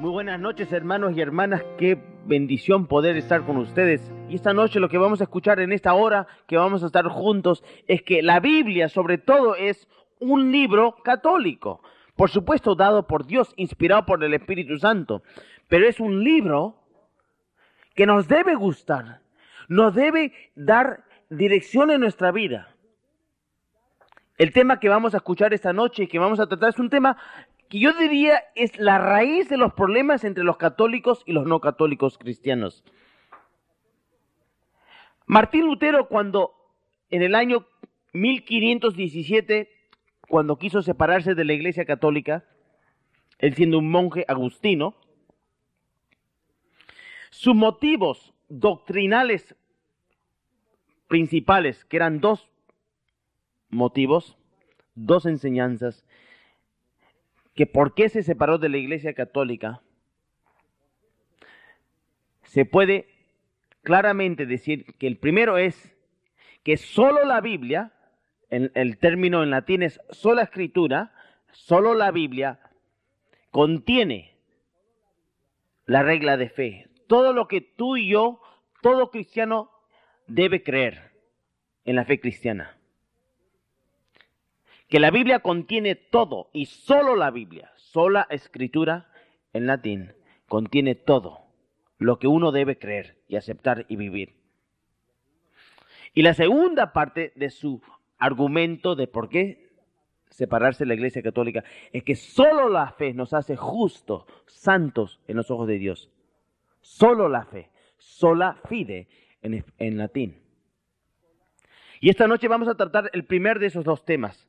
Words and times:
Muy 0.00 0.10
buenas 0.10 0.40
noches 0.40 0.72
hermanos 0.72 1.16
y 1.16 1.20
hermanas, 1.20 1.62
qué 1.78 1.96
bendición 2.26 2.88
poder 2.88 3.16
estar 3.16 3.46
con 3.46 3.58
ustedes. 3.58 4.10
Y 4.28 4.34
esta 4.34 4.52
noche 4.52 4.80
lo 4.80 4.88
que 4.88 4.98
vamos 4.98 5.20
a 5.20 5.24
escuchar 5.24 5.60
en 5.60 5.72
esta 5.72 5.94
hora 5.94 6.26
que 6.48 6.56
vamos 6.56 6.82
a 6.82 6.86
estar 6.86 7.06
juntos 7.06 7.62
es 7.86 8.02
que 8.02 8.20
la 8.20 8.40
Biblia 8.40 8.88
sobre 8.88 9.18
todo 9.18 9.54
es 9.54 9.86
un 10.18 10.50
libro 10.50 10.96
católico. 11.04 11.80
Por 12.16 12.28
supuesto 12.28 12.74
dado 12.74 13.06
por 13.06 13.24
Dios, 13.24 13.52
inspirado 13.56 14.04
por 14.04 14.24
el 14.24 14.34
Espíritu 14.34 14.78
Santo. 14.78 15.22
Pero 15.68 15.86
es 15.86 16.00
un 16.00 16.24
libro 16.24 16.74
que 17.94 18.04
nos 18.04 18.26
debe 18.26 18.56
gustar, 18.56 19.20
nos 19.68 19.94
debe 19.94 20.32
dar 20.56 21.04
dirección 21.30 21.92
en 21.92 22.00
nuestra 22.00 22.32
vida. 22.32 22.74
El 24.36 24.52
tema 24.52 24.80
que 24.80 24.88
vamos 24.88 25.14
a 25.14 25.18
escuchar 25.18 25.54
esta 25.54 25.72
noche 25.72 26.02
y 26.02 26.06
que 26.08 26.18
vamos 26.18 26.40
a 26.40 26.48
tratar 26.48 26.70
es 26.70 26.78
un 26.80 26.90
tema 26.90 27.16
que 27.74 27.80
yo 27.80 27.92
diría 27.92 28.44
es 28.54 28.78
la 28.78 28.98
raíz 28.98 29.48
de 29.48 29.56
los 29.56 29.74
problemas 29.74 30.22
entre 30.22 30.44
los 30.44 30.58
católicos 30.58 31.24
y 31.26 31.32
los 31.32 31.44
no 31.44 31.60
católicos 31.60 32.18
cristianos. 32.18 32.84
Martín 35.26 35.66
Lutero 35.66 36.06
cuando 36.06 36.54
en 37.10 37.22
el 37.22 37.34
año 37.34 37.66
1517, 38.12 39.68
cuando 40.28 40.56
quiso 40.56 40.82
separarse 40.82 41.34
de 41.34 41.44
la 41.44 41.52
Iglesia 41.52 41.84
Católica, 41.84 42.44
él 43.38 43.54
siendo 43.54 43.80
un 43.80 43.90
monje 43.90 44.24
agustino, 44.28 44.94
sus 47.30 47.56
motivos 47.56 48.34
doctrinales 48.48 49.56
principales, 51.08 51.84
que 51.86 51.96
eran 51.96 52.20
dos 52.20 52.48
motivos, 53.68 54.38
dos 54.94 55.26
enseñanzas, 55.26 56.06
que 57.54 57.66
por 57.66 57.94
qué 57.94 58.08
se 58.08 58.22
separó 58.22 58.58
de 58.58 58.68
la 58.68 58.78
Iglesia 58.78 59.14
Católica, 59.14 59.82
se 62.42 62.64
puede 62.64 63.08
claramente 63.82 64.46
decir 64.46 64.96
que 64.98 65.06
el 65.06 65.18
primero 65.18 65.58
es 65.58 65.94
que 66.62 66.76
solo 66.76 67.24
la 67.24 67.40
Biblia, 67.40 67.92
en 68.50 68.70
el 68.74 68.98
término 68.98 69.42
en 69.42 69.50
latín 69.50 69.82
es 69.82 70.00
sola 70.10 70.42
escritura, 70.42 71.12
solo 71.52 71.94
la 71.94 72.10
Biblia 72.10 72.60
contiene 73.50 74.36
la 75.86 76.02
regla 76.02 76.36
de 76.36 76.48
fe. 76.48 76.88
Todo 77.06 77.32
lo 77.32 77.46
que 77.46 77.60
tú 77.60 77.96
y 77.96 78.08
yo, 78.08 78.40
todo 78.82 79.10
cristiano 79.10 79.70
debe 80.26 80.62
creer 80.62 81.12
en 81.84 81.96
la 81.96 82.04
fe 82.04 82.18
cristiana 82.18 82.78
que 84.88 85.00
la 85.00 85.10
Biblia 85.10 85.40
contiene 85.40 85.94
todo 85.94 86.50
y 86.52 86.66
solo 86.66 87.16
la 87.16 87.30
Biblia, 87.30 87.72
sola 87.76 88.26
escritura 88.30 89.10
en 89.52 89.66
latín, 89.66 90.12
contiene 90.48 90.94
todo 90.94 91.44
lo 91.98 92.18
que 92.18 92.26
uno 92.26 92.52
debe 92.52 92.78
creer 92.78 93.16
y 93.28 93.36
aceptar 93.36 93.86
y 93.88 93.96
vivir. 93.96 94.34
Y 96.12 96.22
la 96.22 96.34
segunda 96.34 96.92
parte 96.92 97.32
de 97.34 97.50
su 97.50 97.82
argumento 98.18 98.94
de 98.94 99.06
por 99.08 99.28
qué 99.28 99.64
separarse 100.30 100.84
de 100.84 100.88
la 100.88 100.94
Iglesia 100.94 101.22
Católica 101.22 101.64
es 101.92 102.02
que 102.02 102.16
solo 102.16 102.68
la 102.68 102.90
fe 102.92 103.14
nos 103.14 103.32
hace 103.32 103.56
justos, 103.56 104.24
santos 104.46 105.20
en 105.28 105.36
los 105.36 105.50
ojos 105.50 105.66
de 105.66 105.78
Dios. 105.78 106.10
Solo 106.80 107.28
la 107.28 107.44
fe, 107.44 107.70
sola 107.98 108.58
fide 108.68 109.08
en, 109.42 109.64
en 109.78 109.98
latín. 109.98 110.40
Y 112.00 112.10
esta 112.10 112.26
noche 112.26 112.48
vamos 112.48 112.68
a 112.68 112.76
tratar 112.76 113.10
el 113.12 113.24
primer 113.24 113.58
de 113.58 113.66
esos 113.66 113.84
dos 113.84 114.04
temas, 114.04 114.48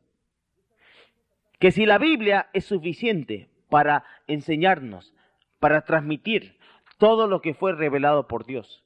que 1.59 1.71
si 1.71 1.85
la 1.85 1.97
Biblia 1.97 2.49
es 2.53 2.65
suficiente 2.65 3.49
para 3.69 4.03
enseñarnos, 4.27 5.13
para 5.59 5.81
transmitir 5.81 6.57
todo 6.97 7.27
lo 7.27 7.41
que 7.41 7.53
fue 7.53 7.73
revelado 7.73 8.27
por 8.27 8.45
Dios, 8.45 8.83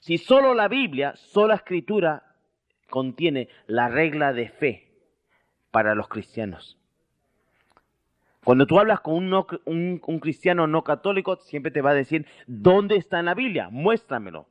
si 0.00 0.18
solo 0.18 0.54
la 0.54 0.68
Biblia, 0.68 1.14
sola 1.16 1.54
escritura, 1.54 2.34
contiene 2.88 3.48
la 3.66 3.88
regla 3.88 4.32
de 4.32 4.48
fe 4.48 4.88
para 5.70 5.94
los 5.94 6.08
cristianos. 6.08 6.78
Cuando 8.44 8.66
tú 8.66 8.78
hablas 8.78 9.00
con 9.00 9.14
un, 9.14 9.46
un, 9.66 10.00
un, 10.04 10.18
cristiano 10.18 10.66
no 10.66 10.82
católico, 10.82 11.36
siempre 11.36 11.70
te 11.70 11.82
va 11.82 11.90
a 11.90 11.94
decir, 11.94 12.26
¿dónde 12.46 12.96
está 12.96 13.18
en 13.18 13.26
la 13.26 13.34
Biblia? 13.34 13.68
Muéstramelo. 13.70 14.48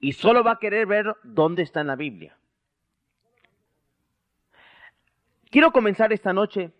Y 0.00 0.12
solo 0.12 0.42
va 0.42 0.52
a 0.52 0.58
querer 0.58 0.86
ver 0.86 1.14
dónde 1.22 1.62
está 1.62 1.82
en 1.82 1.86
la 1.86 1.96
Biblia. 1.96 2.36
Quiero 5.52 5.70
comenzar 5.70 6.14
esta 6.14 6.32
noche 6.32 6.70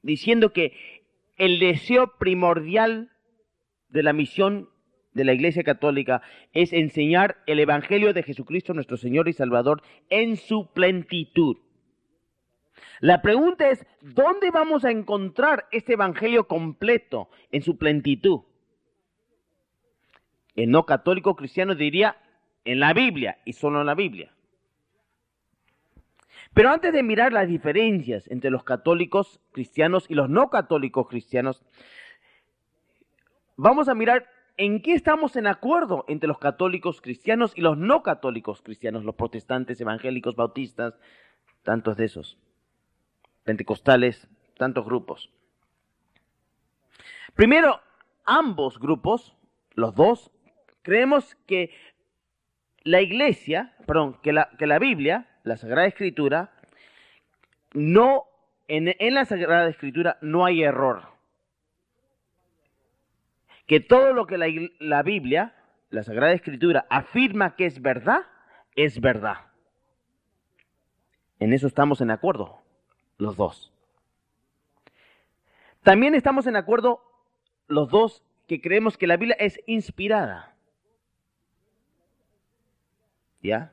diciendo 0.00 0.52
que 0.52 1.02
el 1.36 1.58
deseo 1.58 2.16
primordial 2.16 3.10
de 3.88 4.04
la 4.04 4.12
misión 4.12 4.68
de 5.12 5.24
la 5.24 5.32
Iglesia 5.32 5.64
Católica 5.64 6.22
es 6.52 6.72
enseñar 6.72 7.38
el 7.46 7.58
Evangelio 7.58 8.14
de 8.14 8.22
Jesucristo 8.22 8.74
nuestro 8.74 8.96
Señor 8.96 9.26
y 9.26 9.32
Salvador 9.32 9.82
en 10.08 10.36
su 10.36 10.72
plenitud. 10.72 11.56
La 13.00 13.22
pregunta 13.22 13.70
es, 13.70 13.84
¿dónde 14.00 14.52
vamos 14.52 14.84
a 14.84 14.92
encontrar 14.92 15.66
este 15.72 15.94
Evangelio 15.94 16.46
completo 16.46 17.28
en 17.50 17.62
su 17.62 17.76
plenitud? 17.76 18.42
El 20.54 20.70
no 20.70 20.86
católico 20.86 21.34
cristiano 21.34 21.74
diría 21.74 22.16
en 22.64 22.78
la 22.78 22.92
Biblia 22.92 23.38
y 23.44 23.54
solo 23.54 23.80
en 23.80 23.86
la 23.86 23.96
Biblia. 23.96 24.31
Pero 26.54 26.70
antes 26.70 26.92
de 26.92 27.02
mirar 27.02 27.32
las 27.32 27.48
diferencias 27.48 28.28
entre 28.28 28.50
los 28.50 28.62
católicos 28.62 29.40
cristianos 29.52 30.06
y 30.08 30.14
los 30.14 30.28
no 30.28 30.50
católicos 30.50 31.08
cristianos, 31.08 31.64
vamos 33.56 33.88
a 33.88 33.94
mirar 33.94 34.28
en 34.58 34.82
qué 34.82 34.92
estamos 34.92 35.36
en 35.36 35.46
acuerdo 35.46 36.04
entre 36.08 36.28
los 36.28 36.38
católicos 36.38 37.00
cristianos 37.00 37.52
y 37.56 37.62
los 37.62 37.78
no 37.78 38.02
católicos 38.02 38.60
cristianos, 38.60 39.04
los 39.04 39.14
protestantes, 39.14 39.80
evangélicos, 39.80 40.36
bautistas, 40.36 40.98
tantos 41.62 41.96
de 41.96 42.04
esos, 42.04 42.38
pentecostales, 43.44 44.28
tantos 44.58 44.84
grupos. 44.84 45.32
Primero, 47.34 47.80
ambos 48.26 48.78
grupos, 48.78 49.34
los 49.74 49.94
dos, 49.94 50.30
creemos 50.82 51.34
que 51.46 51.70
la 52.84 53.00
iglesia, 53.00 53.74
perdón, 53.86 54.18
que 54.22 54.34
la, 54.34 54.50
que 54.58 54.66
la 54.66 54.78
Biblia 54.78 55.31
la 55.42 55.56
Sagrada 55.56 55.86
Escritura, 55.86 56.52
no, 57.74 58.24
en, 58.68 58.94
en 58.98 59.14
la 59.14 59.24
Sagrada 59.24 59.68
Escritura 59.68 60.18
no 60.20 60.44
hay 60.44 60.62
error. 60.62 61.08
Que 63.66 63.80
todo 63.80 64.12
lo 64.12 64.26
que 64.26 64.38
la, 64.38 64.46
la 64.78 65.02
Biblia, 65.02 65.54
la 65.90 66.02
Sagrada 66.02 66.32
Escritura, 66.32 66.86
afirma 66.90 67.56
que 67.56 67.66
es 67.66 67.80
verdad, 67.80 68.26
es 68.76 69.00
verdad. 69.00 69.36
En 71.38 71.52
eso 71.52 71.66
estamos 71.66 72.00
en 72.00 72.10
acuerdo, 72.10 72.62
los 73.18 73.36
dos. 73.36 73.72
También 75.82 76.14
estamos 76.14 76.46
en 76.46 76.56
acuerdo 76.56 77.02
los 77.66 77.88
dos 77.88 78.22
que 78.46 78.60
creemos 78.60 78.96
que 78.96 79.06
la 79.06 79.16
Biblia 79.16 79.36
es 79.38 79.58
inspirada. 79.66 80.54
¿Ya? 83.42 83.72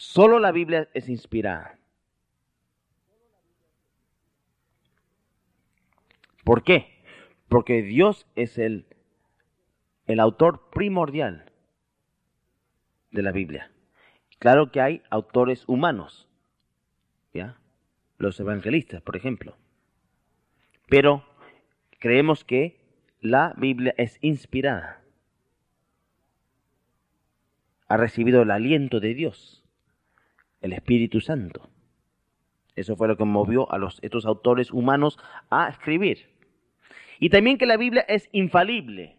Solo 0.00 0.38
la 0.38 0.50
Biblia 0.50 0.88
es 0.94 1.10
inspirada. 1.10 1.78
¿Por 6.42 6.64
qué? 6.64 7.04
Porque 7.50 7.82
Dios 7.82 8.26
es 8.34 8.56
el, 8.56 8.86
el 10.06 10.20
autor 10.20 10.70
primordial 10.70 11.52
de 13.10 13.22
la 13.22 13.30
Biblia. 13.30 13.70
Claro 14.38 14.72
que 14.72 14.80
hay 14.80 15.02
autores 15.10 15.64
humanos, 15.66 16.26
¿ya? 17.34 17.60
Los 18.16 18.40
evangelistas, 18.40 19.02
por 19.02 19.16
ejemplo. 19.16 19.58
Pero 20.88 21.26
creemos 21.98 22.42
que 22.42 22.80
la 23.20 23.52
Biblia 23.58 23.94
es 23.98 24.16
inspirada. 24.22 25.04
Ha 27.86 27.98
recibido 27.98 28.40
el 28.40 28.50
aliento 28.50 28.98
de 28.98 29.12
Dios 29.12 29.59
el 30.60 30.72
Espíritu 30.72 31.20
Santo. 31.20 31.68
Eso 32.76 32.96
fue 32.96 33.08
lo 33.08 33.16
que 33.16 33.24
movió 33.24 33.70
a 33.72 33.78
los, 33.78 33.98
estos 34.02 34.26
autores 34.26 34.70
humanos 34.70 35.18
a 35.50 35.68
escribir. 35.68 36.30
Y 37.18 37.28
también 37.28 37.58
que 37.58 37.66
la 37.66 37.76
Biblia 37.76 38.04
es 38.08 38.28
infalible. 38.32 39.16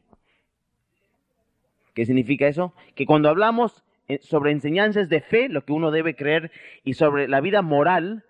¿Qué 1.93 2.05
significa 2.05 2.47
eso? 2.47 2.73
Que 2.95 3.05
cuando 3.05 3.29
hablamos 3.29 3.83
eh, 4.07 4.19
sobre 4.21 4.51
enseñanzas 4.51 5.09
de 5.09 5.21
fe, 5.21 5.49
lo 5.49 5.65
que 5.65 5.73
uno 5.73 5.91
debe 5.91 6.15
creer, 6.15 6.51
y 6.83 6.93
sobre 6.93 7.27
la 7.27 7.41
vida 7.41 7.61
moral, 7.61 8.23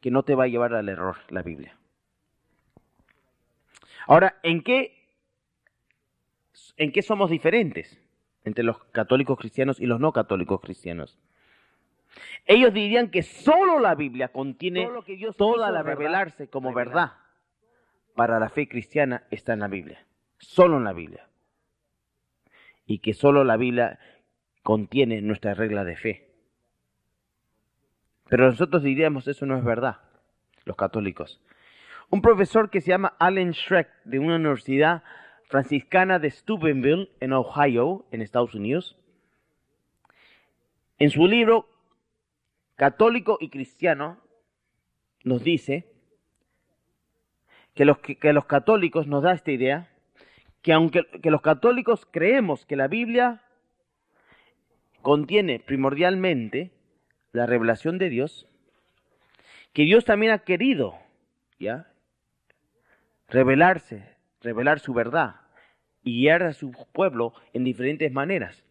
que 0.00 0.10
no 0.10 0.22
te 0.22 0.34
va 0.34 0.44
a 0.44 0.48
llevar 0.48 0.74
al 0.74 0.88
error 0.88 1.16
la 1.30 1.42
Biblia. 1.42 1.76
Ahora, 4.06 4.38
¿en 4.42 4.62
qué, 4.62 4.94
en 6.76 6.92
qué 6.92 7.02
somos 7.02 7.30
diferentes 7.30 8.00
entre 8.44 8.64
los 8.64 8.78
católicos 8.84 9.38
cristianos 9.38 9.80
y 9.80 9.86
los 9.86 10.00
no 10.00 10.12
católicos 10.12 10.60
cristianos? 10.60 11.18
Ellos 12.46 12.72
dirían 12.72 13.10
que 13.10 13.22
solo 13.22 13.78
la 13.78 13.94
Biblia 13.94 14.28
contiene 14.28 14.88
toda 15.36 15.70
la 15.70 15.82
revelarse 15.82 16.48
como 16.48 16.72
verdad. 16.72 17.12
para 18.14 18.40
la 18.40 18.48
fe 18.48 18.68
cristiana 18.68 19.24
está 19.30 19.52
en 19.52 19.60
la 19.60 19.68
Biblia, 19.68 20.04
solo 20.38 20.78
en 20.78 20.84
la 20.84 20.92
Biblia. 20.92 21.28
Y 22.86 22.98
que 22.98 23.14
solo 23.14 23.44
la 23.44 23.56
Biblia 23.56 23.98
contiene 24.62 25.20
nuestra 25.20 25.54
regla 25.54 25.84
de 25.84 25.96
fe. 25.96 26.28
Pero 28.28 28.46
nosotros 28.46 28.82
diríamos 28.82 29.28
eso 29.28 29.46
no 29.46 29.56
es 29.56 29.64
verdad, 29.64 29.98
los 30.64 30.76
católicos. 30.76 31.40
Un 32.10 32.22
profesor 32.22 32.70
que 32.70 32.80
se 32.80 32.90
llama 32.90 33.14
Alan 33.18 33.52
Schreck 33.52 33.88
de 34.04 34.18
una 34.18 34.36
universidad 34.36 35.02
franciscana 35.48 36.18
de 36.18 36.30
Steubenville, 36.30 37.10
en 37.20 37.32
Ohio, 37.32 38.06
en 38.10 38.20
Estados 38.20 38.54
Unidos, 38.54 38.96
en 40.98 41.10
su 41.10 41.26
libro 41.26 41.68
Católico 42.78 43.38
y 43.40 43.48
Cristiano, 43.50 44.18
nos 45.24 45.42
dice 45.42 45.90
que 47.74 47.84
los, 47.84 47.98
que, 47.98 48.32
los 48.32 48.44
católicos 48.44 49.08
nos 49.08 49.24
da 49.24 49.32
esta 49.32 49.50
idea, 49.50 49.88
que 50.62 50.72
aunque 50.72 51.04
que 51.20 51.32
los 51.32 51.42
católicos 51.42 52.06
creemos 52.08 52.66
que 52.66 52.76
la 52.76 52.86
Biblia 52.86 53.42
contiene 55.02 55.58
primordialmente 55.58 56.70
la 57.32 57.46
revelación 57.46 57.98
de 57.98 58.10
Dios, 58.10 58.46
que 59.72 59.82
Dios 59.82 60.04
también 60.04 60.30
ha 60.30 60.44
querido, 60.44 60.94
¿ya? 61.58 61.92
Revelarse, 63.26 64.08
revelar 64.40 64.78
su 64.78 64.94
verdad 64.94 65.40
y 66.04 66.20
guiar 66.20 66.44
a 66.44 66.52
su 66.52 66.70
pueblo 66.92 67.34
en 67.52 67.64
diferentes 67.64 68.12
maneras. 68.12 68.64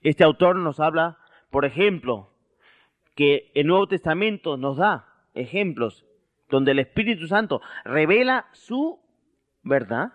Este 0.00 0.24
autor 0.24 0.56
nos 0.56 0.80
habla, 0.80 1.18
por 1.50 1.66
ejemplo, 1.66 2.33
que 3.14 3.50
el 3.54 3.66
Nuevo 3.66 3.86
Testamento 3.86 4.56
nos 4.56 4.76
da 4.76 5.06
ejemplos 5.34 6.04
donde 6.48 6.72
el 6.72 6.78
Espíritu 6.78 7.26
Santo 7.26 7.60
revela 7.84 8.46
su 8.52 9.00
verdad 9.62 10.12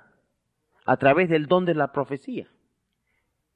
a 0.86 0.98
través 0.98 1.30
del 1.30 1.48
don 1.48 1.66
de 1.66 1.76
la 1.76 1.92
profecía. 1.92 2.48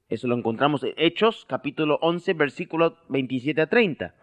Eso 0.08 0.28
lo 0.28 0.36
encontramos 0.36 0.82
en 0.84 0.94
Hechos 0.96 1.46
capítulo 1.48 1.98
11 2.02 2.34
versículo 2.34 2.98
27 3.08 3.60
a 3.60 3.66
30 3.66 4.14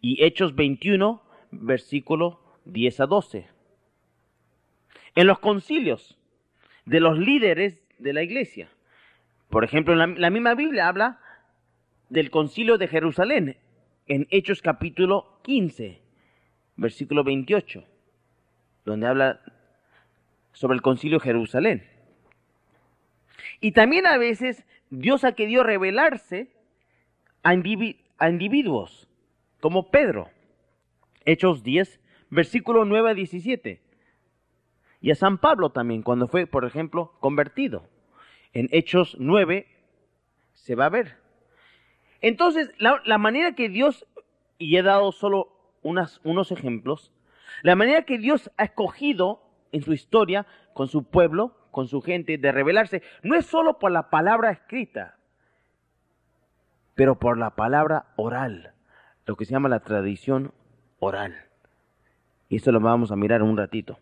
y 0.00 0.22
Hechos 0.24 0.54
21 0.54 1.22
versículo 1.50 2.40
10 2.64 3.00
a 3.00 3.06
12. 3.06 3.48
En 5.14 5.26
los 5.26 5.38
concilios 5.38 6.18
de 6.84 7.00
los 7.00 7.18
líderes 7.18 7.82
de 7.98 8.12
la 8.12 8.22
iglesia. 8.22 8.68
Por 9.50 9.64
ejemplo, 9.64 9.94
la, 9.94 10.06
la 10.06 10.30
misma 10.30 10.54
Biblia 10.54 10.88
habla 10.88 11.20
del 12.08 12.30
concilio 12.30 12.78
de 12.78 12.88
Jerusalén 12.88 13.56
en 14.12 14.26
Hechos 14.30 14.60
capítulo 14.60 15.38
15 15.42 16.02
versículo 16.76 17.24
28, 17.24 17.82
donde 18.84 19.06
habla 19.06 19.40
sobre 20.52 20.74
el 20.74 20.82
concilio 20.82 21.18
de 21.18 21.24
Jerusalén. 21.24 21.88
Y 23.62 23.72
también 23.72 24.06
a 24.06 24.18
veces 24.18 24.66
Dios 24.90 25.24
ha 25.24 25.32
querido 25.32 25.62
revelarse 25.62 26.48
a, 27.42 27.54
individuos, 27.54 29.08
como 29.60 29.90
Pedro, 29.90 30.28
Hechos 31.24 31.62
10, 31.62 31.98
versículo 32.28 32.84
9 32.84 33.12
a 33.12 33.14
17. 33.14 33.80
Y 35.00 35.10
a 35.10 35.14
San 35.14 35.38
Pablo 35.38 35.70
también, 35.70 36.02
cuando 36.02 36.28
fue, 36.28 36.46
por 36.46 36.66
ejemplo, 36.66 37.14
convertido. 37.18 37.88
En 38.52 38.68
Hechos 38.72 39.16
9 39.18 39.66
se 40.52 40.74
va 40.74 40.84
a 40.84 40.90
ver. 40.90 41.21
Entonces, 42.22 42.72
la, 42.78 43.18
manera 43.18 43.54
que 43.54 43.68
Dios, 43.68 44.06
y 44.56 44.76
he 44.76 44.82
dado 44.82 45.12
solo 45.12 45.48
unos 45.82 46.52
ejemplos, 46.52 47.12
la 47.62 47.76
manera 47.76 48.02
que 48.02 48.18
Dios 48.18 48.50
ha 48.56 48.64
escogido 48.64 49.42
en 49.72 49.82
su 49.82 49.92
historia 49.92 50.46
con 50.72 50.88
su 50.88 51.04
pueblo, 51.04 51.56
con 51.70 51.88
su 51.88 52.00
gente, 52.00 52.38
de 52.38 52.52
revelarse, 52.52 53.02
no 53.22 53.34
es 53.34 53.46
solo 53.46 53.78
por 53.78 53.90
la 53.90 54.08
palabra 54.08 54.50
escrita, 54.50 55.16
pero 56.94 57.18
por 57.18 57.38
la 57.38 57.50
palabra 57.50 58.06
oral, 58.16 58.74
lo 59.26 59.36
que 59.36 59.44
se 59.44 59.52
llama 59.52 59.68
la 59.68 59.80
tradición 59.80 60.52
oral. 61.00 61.34
Y 62.48 62.56
esto 62.56 62.70
lo 62.70 62.80
vamos 62.80 63.10
a 63.10 63.16
mirar 63.16 63.42
un 63.42 63.56
ratito. 63.56 63.98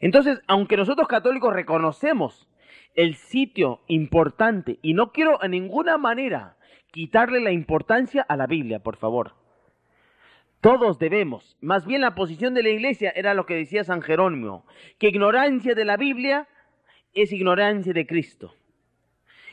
Entonces, 0.00 0.42
aunque 0.48 0.76
nosotros 0.76 1.06
católicos 1.06 1.54
reconocemos 1.54 2.48
el 2.94 3.14
sitio 3.16 3.80
importante, 3.86 4.78
y 4.82 4.94
no 4.94 5.12
quiero 5.12 5.42
en 5.42 5.52
ninguna 5.52 5.98
manera 5.98 6.56
quitarle 6.90 7.40
la 7.40 7.52
importancia 7.52 8.22
a 8.22 8.36
la 8.36 8.46
Biblia, 8.46 8.80
por 8.80 8.96
favor. 8.96 9.34
Todos 10.60 10.98
debemos. 10.98 11.56
Más 11.60 11.86
bien 11.86 12.02
la 12.02 12.14
posición 12.14 12.54
de 12.54 12.62
la 12.62 12.68
iglesia 12.68 13.12
era 13.16 13.34
lo 13.34 13.46
que 13.46 13.56
decía 13.56 13.82
San 13.82 14.02
Jerónimo, 14.02 14.64
que 14.98 15.08
ignorancia 15.08 15.74
de 15.74 15.84
la 15.84 15.96
Biblia 15.96 16.46
es 17.14 17.32
ignorancia 17.32 17.92
de 17.92 18.06
Cristo. 18.06 18.54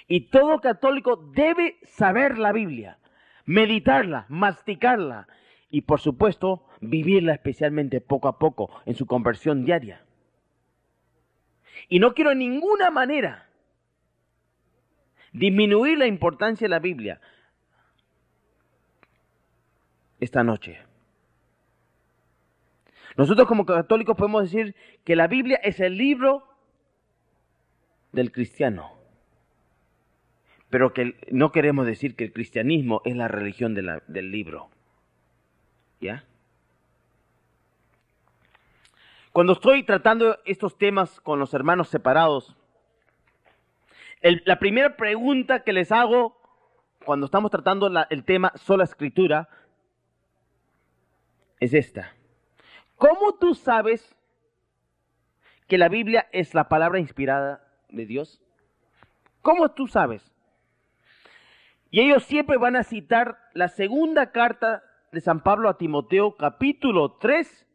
Y 0.08 0.30
todo 0.30 0.60
católico 0.60 1.16
debe 1.34 1.78
saber 1.84 2.38
la 2.38 2.52
Biblia, 2.52 3.00
meditarla, 3.46 4.26
masticarla 4.30 5.28
y 5.72 5.82
por 5.82 6.00
supuesto 6.00 6.66
vivirla 6.82 7.34
especialmente 7.34 8.02
poco 8.02 8.28
a 8.28 8.38
poco 8.38 8.70
en 8.86 8.96
su 8.96 9.06
conversión 9.06 9.66
diaria. 9.66 10.04
Y 11.88 12.00
no 12.00 12.14
quiero 12.14 12.32
en 12.32 12.40
ninguna 12.40 12.90
manera 12.90 13.48
disminuir 15.32 15.98
la 15.98 16.08
importancia 16.08 16.66
de 16.66 16.70
la 16.70 16.80
Biblia 16.80 17.22
esta 20.20 20.44
noche. 20.44 20.80
Nosotros 23.18 23.48
como 23.48 23.66
católicos 23.66 24.16
podemos 24.16 24.44
decir 24.44 24.76
que 25.04 25.16
la 25.16 25.28
Biblia 25.28 25.60
es 25.64 25.80
el 25.80 25.98
libro 25.98 26.44
del 28.12 28.32
cristiano, 28.32 28.94
pero 30.70 30.94
que 30.94 31.16
no 31.32 31.52
queremos 31.52 31.86
decir 31.86 32.16
que 32.16 32.26
el 32.26 32.34
cristianismo 32.34 33.02
es 33.06 33.16
la 33.16 33.28
religión 33.28 33.74
del 33.74 34.32
libro. 34.32 34.70
¿Ya? 36.00 36.24
Cuando 39.32 39.54
estoy 39.54 39.84
tratando 39.84 40.40
estos 40.46 40.78
temas 40.78 41.20
con 41.22 41.40
los 41.40 41.54
hermanos 41.54 41.90
separados, 41.90 42.56
la 44.22 44.58
primera 44.58 44.98
pregunta 44.98 45.64
que 45.64 45.72
les 45.72 45.92
hago 45.92 46.36
cuando 47.06 47.28
estamos 47.28 47.52
tratando 47.52 47.92
el 48.10 48.24
tema 48.26 48.52
sola 48.56 48.84
escritura 48.84 49.48
es 51.60 51.74
esta. 51.74 52.16
¿Cómo 52.96 53.36
tú 53.36 53.54
sabes 53.54 54.18
que 55.68 55.78
la 55.78 55.90
Biblia 55.90 56.28
es 56.32 56.54
la 56.54 56.68
palabra 56.68 57.00
inspirada 57.00 57.64
de 57.90 58.06
Dios? 58.06 58.42
¿Cómo 59.42 59.72
tú 59.72 59.88
sabes? 59.88 60.34
Y 61.92 62.02
ellos 62.02 62.24
siempre 62.24 62.58
van 62.58 62.76
a 62.76 62.84
citar 62.84 63.38
la 63.54 63.68
segunda 63.68 64.32
carta 64.32 64.84
de 65.12 65.22
San 65.22 65.42
Pablo 65.42 65.70
a 65.70 65.78
Timoteo, 65.78 66.36
capítulo 66.36 67.14
3, 67.14 67.68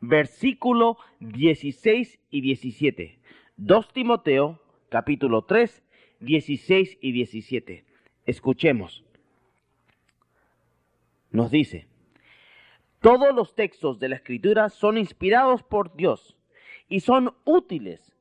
versículo 0.00 0.98
16 1.20 2.18
y 2.30 2.40
17. 2.40 3.18
2 3.56 3.92
Timoteo, 3.92 4.60
capítulo 4.88 5.42
3, 5.42 5.82
16 6.20 6.98
y 7.00 7.12
17. 7.12 7.84
Escuchemos. 8.26 9.04
Nos 11.30 11.50
dice, 11.50 11.86
todos 13.00 13.34
los 13.34 13.54
textos 13.54 13.98
de 13.98 14.08
la 14.08 14.16
Escritura 14.16 14.68
son 14.68 14.98
inspirados 14.98 15.62
por 15.62 15.94
Dios 15.94 16.36
y 16.88 17.00
son 17.00 17.34
útiles 17.44 18.12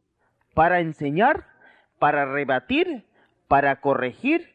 para 0.54 0.80
enseñar, 0.80 1.48
para 1.98 2.32
rebatir, 2.32 3.06
para 3.48 3.82
corregir, 3.82 4.54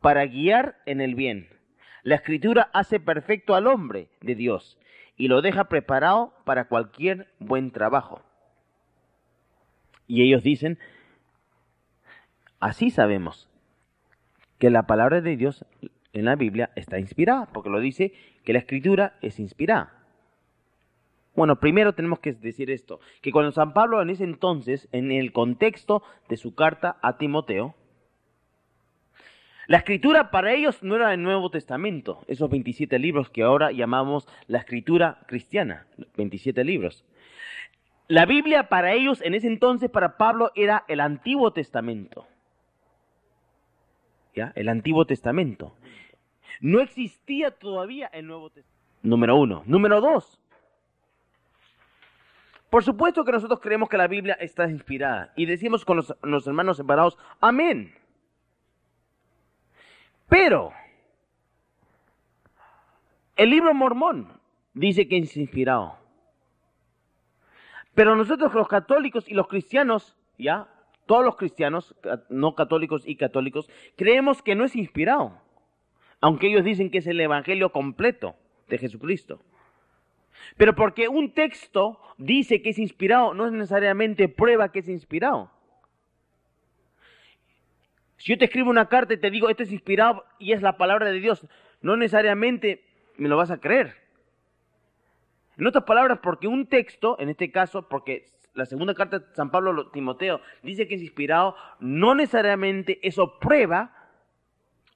para 0.00 0.26
guiar 0.26 0.78
en 0.86 1.00
el 1.00 1.14
bien. 1.14 1.48
La 2.02 2.16
Escritura 2.16 2.70
hace 2.72 3.00
perfecto 3.00 3.54
al 3.54 3.66
hombre 3.66 4.08
de 4.20 4.34
Dios 4.34 4.78
y 5.16 5.28
lo 5.28 5.42
deja 5.42 5.64
preparado 5.64 6.32
para 6.44 6.68
cualquier 6.68 7.28
buen 7.38 7.70
trabajo. 7.70 8.22
Y 10.06 10.22
ellos 10.22 10.42
dicen, 10.42 10.78
así 12.60 12.90
sabemos 12.90 13.48
que 14.58 14.70
la 14.70 14.86
palabra 14.86 15.20
de 15.20 15.36
Dios 15.36 15.64
en 16.12 16.24
la 16.24 16.36
Biblia 16.36 16.70
está 16.76 16.98
inspirada, 16.98 17.46
porque 17.52 17.70
lo 17.70 17.80
dice 17.80 18.12
que 18.44 18.52
la 18.52 18.60
escritura 18.60 19.16
es 19.20 19.38
inspirada. 19.38 19.92
Bueno, 21.34 21.60
primero 21.60 21.94
tenemos 21.94 22.20
que 22.20 22.32
decir 22.32 22.70
esto, 22.70 23.00
que 23.20 23.30
cuando 23.30 23.52
San 23.52 23.74
Pablo 23.74 24.00
en 24.00 24.08
ese 24.08 24.24
entonces, 24.24 24.88
en 24.92 25.12
el 25.12 25.32
contexto 25.32 26.02
de 26.28 26.38
su 26.38 26.54
carta 26.54 26.96
a 27.02 27.18
Timoteo, 27.18 27.74
la 29.66 29.78
escritura 29.78 30.30
para 30.30 30.52
ellos 30.52 30.82
no 30.82 30.94
era 30.94 31.12
el 31.12 31.22
Nuevo 31.22 31.50
Testamento, 31.50 32.24
esos 32.28 32.48
27 32.48 32.98
libros 32.98 33.30
que 33.30 33.42
ahora 33.42 33.72
llamamos 33.72 34.28
la 34.46 34.58
escritura 34.58 35.18
cristiana, 35.26 35.86
27 36.16 36.62
libros. 36.64 37.04
La 38.06 38.26
Biblia 38.26 38.68
para 38.68 38.92
ellos 38.92 39.20
en 39.22 39.34
ese 39.34 39.48
entonces, 39.48 39.90
para 39.90 40.16
Pablo, 40.16 40.52
era 40.54 40.84
el 40.86 41.00
Antiguo 41.00 41.52
Testamento. 41.52 42.28
¿Ya? 44.34 44.52
El 44.54 44.68
Antiguo 44.68 45.04
Testamento. 45.06 45.74
No 46.60 46.80
existía 46.80 47.50
todavía 47.50 48.06
el 48.12 48.28
Nuevo 48.28 48.50
Testamento. 48.50 48.76
Número 49.02 49.36
uno. 49.36 49.64
Número 49.66 50.00
dos. 50.00 50.40
Por 52.70 52.84
supuesto 52.84 53.24
que 53.24 53.32
nosotros 53.32 53.58
creemos 53.60 53.88
que 53.88 53.96
la 53.96 54.06
Biblia 54.06 54.34
está 54.34 54.68
inspirada 54.70 55.32
y 55.36 55.46
decimos 55.46 55.84
con 55.84 55.96
los, 55.96 56.14
los 56.22 56.46
hermanos 56.46 56.76
separados, 56.76 57.18
amén. 57.40 57.92
Pero 60.28 60.72
el 63.36 63.50
libro 63.50 63.74
mormón 63.74 64.28
dice 64.74 65.08
que 65.08 65.18
es 65.18 65.36
inspirado. 65.36 65.96
Pero 67.94 68.16
nosotros 68.16 68.52
los 68.54 68.68
católicos 68.68 69.28
y 69.28 69.34
los 69.34 69.48
cristianos, 69.48 70.16
ya, 70.38 70.68
todos 71.06 71.24
los 71.24 71.36
cristianos, 71.36 71.94
no 72.28 72.54
católicos 72.54 73.02
y 73.06 73.16
católicos, 73.16 73.70
creemos 73.96 74.42
que 74.42 74.54
no 74.54 74.64
es 74.64 74.76
inspirado. 74.76 75.40
Aunque 76.20 76.48
ellos 76.48 76.64
dicen 76.64 76.90
que 76.90 76.98
es 76.98 77.06
el 77.06 77.20
evangelio 77.20 77.70
completo 77.72 78.36
de 78.68 78.78
Jesucristo. 78.78 79.40
Pero 80.56 80.74
porque 80.74 81.08
un 81.08 81.32
texto 81.32 82.00
dice 82.18 82.62
que 82.62 82.70
es 82.70 82.78
inspirado, 82.78 83.34
no 83.34 83.46
es 83.46 83.52
necesariamente 83.52 84.28
prueba 84.28 84.72
que 84.72 84.80
es 84.80 84.88
inspirado. 84.88 85.50
Si 88.16 88.32
yo 88.32 88.38
te 88.38 88.46
escribo 88.46 88.70
una 88.70 88.88
carta 88.88 89.14
y 89.14 89.18
te 89.18 89.30
digo, 89.30 89.48
esto 89.48 89.62
es 89.62 89.72
inspirado 89.72 90.24
y 90.38 90.52
es 90.52 90.62
la 90.62 90.76
palabra 90.76 91.06
de 91.10 91.20
Dios, 91.20 91.46
no 91.82 91.96
necesariamente 91.96 92.84
me 93.16 93.28
lo 93.28 93.36
vas 93.36 93.50
a 93.50 93.58
creer. 93.58 93.94
En 95.58 95.66
otras 95.66 95.84
palabras, 95.84 96.18
porque 96.22 96.48
un 96.48 96.66
texto, 96.66 97.16
en 97.18 97.28
este 97.28 97.50
caso, 97.50 97.88
porque 97.88 98.26
la 98.54 98.66
segunda 98.66 98.94
carta 98.94 99.18
de 99.18 99.34
San 99.34 99.50
Pablo 99.50 99.88
a 99.88 99.92
Timoteo 99.92 100.40
dice 100.62 100.86
que 100.88 100.94
es 100.96 101.02
inspirado, 101.02 101.56
no 101.78 102.14
necesariamente 102.14 102.98
eso 103.06 103.38
prueba 103.38 103.92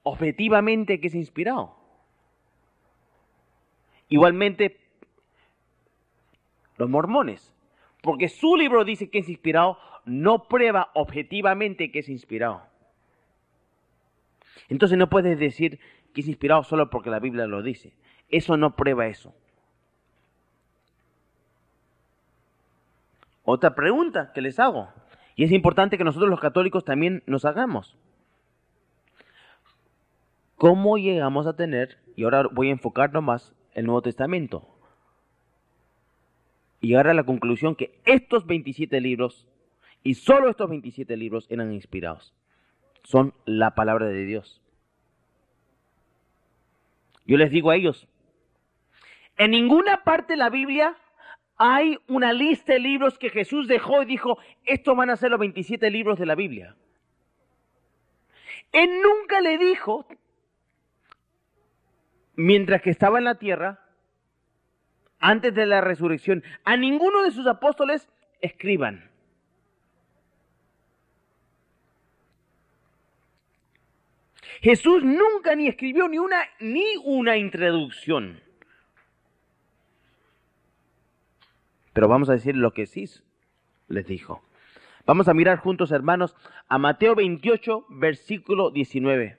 objetivamente 0.03 0.99
que 0.99 1.07
es 1.07 1.15
inspirado. 1.15 1.75
Igualmente, 4.09 4.77
los 6.77 6.89
mormones, 6.89 7.55
porque 8.01 8.27
su 8.27 8.55
libro 8.57 8.83
dice 8.83 9.09
que 9.09 9.19
es 9.19 9.29
inspirado, 9.29 9.77
no 10.05 10.47
prueba 10.47 10.89
objetivamente 10.93 11.91
que 11.91 11.99
es 11.99 12.09
inspirado. 12.09 12.70
Entonces 14.69 14.97
no 14.97 15.09
puedes 15.09 15.39
decir 15.39 15.79
que 16.13 16.21
es 16.21 16.27
inspirado 16.27 16.63
solo 16.63 16.89
porque 16.89 17.09
la 17.09 17.19
Biblia 17.19 17.47
lo 17.47 17.61
dice. 17.61 17.93
Eso 18.29 18.57
no 18.57 18.75
prueba 18.75 19.07
eso. 19.07 19.33
Otra 23.43 23.75
pregunta 23.75 24.31
que 24.33 24.41
les 24.41 24.59
hago, 24.59 24.89
y 25.35 25.43
es 25.43 25.51
importante 25.51 25.97
que 25.97 26.03
nosotros 26.03 26.29
los 26.29 26.39
católicos 26.39 26.85
también 26.85 27.23
nos 27.25 27.45
hagamos. 27.45 27.97
¿Cómo 30.55 30.97
llegamos 30.97 31.47
a 31.47 31.55
tener, 31.55 31.97
y 32.15 32.23
ahora 32.23 32.43
voy 32.51 32.69
a 32.69 32.71
enfocarnos 32.71 33.23
más, 33.23 33.55
el 33.73 33.85
Nuevo 33.85 34.03
Testamento? 34.03 34.67
Y 36.79 36.89
llegar 36.89 37.07
a 37.07 37.13
la 37.13 37.23
conclusión 37.23 37.75
que 37.75 37.99
estos 38.05 38.45
27 38.45 39.01
libros, 39.01 39.47
y 40.03 40.13
solo 40.13 40.49
estos 40.49 40.69
27 40.69 41.17
libros 41.17 41.47
eran 41.49 41.73
inspirados. 41.73 42.33
Son 43.03 43.33
la 43.45 43.75
palabra 43.75 44.07
de 44.07 44.25
Dios. 44.25 44.61
Yo 47.25 47.37
les 47.37 47.51
digo 47.51 47.71
a 47.71 47.75
ellos, 47.75 48.07
en 49.37 49.51
ninguna 49.51 50.03
parte 50.03 50.33
de 50.33 50.37
la 50.37 50.49
Biblia 50.49 50.97
hay 51.57 51.99
una 52.07 52.33
lista 52.33 52.73
de 52.73 52.79
libros 52.79 53.19
que 53.19 53.29
Jesús 53.29 53.67
dejó 53.67 54.01
y 54.01 54.05
dijo, 54.05 54.39
estos 54.65 54.97
van 54.97 55.09
a 55.11 55.15
ser 55.15 55.29
los 55.29 55.39
27 55.39 55.91
libros 55.91 56.17
de 56.17 56.25
la 56.25 56.35
Biblia. 56.35 56.75
Él 58.71 58.89
nunca 59.01 59.41
le 59.41 59.57
dijo, 59.57 60.07
mientras 62.35 62.81
que 62.81 62.89
estaba 62.89 63.19
en 63.19 63.25
la 63.25 63.35
tierra, 63.35 63.79
antes 65.19 65.53
de 65.53 65.67
la 65.67 65.81
resurrección, 65.81 66.43
a 66.63 66.77
ninguno 66.77 67.21
de 67.21 67.31
sus 67.31 67.45
apóstoles 67.45 68.09
escriban. 68.41 69.10
Jesús 74.61 75.03
nunca 75.03 75.55
ni 75.55 75.67
escribió 75.67 76.07
ni 76.07 76.19
una, 76.19 76.43
ni 76.59 76.85
una 77.03 77.37
introducción. 77.37 78.39
Pero 81.93 82.07
vamos 82.07 82.29
a 82.29 82.33
decir 82.33 82.55
lo 82.55 82.71
que 82.71 82.85
sí 82.85 83.09
les 83.87 84.05
dijo. 84.05 84.43
Vamos 85.05 85.27
a 85.27 85.33
mirar 85.33 85.57
juntos, 85.57 85.91
hermanos, 85.91 86.35
a 86.67 86.77
Mateo 86.77 87.15
28, 87.15 87.85
versículo 87.89 88.69
19. 88.69 89.37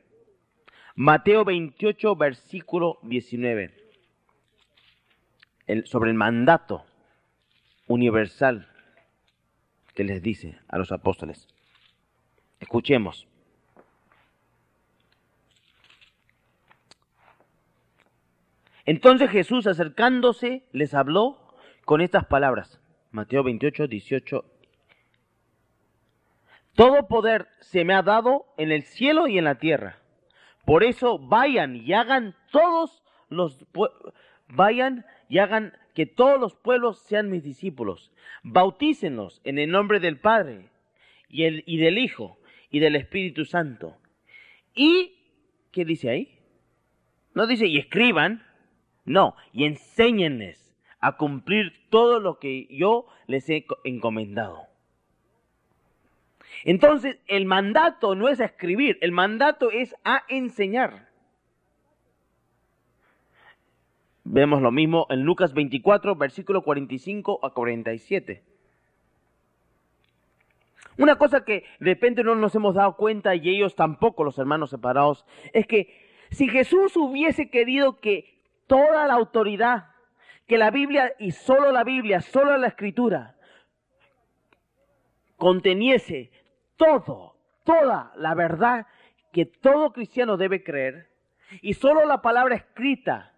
Mateo 0.97 1.45
28, 1.45 2.17
versículo 2.17 2.99
19. 3.03 3.81
sobre 5.85 6.11
el 6.11 6.17
mandato 6.17 6.85
universal 7.87 8.69
que 9.95 10.05
les 10.05 10.21
dice 10.21 10.59
a 10.69 10.79
los 10.79 10.91
apóstoles. 10.91 11.49
Escuchemos. 12.61 13.27
Entonces 18.85 19.31
Jesús 19.31 19.67
acercándose 19.67 20.65
les 20.73 20.95
habló 20.95 21.39
con 21.85 22.01
estas 22.01 22.27
palabras. 22.27 22.81
Mateo 23.11 23.43
28, 23.43 23.87
18. 23.87 24.45
Todo 26.75 27.07
poder 27.07 27.49
se 27.61 27.85
me 27.85 27.95
ha 27.95 28.03
dado 28.03 28.47
en 28.57 28.73
el 28.73 28.83
cielo 28.83 29.27
y 29.27 29.39
en 29.39 29.45
la 29.45 29.57
tierra. 29.57 29.99
Por 30.65 30.85
eso 30.85 31.19
vayan 31.19 31.77
y 31.77 31.93
hagan 31.93 32.35
todos 32.51 33.03
los 33.29 33.65
vayan 34.49 35.05
y 35.29 35.39
hagan 35.39 35.73
que 35.95 36.07
todos 36.07 36.41
los 36.41 36.55
pueblos 36.55 36.99
sean 37.01 37.31
mis 37.31 37.43
discípulos. 37.43 38.13
Bautícenlos 38.43 39.41
en 39.45 39.59
el 39.59 39.71
nombre 39.71 40.01
del 40.01 40.19
Padre 40.19 40.69
y, 41.29 41.45
el, 41.45 41.63
y 41.67 41.79
del 41.79 41.99
Hijo 41.99 42.39
y 42.71 42.81
del 42.81 42.97
Espíritu 42.97 43.45
Santo. 43.45 43.99
Y 44.75 45.15
¿qué 45.73 45.85
dice 45.85 46.11
ahí? 46.11 46.39
No 47.35 47.47
dice 47.47 47.67
y 47.67 47.79
escriban, 47.79 48.45
no, 49.05 49.35
y 49.53 49.65
enséñenles 49.65 50.75
a 51.01 51.17
cumplir 51.17 51.73
todo 51.91 52.21
lo 52.21 52.39
que 52.39 52.67
yo 52.71 53.07
les 53.27 53.49
he 53.51 53.67
encomendado. 53.85 54.67
Entonces, 56.65 57.19
el 57.27 57.45
mandato 57.45 58.15
no 58.15 58.29
es 58.29 58.41
a 58.41 58.45
escribir, 58.45 58.99
el 59.01 59.11
mandato 59.11 59.71
es 59.71 59.97
a 60.05 60.23
enseñar. 60.29 61.09
Vemos 64.25 64.63
lo 64.63 64.71
mismo 64.71 65.07
en 65.11 65.23
Lucas 65.23 65.53
24, 65.53 66.15
versículo 66.15 66.63
45 66.63 67.41
a 67.43 67.51
47. 67.51 68.43
Una 70.99 71.17
cosa 71.17 71.45
que 71.45 71.65
de 71.81 71.87
repente 71.87 72.23
no 72.23 72.37
nos 72.37 72.55
hemos 72.55 72.77
dado 72.77 72.97
cuenta 72.97 73.35
y 73.35 73.49
ellos 73.49 73.75
tampoco, 73.75 74.23
los 74.23 74.39
hermanos 74.39 74.71
separados, 74.71 75.25
es 75.53 75.67
que 75.67 75.93
si 76.31 76.49
Jesús 76.49 76.97
hubiese 76.97 77.51
querido 77.51 77.99
que 77.99 78.42
toda 78.67 79.07
la 79.07 79.15
autoridad 79.15 79.89
que 80.47 80.59
la 80.59 80.71
Biblia 80.71 81.15
y 81.19 81.33
solo 81.33 81.73
la 81.73 81.85
Biblia, 81.85 82.21
solo 82.21 82.57
la 82.57 82.69
escritura 82.69 83.37
conteniese 85.43 86.31
todo, 86.77 87.35
toda 87.65 88.13
la 88.15 88.35
verdad 88.35 88.87
que 89.33 89.45
todo 89.45 89.93
cristiano 89.93 90.37
debe 90.37 90.63
creer 90.63 91.11
y 91.61 91.75
solo 91.75 92.07
la 92.07 92.23
palabra 92.23 92.55
escrita 92.55 93.33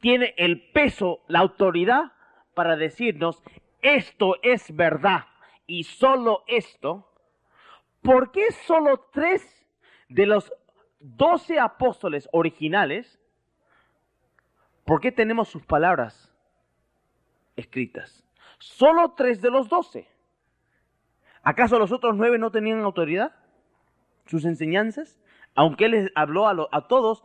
tiene 0.00 0.34
el 0.38 0.70
peso, 0.72 1.20
la 1.28 1.40
autoridad 1.40 2.12
para 2.54 2.76
decirnos 2.76 3.42
esto 3.82 4.36
es 4.42 4.74
verdad 4.74 5.26
y 5.66 5.84
solo 5.84 6.42
esto, 6.46 7.12
¿por 8.00 8.32
qué 8.32 8.50
solo 8.52 9.08
tres 9.12 9.42
de 10.08 10.24
los 10.24 10.50
doce 11.00 11.60
apóstoles 11.60 12.30
originales 12.32 13.19
¿Por 14.84 15.00
qué 15.00 15.12
tenemos 15.12 15.48
sus 15.48 15.64
palabras 15.64 16.32
escritas? 17.56 18.24
Solo 18.58 19.12
tres 19.12 19.40
de 19.40 19.50
los 19.50 19.68
doce. 19.68 20.08
¿Acaso 21.42 21.78
los 21.78 21.92
otros 21.92 22.16
nueve 22.16 22.38
no 22.38 22.50
tenían 22.50 22.80
autoridad? 22.80 23.34
¿Sus 24.26 24.44
enseñanzas? 24.44 25.18
Aunque 25.54 25.86
Él 25.86 25.92
les 25.92 26.12
habló 26.14 26.46
a, 26.46 26.88
todos 26.88 27.24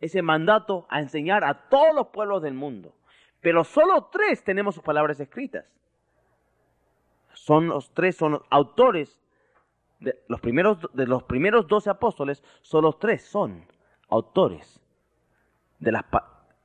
ese 0.00 0.22
mandato 0.22 0.86
a 0.90 1.00
enseñar 1.00 1.44
a 1.44 1.68
todos 1.68 1.94
los 1.94 2.08
pueblos 2.08 2.42
del 2.42 2.54
mundo. 2.54 2.94
Pero 3.40 3.64
solo 3.64 4.08
tres 4.12 4.42
tenemos 4.44 4.74
sus 4.74 4.84
palabras 4.84 5.20
escritas. 5.20 5.72
Son 7.34 7.68
los 7.68 7.92
tres, 7.94 8.16
son 8.16 8.32
los 8.32 8.42
autores 8.50 9.18
de 10.00 10.22
los 10.28 10.40
primeros, 10.40 10.78
de 10.92 11.06
los 11.06 11.22
primeros 11.22 11.66
doce 11.68 11.88
apóstoles, 11.88 12.42
solo 12.60 12.94
tres 12.94 13.24
son 13.24 13.66
autores 14.08 14.80
de 15.78 15.92
las, 15.92 16.04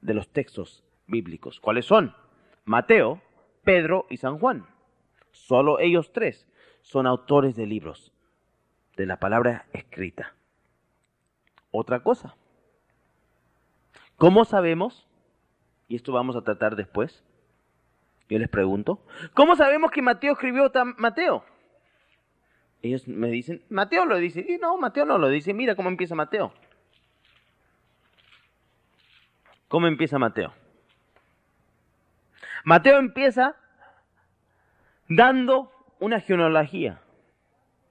de 0.01 0.13
los 0.13 0.29
textos 0.29 0.83
bíblicos. 1.07 1.59
¿Cuáles 1.59 1.85
son? 1.85 2.15
Mateo, 2.65 3.21
Pedro 3.63 4.05
y 4.09 4.17
San 4.17 4.39
Juan. 4.39 4.65
Solo 5.31 5.79
ellos 5.79 6.11
tres 6.11 6.47
son 6.81 7.07
autores 7.07 7.55
de 7.55 7.65
libros, 7.65 8.13
de 8.95 9.05
la 9.05 9.19
palabra 9.19 9.67
escrita. 9.73 10.35
Otra 11.71 12.01
cosa. 12.01 12.35
¿Cómo 14.15 14.45
sabemos? 14.45 15.07
Y 15.87 15.95
esto 15.95 16.11
vamos 16.11 16.35
a 16.35 16.41
tratar 16.41 16.75
después. 16.75 17.23
Yo 18.29 18.39
les 18.39 18.49
pregunto, 18.49 19.01
¿cómo 19.33 19.55
sabemos 19.55 19.91
que 19.91 20.01
Mateo 20.01 20.33
escribió 20.33 20.71
Mateo? 20.97 21.45
Ellos 22.81 23.07
me 23.07 23.29
dicen, 23.29 23.63
Mateo 23.69 24.05
lo 24.05 24.17
dice. 24.17 24.45
Y 24.47 24.57
no, 24.57 24.77
Mateo 24.77 25.05
no 25.05 25.17
lo 25.17 25.29
dice. 25.29 25.53
Mira 25.53 25.75
cómo 25.75 25.89
empieza 25.89 26.15
Mateo. 26.15 26.53
¿Cómo 29.67 29.87
empieza 29.87 30.17
Mateo? 30.17 30.53
Mateo 32.63 32.99
empieza 32.99 33.55
dando 35.07 35.71
una 35.99 36.19
genealogía, 36.19 37.01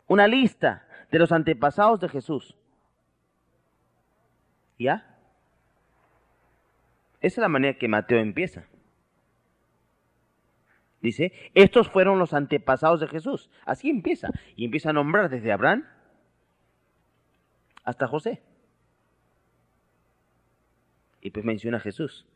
una 0.06 0.26
lista 0.26 0.86
de 1.10 1.18
los 1.18 1.32
antepasados 1.32 2.00
de 2.00 2.08
Jesús. 2.08 2.56
¿Ya? 4.78 5.16
Esa 7.20 7.40
es 7.40 7.42
la 7.42 7.48
manera 7.48 7.78
que 7.78 7.88
Mateo 7.88 8.18
empieza. 8.18 8.66
Dice, 11.00 11.32
estos 11.54 11.88
fueron 11.88 12.18
los 12.18 12.34
antepasados 12.34 13.00
de 13.00 13.08
Jesús. 13.08 13.50
Así 13.64 13.90
empieza. 13.90 14.28
Y 14.56 14.64
empieza 14.64 14.90
a 14.90 14.92
nombrar 14.92 15.28
desde 15.28 15.52
Abraham 15.52 15.86
hasta 17.84 18.08
José. 18.08 18.42
Y 21.20 21.30
pues 21.30 21.44
menciona 21.44 21.78
a 21.78 21.80
Jesús. 21.80 22.26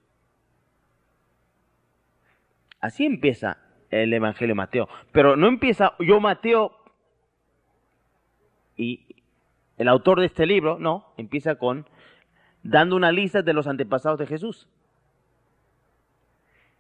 Así 2.81 3.05
empieza 3.05 3.59
el 3.91 4.13
Evangelio 4.13 4.53
de 4.53 4.57
Mateo. 4.57 4.89
Pero 5.13 5.37
no 5.37 5.49
empieza 5.49 5.95
yo 5.99 6.21
Mateo 6.21 6.77
y 8.77 9.07
el 9.77 9.89
autor 9.89 10.21
de 10.21 10.27
este 10.27 10.47
libro, 10.47 10.79
no, 10.79 11.13
empieza 11.17 11.57
con 11.57 11.87
dando 12.63 12.97
una 12.97 13.13
lista 13.13 13.43
de 13.43 13.53
los 13.53 13.67
antepasados 13.67 14.19
de 14.19 14.27
Jesús. 14.27 14.69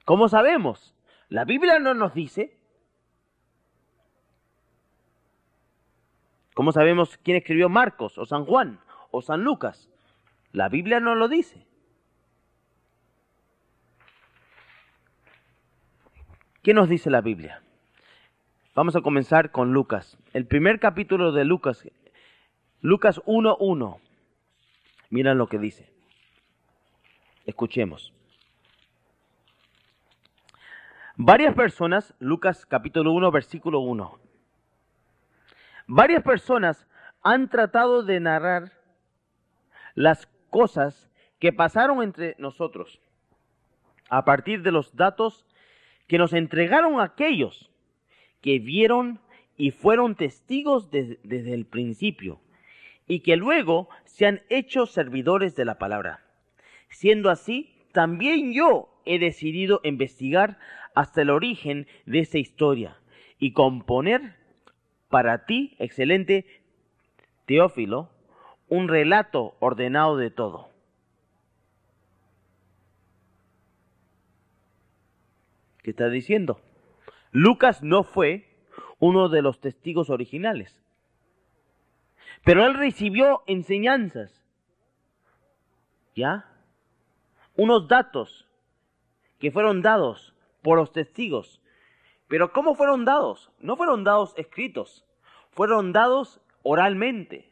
¿Cómo 0.05 0.29
sabemos? 0.29 0.95
La 1.29 1.45
Biblia 1.45 1.79
no 1.79 1.95
nos 1.95 2.15
dice. 2.15 2.57
¿Cómo 6.55 6.73
sabemos 6.73 7.17
quién 7.19 7.37
escribió 7.37 7.69
Marcos 7.69 8.19
o 8.19 8.27
San 8.27 8.45
Juan 8.45 8.81
o 9.11 9.23
San 9.23 9.45
Lucas? 9.45 9.89
La 10.53 10.69
Biblia 10.69 11.01
no 11.01 11.15
lo 11.15 11.29
dice. 11.29 11.67
¿Qué 16.63 16.75
nos 16.75 16.91
dice 16.91 17.09
la 17.09 17.23
Biblia? 17.23 17.63
Vamos 18.75 18.95
a 18.95 19.01
comenzar 19.01 19.51
con 19.51 19.73
Lucas. 19.73 20.19
El 20.35 20.47
primer 20.47 20.79
capítulo 20.79 21.33
de 21.33 21.47
Lucas, 21.47 21.89
Lucas 22.83 23.19
1.1. 23.25 23.99
Miren 25.09 25.39
lo 25.39 25.47
que 25.47 25.59
dice. 25.59 25.91
Escuchemos. 27.47 28.13
Varias 31.17 31.55
personas, 31.55 32.15
Lucas 32.19 32.67
capítulo 32.67 33.13
1, 33.13 33.31
versículo 33.31 33.81
1. 33.81 34.19
Varias 35.87 36.23
personas 36.23 36.87
han 37.23 37.49
tratado 37.49 38.03
de 38.03 38.21
narrar 38.21 38.73
las 39.95 40.27
cosas 40.51 41.11
que 41.39 41.55
pasaron 41.55 42.03
entre 42.03 42.37
nosotros 42.39 43.01
a 44.11 44.27
partir 44.27 44.63
de 44.63 44.73
los 44.73 44.95
datos 44.95 45.47
que 46.11 46.19
nos 46.19 46.33
entregaron 46.33 47.01
aquellos 47.01 47.71
que 48.41 48.59
vieron 48.59 49.21
y 49.57 49.71
fueron 49.71 50.17
testigos 50.17 50.91
desde 50.91 51.55
el 51.55 51.67
principio 51.67 52.41
y 53.07 53.21
que 53.21 53.37
luego 53.37 53.89
se 54.07 54.27
han 54.27 54.43
hecho 54.49 54.87
servidores 54.87 55.55
de 55.55 55.65
la 55.65 55.79
palabra. 55.79 56.25
Siendo 56.89 57.31
así, 57.31 57.77
también 57.93 58.53
yo 58.53 58.89
he 59.05 59.21
decidido 59.21 59.81
investigar 59.85 60.59
hasta 60.97 61.23
el 61.23 61.31
origen 61.31 61.87
de 62.07 62.19
esta 62.19 62.39
historia 62.39 62.97
y 63.39 63.53
componer 63.53 64.35
para 65.11 65.47
ti, 65.47 65.77
excelente 65.79 66.45
Teófilo, 67.47 68.11
un 68.69 68.89
relato 68.89 69.55
ordenado 69.61 70.17
de 70.17 70.33
todo. 70.33 70.71
¿Qué 75.83 75.91
está 75.91 76.09
diciendo? 76.09 76.61
Lucas 77.33 77.83
no 77.83 78.03
fue 78.05 78.47
uno 78.99 79.29
de 79.29 79.43
los 79.43 79.61
testigos 79.61 80.11
originales, 80.11 80.83
pero 82.45 82.67
él 82.67 82.75
recibió 82.75 83.43
enseñanzas, 83.47 84.45
¿ya? 86.15 86.47
Unos 87.57 87.89
datos 87.89 88.49
que 89.39 89.51
fueron 89.51 89.83
dados 89.83 90.35
por 90.63 90.79
los 90.79 90.93
testigos. 90.93 91.61
Pero 92.29 92.53
¿cómo 92.53 92.75
fueron 92.75 93.05
dados? 93.05 93.51
No 93.59 93.77
fueron 93.77 94.05
dados 94.05 94.35
escritos, 94.37 95.05
fueron 95.51 95.93
dados 95.93 96.41
oralmente. 96.63 97.51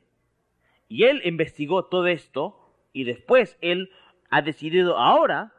Y 0.88 1.04
él 1.04 1.20
investigó 1.24 1.86
todo 1.86 2.06
esto 2.06 2.72
y 2.92 3.04
después 3.04 3.58
él 3.60 3.90
ha 4.30 4.42
decidido 4.42 4.98
ahora, 4.98 5.52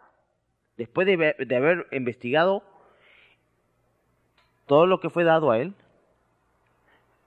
después 0.80 1.06
de, 1.06 1.14
haber 1.58 1.88
investigado 1.92 2.64
todo 4.66 4.86
lo 4.86 5.02
que 5.02 5.10
fue 5.10 5.26
dado 5.26 5.52
a 5.52 5.60
él, 5.60 5.76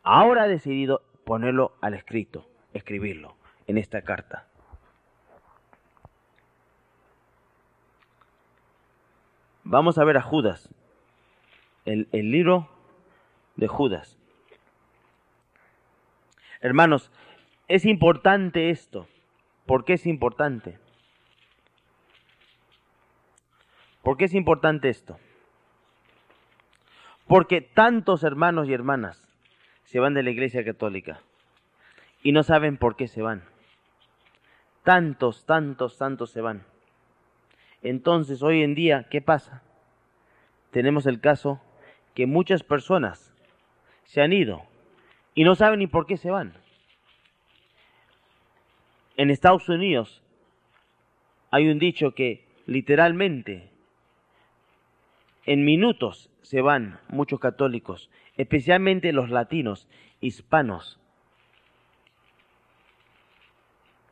ahora 0.03 0.45
ha 0.45 0.49
decidido 0.49 1.03
ponerlo 1.25 1.77
al 1.83 1.93
escrito, 1.93 2.49
escribirlo 2.73 3.37
en 3.67 3.77
esta 3.77 4.01
carta. 4.01 4.47
Vamos 9.65 9.99
a 9.99 10.05
ver 10.05 10.17
a 10.17 10.23
Judas, 10.23 10.71
el, 11.85 12.09
libro 12.11 12.71
de 13.57 13.69
Judas. 13.69 14.19
Hermanos, 16.63 17.11
es 17.69 17.85
importante 17.85 18.71
esto. 18.71 19.07
¿Por 19.67 19.85
qué 19.85 19.93
es 19.93 20.07
importante? 20.07 20.79
¿Por 24.03 24.17
qué 24.17 24.25
es 24.25 24.35
importante 24.35 24.89
esto? 24.89 25.19
Porque 27.27 27.61
tantos 27.61 28.25
hermanos 28.25 28.69
y 28.69 28.73
hermanas 28.73 29.27
se 29.85 30.01
van 30.01 30.15
de 30.15 30.23
la 30.23 30.31
Iglesia 30.31 30.65
Católica 30.65 31.21
y 32.23 32.33
no 32.33 32.43
saben 32.43 32.77
por 32.77 32.97
qué 32.97 33.09
se 33.09 33.23
van. 33.23 33.45
Tantos, 34.83 35.47
tantos, 35.47 35.97
tantos 35.99 36.31
se 36.31 36.41
van. 36.41 36.65
Entonces, 37.83 38.43
hoy 38.43 38.63
en 38.63 38.75
día, 38.75 39.07
¿qué 39.11 39.21
pasa? 39.21 39.63
Tenemos 40.73 41.07
el 41.07 41.21
caso 41.21 41.61
que 42.15 42.27
muchas 42.27 42.63
personas 42.63 43.33
se 44.05 44.21
han 44.21 44.33
ido 44.33 44.63
y 45.35 45.45
no 45.45 45.55
saben 45.55 45.79
ni 45.79 45.87
por 45.87 46.07
qué 46.07 46.17
se 46.17 46.31
van. 46.31 46.55
En 49.17 49.31
Estados 49.31 49.69
Unidos 49.69 50.23
hay 51.51 51.69
un 51.69 51.79
dicho 51.79 52.13
que 52.13 52.45
literalmente 52.67 53.72
en 55.47 55.65
minutos 55.65 56.31
se 56.43 56.61
van 56.61 57.01
muchos 57.09 57.41
católicos, 57.41 58.11
especialmente 58.37 59.13
los 59.13 59.31
latinos, 59.31 59.89
hispanos 60.21 61.01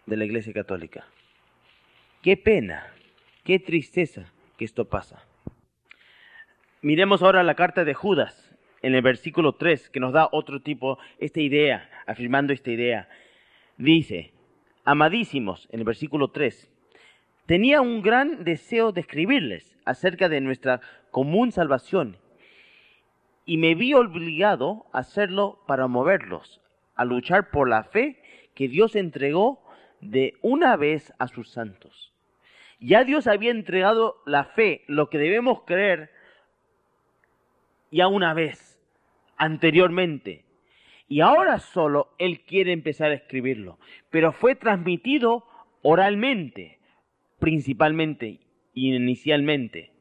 de 0.06 0.16
la 0.16 0.24
Iglesia 0.24 0.52
Católica. 0.52 1.06
Qué 2.22 2.36
pena 2.36 2.92
Qué 3.44 3.58
tristeza 3.58 4.32
que 4.56 4.64
esto 4.64 4.88
pasa. 4.88 5.24
Miremos 6.82 7.22
ahora 7.22 7.42
la 7.42 7.54
carta 7.54 7.84
de 7.84 7.94
Judas 7.94 8.54
en 8.82 8.94
el 8.94 9.02
versículo 9.02 9.54
3, 9.54 9.90
que 9.90 10.00
nos 10.00 10.12
da 10.12 10.28
otro 10.32 10.60
tipo, 10.60 10.98
esta 11.18 11.40
idea, 11.40 11.90
afirmando 12.06 12.52
esta 12.52 12.70
idea. 12.70 13.08
Dice, 13.76 14.32
amadísimos, 14.84 15.68
en 15.72 15.80
el 15.80 15.84
versículo 15.84 16.28
3, 16.28 16.70
tenía 17.50 17.80
un 17.80 18.00
gran 18.00 18.44
deseo 18.44 18.92
de 18.92 19.00
escribirles 19.00 19.76
acerca 19.84 20.28
de 20.28 20.40
nuestra 20.40 20.80
común 21.10 21.50
salvación 21.50 22.16
y 23.44 23.56
me 23.56 23.74
vi 23.74 23.92
obligado 23.92 24.86
a 24.92 25.00
hacerlo 25.00 25.58
para 25.66 25.88
moverlos, 25.88 26.60
a 26.94 27.04
luchar 27.04 27.50
por 27.50 27.68
la 27.68 27.82
fe 27.82 28.22
que 28.54 28.68
Dios 28.68 28.94
entregó 28.94 29.60
de 30.00 30.34
una 30.42 30.76
vez 30.76 31.12
a 31.18 31.26
sus 31.26 31.50
santos. 31.50 32.12
Ya 32.78 33.02
Dios 33.02 33.26
había 33.26 33.50
entregado 33.50 34.22
la 34.26 34.44
fe, 34.44 34.84
lo 34.86 35.10
que 35.10 35.18
debemos 35.18 35.62
creer, 35.62 36.12
ya 37.90 38.06
una 38.06 38.32
vez, 38.32 38.80
anteriormente. 39.36 40.44
Y 41.08 41.20
ahora 41.20 41.58
solo 41.58 42.14
Él 42.18 42.42
quiere 42.42 42.70
empezar 42.70 43.10
a 43.10 43.14
escribirlo. 43.14 43.80
Pero 44.08 44.30
fue 44.30 44.54
transmitido 44.54 45.44
oralmente, 45.82 46.79
principalmente, 47.40 48.40
inicialmente. 48.74 49.92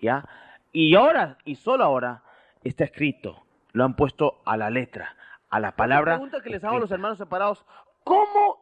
¿Ya? 0.00 0.28
Y 0.72 0.94
ahora, 0.94 1.38
y 1.44 1.56
solo 1.56 1.84
ahora, 1.84 2.22
está 2.62 2.84
escrito. 2.84 3.44
Lo 3.72 3.84
han 3.84 3.96
puesto 3.96 4.42
a 4.44 4.56
la 4.56 4.70
letra, 4.70 5.16
a 5.50 5.58
la 5.58 5.74
palabra. 5.74 6.12
La 6.12 6.18
pregunta 6.18 6.42
que 6.42 6.50
les 6.50 6.62
hago 6.62 6.76
a 6.76 6.80
los 6.80 6.90
hermanos 6.90 7.18
separados, 7.18 7.64
¿cómo 8.04 8.60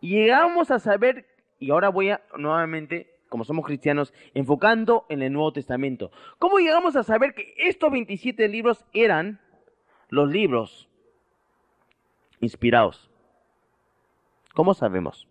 llegamos 0.00 0.70
a 0.70 0.78
saber 0.78 1.26
y 1.58 1.70
ahora 1.70 1.88
voy 1.88 2.10
a 2.10 2.22
nuevamente 2.36 3.16
como 3.28 3.44
somos 3.44 3.66
cristianos, 3.66 4.14
enfocando 4.34 5.04
en 5.08 5.22
el 5.22 5.32
Nuevo 5.32 5.52
Testamento. 5.52 6.10
¿Cómo 6.38 6.58
llegamos 6.58 6.96
a 6.96 7.02
saber 7.02 7.34
que 7.34 7.54
estos 7.58 7.90
27 7.90 8.48
libros 8.48 8.84
eran 8.92 9.40
los 10.08 10.30
libros 10.30 10.88
inspirados? 12.40 13.10
¿Cómo 14.54 14.74
sabemos? 14.74 15.28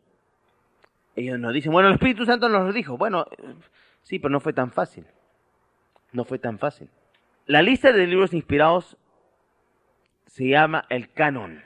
Ellos 1.15 1.39
nos 1.39 1.53
dicen, 1.53 1.71
bueno, 1.71 1.89
el 1.89 1.95
Espíritu 1.95 2.25
Santo 2.25 2.49
nos 2.49 2.65
lo 2.65 2.73
dijo. 2.73 2.97
Bueno, 2.97 3.25
sí, 4.03 4.19
pero 4.19 4.31
no 4.31 4.39
fue 4.39 4.53
tan 4.53 4.71
fácil. 4.71 5.05
No 6.11 6.25
fue 6.25 6.39
tan 6.39 6.59
fácil. 6.59 6.89
La 7.45 7.61
lista 7.61 7.91
de 7.91 8.07
libros 8.07 8.33
inspirados 8.33 8.97
se 10.25 10.47
llama 10.47 10.85
el 10.89 11.11
canon. 11.11 11.63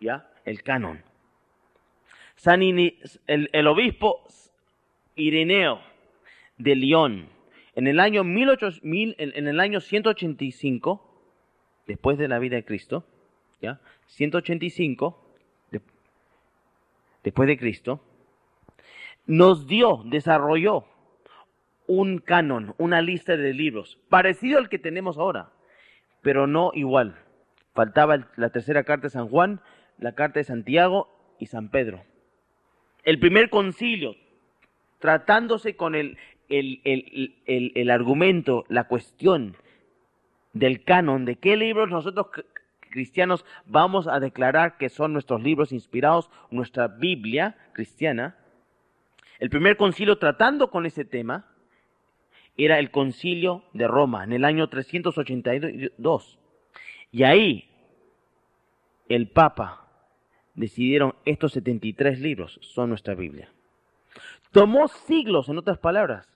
¿Ya? 0.00 0.28
El 0.44 0.62
canon. 0.62 1.02
San 2.34 2.60
el, 2.62 3.66
obispo 3.68 4.24
Ireneo 5.14 5.80
de 6.58 6.74
León, 6.74 7.28
en 7.76 7.86
el 7.86 8.00
año 8.00 8.22
en, 8.22 9.46
el 9.46 9.60
año 9.60 9.80
185, 9.80 11.22
después 11.86 12.18
de 12.18 12.28
la 12.28 12.40
vida 12.40 12.56
de 12.56 12.64
Cristo, 12.64 13.04
¿ya? 13.60 13.80
185, 14.06 15.18
después 17.22 17.46
de 17.46 17.58
Cristo, 17.58 18.02
nos 19.26 19.66
dio, 19.66 20.02
desarrolló 20.04 20.84
un 21.86 22.18
canon, 22.18 22.74
una 22.78 23.02
lista 23.02 23.36
de 23.36 23.54
libros, 23.54 23.98
parecido 24.08 24.58
al 24.58 24.68
que 24.68 24.78
tenemos 24.78 25.18
ahora, 25.18 25.50
pero 26.22 26.46
no 26.46 26.70
igual. 26.74 27.18
Faltaba 27.74 28.28
la 28.36 28.50
tercera 28.50 28.84
carta 28.84 29.06
de 29.06 29.10
San 29.10 29.28
Juan, 29.28 29.60
la 29.98 30.14
carta 30.14 30.40
de 30.40 30.44
Santiago 30.44 31.08
y 31.38 31.46
San 31.46 31.70
Pedro 31.70 32.04
el 33.04 33.18
primer 33.18 33.50
concilio, 33.50 34.16
tratándose 34.98 35.76
con 35.76 35.94
el, 35.94 36.16
el, 36.48 37.90
argumento, 37.90 38.64
la 38.68 38.84
cuestión 38.84 39.56
del 40.52 40.84
canon, 40.84 41.24
de 41.24 41.36
qué 41.36 41.56
libros 41.56 41.90
nosotros 41.90 42.26
cristianos 42.90 43.44
vamos 43.64 44.06
a 44.06 44.20
declarar 44.20 44.76
que 44.76 44.90
son 44.90 45.12
nuestros 45.12 45.42
libros 45.42 45.72
inspirados, 45.72 46.30
nuestra 46.50 46.88
Biblia 46.88 47.56
cristiana. 47.72 48.36
El 49.42 49.50
primer 49.50 49.76
concilio 49.76 50.18
tratando 50.18 50.70
con 50.70 50.86
ese 50.86 51.04
tema 51.04 51.52
era 52.56 52.78
el 52.78 52.92
concilio 52.92 53.64
de 53.72 53.88
Roma 53.88 54.22
en 54.22 54.32
el 54.32 54.44
año 54.44 54.68
382. 54.68 56.38
Y 57.10 57.24
ahí 57.24 57.68
el 59.08 59.26
Papa 59.26 59.88
decidieron 60.54 61.16
estos 61.24 61.54
73 61.54 62.20
libros 62.20 62.60
son 62.62 62.90
nuestra 62.90 63.16
Biblia. 63.16 63.48
Tomó 64.52 64.86
siglos, 64.86 65.48
en 65.48 65.58
otras 65.58 65.78
palabras. 65.78 66.28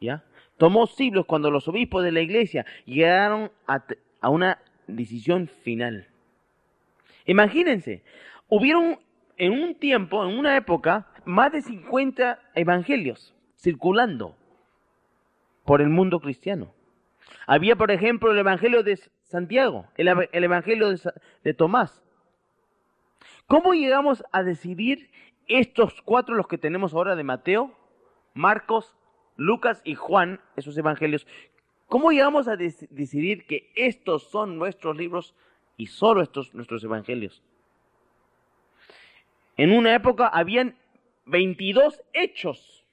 ¿Ya? 0.00 0.24
Tomó 0.56 0.88
siglos 0.88 1.26
cuando 1.26 1.52
los 1.52 1.68
obispos 1.68 2.02
de 2.02 2.10
la 2.10 2.22
iglesia 2.22 2.66
llegaron 2.86 3.52
a, 3.68 3.84
a 4.20 4.30
una 4.30 4.60
decisión 4.88 5.46
final. 5.46 6.08
Imagínense, 7.24 8.02
hubieron 8.48 8.98
en 9.38 9.52
un 9.52 9.74
tiempo, 9.76 10.24
en 10.24 10.38
una 10.38 10.56
época, 10.56 11.06
más 11.24 11.52
de 11.52 11.62
50 11.62 12.38
evangelios 12.54 13.34
circulando 13.56 14.36
por 15.64 15.80
el 15.80 15.88
mundo 15.88 16.20
cristiano. 16.20 16.72
Había, 17.46 17.76
por 17.76 17.90
ejemplo, 17.90 18.32
el 18.32 18.38
Evangelio 18.38 18.82
de 18.82 18.98
Santiago, 19.22 19.86
el, 19.96 20.08
Evangelio 20.08 20.88
de, 21.44 21.54
Tomás. 21.54 22.02
¿Cómo 23.46 23.74
llegamos 23.74 24.24
a 24.32 24.42
decidir 24.42 25.10
estos 25.46 26.00
cuatro, 26.02 26.34
los 26.34 26.48
que 26.48 26.58
tenemos 26.58 26.94
ahora 26.94 27.16
de 27.16 27.24
Mateo, 27.24 27.72
Marcos, 28.34 28.96
Lucas 29.36 29.82
y 29.84 29.94
Juan, 29.94 30.40
esos 30.56 30.76
evangelios? 30.76 31.26
¿Cómo 31.86 32.10
llegamos 32.12 32.48
a 32.48 32.56
decidir 32.56 33.46
que 33.46 33.70
estos 33.74 34.30
son 34.30 34.58
nuestros 34.58 34.96
libros 34.96 35.34
y 35.76 35.86
solo 35.86 36.22
estos 36.22 36.54
nuestros 36.54 36.84
evangelios? 36.84 37.42
En 39.58 39.72
una 39.72 39.94
época 39.94 40.28
habían 40.28 40.76
22 41.26 42.00
hechos. 42.12 42.86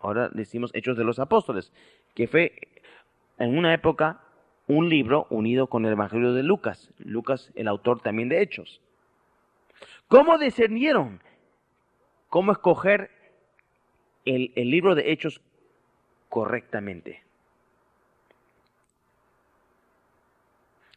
Ahora 0.00 0.30
decimos 0.30 0.70
hechos 0.74 0.96
de 0.96 1.04
los 1.04 1.18
apóstoles, 1.18 1.72
que 2.14 2.26
fue 2.26 2.58
en 3.38 3.56
una 3.56 3.74
época 3.74 4.22
un 4.66 4.88
libro 4.88 5.26
unido 5.28 5.66
con 5.68 5.84
el 5.84 5.92
Evangelio 5.92 6.32
de 6.32 6.42
Lucas. 6.42 6.90
Lucas, 6.98 7.52
el 7.54 7.68
autor 7.68 8.00
también 8.00 8.30
de 8.30 8.40
Hechos. 8.40 8.80
¿Cómo 10.08 10.38
discernieron? 10.38 11.20
¿Cómo 12.30 12.52
escoger 12.52 13.10
el, 14.24 14.52
el 14.56 14.70
libro 14.70 14.94
de 14.94 15.12
Hechos 15.12 15.42
correctamente? 16.30 17.22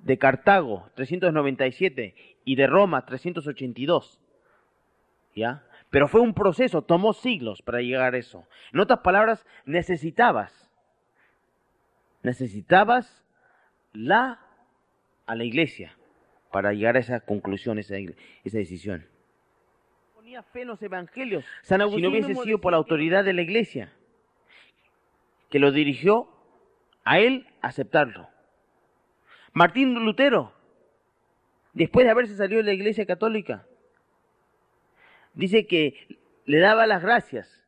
de 0.00 0.18
Cartago 0.18 0.90
397 0.96 2.14
y 2.44 2.56
de 2.56 2.66
Roma 2.66 3.06
382. 3.06 4.20
¿Ya? 5.36 5.62
Pero 5.90 6.08
fue 6.08 6.20
un 6.20 6.34
proceso, 6.34 6.82
tomó 6.82 7.12
siglos 7.12 7.62
para 7.62 7.82
llegar 7.82 8.14
a 8.14 8.18
eso. 8.18 8.48
En 8.72 8.80
otras 8.80 8.98
palabras, 8.98 9.46
necesitabas, 9.64 10.72
necesitabas 12.24 13.24
la 13.92 14.40
a 15.26 15.34
la 15.34 15.44
iglesia 15.44 15.96
para 16.50 16.72
llegar 16.72 16.96
a 16.96 17.00
esa 17.00 17.20
conclusión, 17.20 17.78
esa, 17.78 17.96
esa 17.96 18.58
decisión 18.58 19.06
fe 20.52 20.62
en 20.62 20.68
los 20.68 20.82
evangelios 20.82 21.44
si 21.62 21.76
no 21.76 21.88
hubiese 21.88 22.34
sido 22.34 22.60
por 22.60 22.72
la 22.72 22.78
autoridad 22.78 23.24
de 23.24 23.32
la 23.32 23.42
iglesia 23.42 23.92
que 25.50 25.58
lo 25.58 25.72
dirigió 25.72 26.28
a 27.04 27.18
él 27.18 27.46
aceptarlo. 27.60 28.28
Martín 29.52 29.94
Lutero 29.94 30.52
después 31.72 32.04
de 32.04 32.10
haberse 32.10 32.36
salido 32.36 32.58
de 32.58 32.64
la 32.64 32.72
iglesia 32.72 33.06
católica. 33.06 33.66
Dice 35.34 35.66
que 35.66 36.18
le 36.44 36.58
daba 36.58 36.86
las 36.86 37.02
gracias 37.02 37.64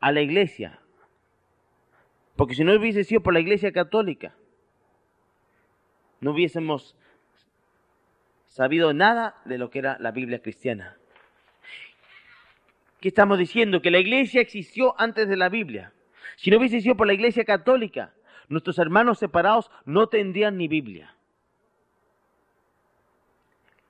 a 0.00 0.12
la 0.12 0.20
iglesia, 0.20 0.80
porque 2.36 2.54
si 2.54 2.64
no 2.64 2.74
hubiese 2.74 3.04
sido 3.04 3.22
por 3.22 3.34
la 3.34 3.40
iglesia 3.40 3.72
católica, 3.72 4.34
no 6.20 6.32
hubiésemos 6.32 6.96
sabido 8.46 8.92
nada 8.92 9.36
de 9.44 9.58
lo 9.58 9.70
que 9.70 9.78
era 9.78 9.96
la 10.00 10.10
Biblia 10.10 10.42
cristiana. 10.42 10.96
¿Qué 13.00 13.08
estamos 13.08 13.38
diciendo? 13.38 13.80
Que 13.80 13.90
la 13.90 13.98
iglesia 13.98 14.40
existió 14.40 14.94
antes 15.00 15.28
de 15.28 15.36
la 15.36 15.48
Biblia. 15.48 15.92
Si 16.36 16.50
no 16.50 16.58
hubiese 16.58 16.80
sido 16.80 16.96
por 16.96 17.06
la 17.06 17.14
iglesia 17.14 17.44
católica, 17.44 18.12
nuestros 18.48 18.78
hermanos 18.78 19.18
separados 19.18 19.70
no 19.86 20.08
tendrían 20.08 20.58
ni 20.58 20.68
Biblia. 20.68 21.14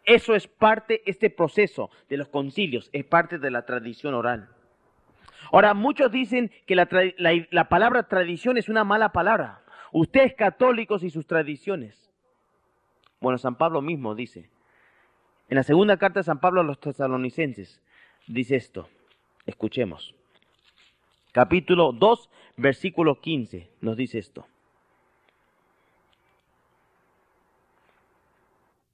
Eso 0.04 0.34
es 0.34 0.46
parte, 0.46 1.02
este 1.06 1.30
proceso 1.30 1.90
de 2.08 2.16
los 2.16 2.28
concilios, 2.28 2.90
es 2.92 3.04
parte 3.04 3.38
de 3.38 3.50
la 3.50 3.64
tradición 3.64 4.14
oral. 4.14 4.48
Ahora, 5.52 5.74
muchos 5.74 6.12
dicen 6.12 6.50
que 6.66 6.76
la, 6.76 6.88
la 7.50 7.68
palabra 7.68 8.04
tradición 8.04 8.56
es 8.58 8.68
una 8.68 8.84
mala 8.84 9.10
palabra. 9.10 9.62
Ustedes 9.92 10.34
católicos 10.34 11.02
y 11.02 11.10
sus 11.10 11.26
tradiciones. 11.26 12.09
Bueno, 13.20 13.36
San 13.38 13.56
Pablo 13.56 13.82
mismo 13.82 14.14
dice, 14.14 14.48
en 15.50 15.56
la 15.56 15.62
segunda 15.62 15.98
carta 15.98 16.20
de 16.20 16.24
San 16.24 16.40
Pablo 16.40 16.62
a 16.62 16.64
los 16.64 16.80
tesalonicenses, 16.80 17.82
dice 18.26 18.56
esto, 18.56 18.88
escuchemos. 19.46 20.14
Capítulo 21.32 21.92
2, 21.92 22.30
versículo 22.56 23.20
15, 23.20 23.68
nos 23.82 23.96
dice 23.96 24.18
esto. 24.18 24.46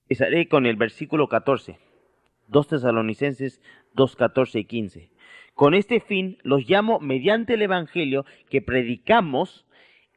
Estaré 0.08 0.48
con 0.48 0.66
el 0.66 0.76
versículo 0.76 1.28
14, 1.28 1.78
2 2.48 2.68
tesalonicenses 2.68 3.60
2, 3.94 4.16
14 4.16 4.58
y 4.60 4.64
15. 4.64 5.10
Con 5.54 5.74
este 5.74 6.00
fin 6.00 6.38
los 6.42 6.68
llamo 6.68 7.00
mediante 7.00 7.54
el 7.54 7.62
Evangelio 7.62 8.24
que 8.50 8.60
predicamos 8.60 9.66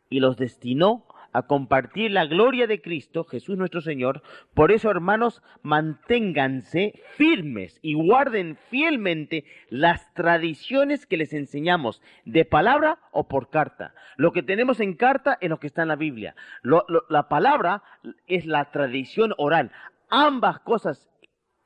y 0.09 0.19
los 0.19 0.37
destinó 0.37 1.05
a 1.33 1.43
compartir 1.43 2.11
la 2.11 2.25
gloria 2.25 2.67
de 2.67 2.81
Cristo, 2.81 3.23
Jesús 3.23 3.57
nuestro 3.57 3.81
Señor. 3.81 4.21
Por 4.53 4.71
eso, 4.71 4.89
hermanos, 4.89 5.41
manténganse 5.61 7.01
firmes 7.15 7.79
y 7.81 7.93
guarden 7.93 8.57
fielmente 8.69 9.45
las 9.69 10.13
tradiciones 10.13 11.05
que 11.05 11.17
les 11.17 11.33
enseñamos, 11.33 12.01
de 12.25 12.45
palabra 12.45 12.99
o 13.11 13.27
por 13.27 13.49
carta. 13.49 13.93
Lo 14.17 14.31
que 14.31 14.43
tenemos 14.43 14.79
en 14.79 14.95
carta 14.95 15.37
es 15.41 15.49
lo 15.49 15.59
que 15.59 15.67
está 15.67 15.83
en 15.83 15.89
la 15.89 15.95
Biblia. 15.95 16.35
la 16.63 17.29
palabra 17.29 17.83
es 18.27 18.45
la 18.45 18.71
tradición 18.71 19.33
oral. 19.37 19.71
Ambas 20.09 20.59
cosas 20.59 21.09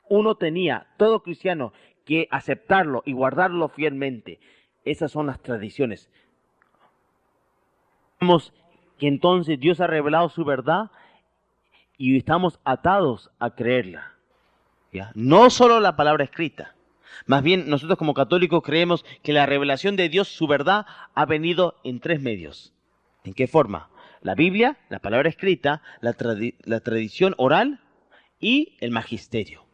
uno 0.10 0.36
tenía, 0.36 0.88
todo 0.98 1.24
cristiano, 1.24 1.74
que 2.06 2.28
aceptarlo 2.32 3.04
y 3.06 3.14
guardarlo 3.14 3.70
fielmente. 3.70 4.40
Esas 4.84 5.12
son 5.12 5.28
las 5.28 5.42
tradiciones 5.42 6.10
que 8.98 9.08
entonces 9.08 9.60
Dios 9.60 9.80
ha 9.80 9.88
revelado 9.88 10.30
su 10.30 10.46
verdad 10.46 10.92
y 11.98 12.18
estamos 12.18 12.60
atados 12.64 13.30
a 13.40 13.52
creerla. 13.52 14.14
No 15.16 15.50
solo 15.50 15.80
la 15.80 15.96
palabra 15.96 16.24
escrita. 16.24 16.76
Más 17.26 17.44
bien, 17.44 17.70
nosotros 17.70 17.98
como 17.98 18.14
católicos 18.14 18.62
creemos 18.64 19.06
que 19.22 19.34
la 19.34 19.46
revelación 19.46 19.96
de 19.96 20.10
Dios, 20.10 20.28
su 20.28 20.48
verdad, 20.48 20.86
ha 21.14 21.26
venido 21.26 21.76
en 21.84 22.00
tres 22.00 22.22
medios. 22.22 22.74
¿En 23.24 23.34
qué 23.34 23.48
forma? 23.48 23.90
La 24.22 24.36
Biblia, 24.36 24.78
la 24.90 25.00
palabra 25.00 25.30
escrita, 25.30 25.82
la, 26.02 26.14
tradición 26.14 27.36
oral 27.38 27.80
y 28.40 28.76
el 28.80 28.92
magisterio 28.92 29.66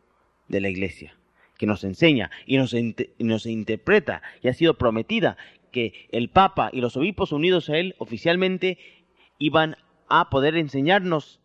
de 0.48 0.62
la 0.62 0.70
iglesia, 0.70 1.16
que 1.58 1.66
nos 1.66 1.84
enseña 1.84 2.32
y 2.46 2.58
nos 2.58 3.46
interpreta 3.46 4.22
y 4.42 4.48
ha 4.48 4.54
sido 4.54 4.76
prometida 4.76 5.38
que 5.72 6.08
el 6.12 6.30
Papa 6.30 6.70
y 6.74 6.82
los 6.82 6.98
obispos 6.98 7.32
unidos 7.32 7.70
a 7.70 7.78
él 7.78 7.96
oficialmente 8.00 8.78
iban 9.40 9.78
a 10.08 10.30
poder 10.30 10.56
enseñarnos 10.56 11.40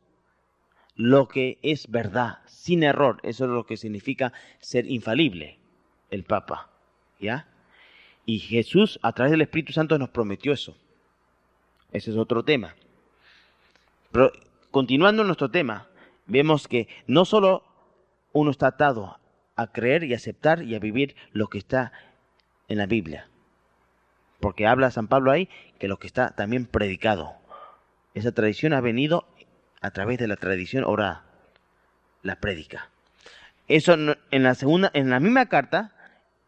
lo 0.96 1.28
que 1.28 1.58
es 1.62 1.90
verdad, 1.90 2.38
sin 2.46 2.82
error. 2.82 3.20
Eso 3.22 3.44
es 3.44 3.50
lo 3.50 3.66
que 3.66 3.76
significa 3.76 4.32
ser 4.60 4.86
infalible, 4.90 5.58
el 6.10 6.24
Papa. 6.24 6.70
¿Ya? 7.18 7.48
Y 8.26 8.38
Jesús, 8.38 8.98
a 9.02 9.12
través 9.12 9.30
del 9.30 9.42
Espíritu 9.42 9.72
Santo, 9.72 9.98
nos 9.98 10.10
prometió 10.10 10.52
eso. 10.52 10.76
Ese 11.92 12.10
es 12.10 12.16
otro 12.16 12.44
tema. 12.44 12.74
Pero 14.12 14.32
continuando 14.70 15.24
nuestro 15.24 15.50
tema, 15.50 15.88
vemos 16.26 16.68
que 16.68 16.88
no 17.06 17.24
solo 17.24 17.64
uno 18.32 18.50
está 18.50 18.68
atado 18.68 19.18
a 19.56 19.68
creer 19.68 20.04
y 20.04 20.14
aceptar 20.14 20.62
y 20.62 20.74
a 20.74 20.80
vivir 20.80 21.14
lo 21.32 21.46
que 21.48 21.58
está 21.58 21.92
en 22.68 22.78
la 22.78 22.86
Biblia, 22.86 23.28
porque 24.40 24.66
habla 24.66 24.90
San 24.90 25.06
Pablo 25.06 25.30
ahí 25.30 25.48
que 25.78 25.88
lo 25.88 25.98
que 25.98 26.06
está 26.06 26.34
también 26.34 26.66
predicado, 26.66 27.34
esa 28.14 28.32
tradición 28.32 28.72
ha 28.72 28.80
venido 28.80 29.26
a 29.80 29.90
través 29.90 30.18
de 30.18 30.28
la 30.28 30.36
tradición 30.36 30.84
orada, 30.84 31.24
la 32.22 32.36
prédica. 32.36 32.90
Eso 33.66 33.94
en 33.94 34.42
la 34.42 34.54
segunda, 34.54 34.90
en 34.94 35.10
la 35.10 35.20
misma 35.20 35.46
carta, 35.46 35.92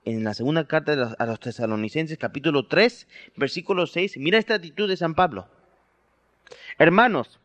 en 0.05 0.23
la 0.23 0.33
segunda 0.33 0.67
carta 0.67 1.15
a 1.19 1.27
los 1.27 1.41
tesalonicenses, 1.41 2.19
capítulo 2.19 2.67
3, 2.67 3.09
versículo 3.35 3.87
6, 3.87 4.17
mira 4.19 4.39
esta 4.39 4.55
actitud 4.55 4.89
de 4.89 4.97
San 4.97 5.15
Pablo. 5.15 5.49
Hermanos, 6.79 7.41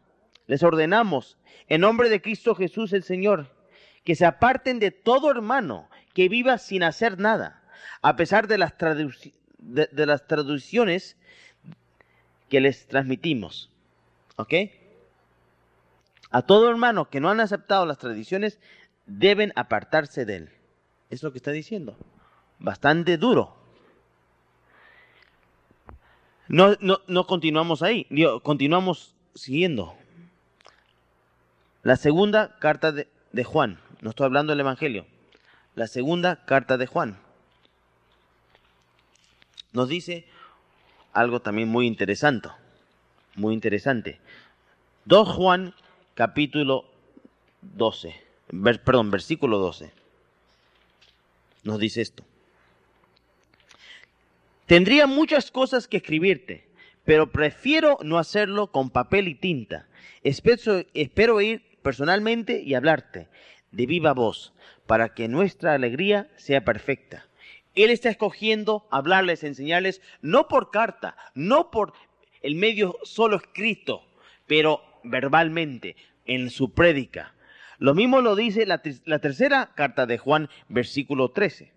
les 0.45 0.61
ordenamos, 0.61 1.37
en 1.67 1.81
nombre 1.81 2.09
de 2.09 2.21
Cristo 2.21 2.53
Jesús 2.53 2.93
el 2.93 3.03
Señor, 3.03 3.49
que 4.03 4.15
se 4.15 4.25
aparten 4.25 4.79
de 4.79 4.91
todo 4.91 5.31
hermano 5.31 5.89
que 6.13 6.29
viva 6.29 6.57
sin 6.59 6.83
hacer 6.83 7.17
nada, 7.17 7.63
a 8.03 8.15
pesar 8.15 8.47
de 8.47 8.59
las, 8.59 8.75
de 8.77 10.05
las 10.05 10.27
traducciones 10.27 11.17
que 12.49 12.61
les 12.61 12.87
transmitimos 12.87 13.70
¿Ok? 14.35 14.53
A 16.29 16.41
todo 16.43 16.69
hermano 16.69 17.09
que 17.09 17.19
no 17.19 17.29
han 17.29 17.39
aceptado 17.39 17.85
las 17.85 17.97
tradiciones, 17.97 18.59
deben 19.05 19.51
apartarse 19.55 20.25
de 20.25 20.35
él. 20.37 20.49
Es 21.09 21.23
lo 21.23 21.31
que 21.31 21.37
está 21.37 21.51
diciendo. 21.51 21.97
Bastante 22.59 23.17
duro. 23.17 23.55
No, 26.47 26.75
no, 26.79 27.27
continuamos 27.27 27.81
ahí, 27.81 28.07
continuamos 28.43 29.15
siguiendo. 29.35 29.95
La 31.83 31.95
segunda 31.95 32.57
carta 32.59 32.91
de, 32.91 33.07
de 33.31 33.43
Juan, 33.43 33.79
no 34.01 34.09
estoy 34.09 34.25
hablando 34.25 34.51
del 34.51 34.59
Evangelio, 34.59 35.05
la 35.75 35.87
segunda 35.87 36.45
carta 36.45 36.77
de 36.77 36.87
Juan 36.87 37.17
nos 39.71 39.87
dice 39.87 40.25
algo 41.13 41.41
también 41.41 41.69
muy 41.69 41.87
interesante 41.87 42.49
muy 43.35 43.53
interesante. 43.53 44.19
2 45.05 45.27
Juan 45.29 45.73
capítulo 46.13 46.85
12, 47.61 48.15
perdón, 48.83 49.11
versículo 49.11 49.57
12. 49.57 49.91
Nos 51.63 51.79
dice 51.79 52.01
esto. 52.01 52.23
Tendría 54.65 55.05
muchas 55.07 55.51
cosas 55.51 55.87
que 55.87 55.97
escribirte, 55.97 56.67
pero 57.03 57.31
prefiero 57.31 57.97
no 58.03 58.17
hacerlo 58.17 58.67
con 58.67 58.89
papel 58.89 59.27
y 59.27 59.35
tinta. 59.35 59.87
Espero, 60.23 60.85
espero 60.93 61.41
ir 61.41 61.63
personalmente 61.81 62.61
y 62.61 62.73
hablarte 62.75 63.27
de 63.71 63.85
viva 63.85 64.13
voz, 64.13 64.53
para 64.85 65.13
que 65.13 65.27
nuestra 65.27 65.73
alegría 65.73 66.29
sea 66.35 66.63
perfecta. 66.63 67.25
Él 67.75 67.89
está 67.89 68.09
escogiendo 68.09 68.85
hablarles, 68.91 69.43
enseñarles, 69.43 70.01
no 70.21 70.47
por 70.47 70.71
carta, 70.71 71.15
no 71.33 71.71
por 71.71 71.93
el 72.41 72.55
medio 72.55 72.97
solo 73.03 73.37
escrito, 73.37 74.03
pero 74.47 74.81
verbalmente, 75.03 75.95
en 76.25 76.49
su 76.49 76.71
prédica. 76.71 77.33
Lo 77.77 77.95
mismo 77.95 78.21
lo 78.21 78.35
dice 78.35 78.65
la, 78.65 78.77
tercera 78.77 79.71
carta 79.73 80.05
de 80.05 80.17
Juan, 80.17 80.49
versículo 80.69 81.31
13. 81.31 81.71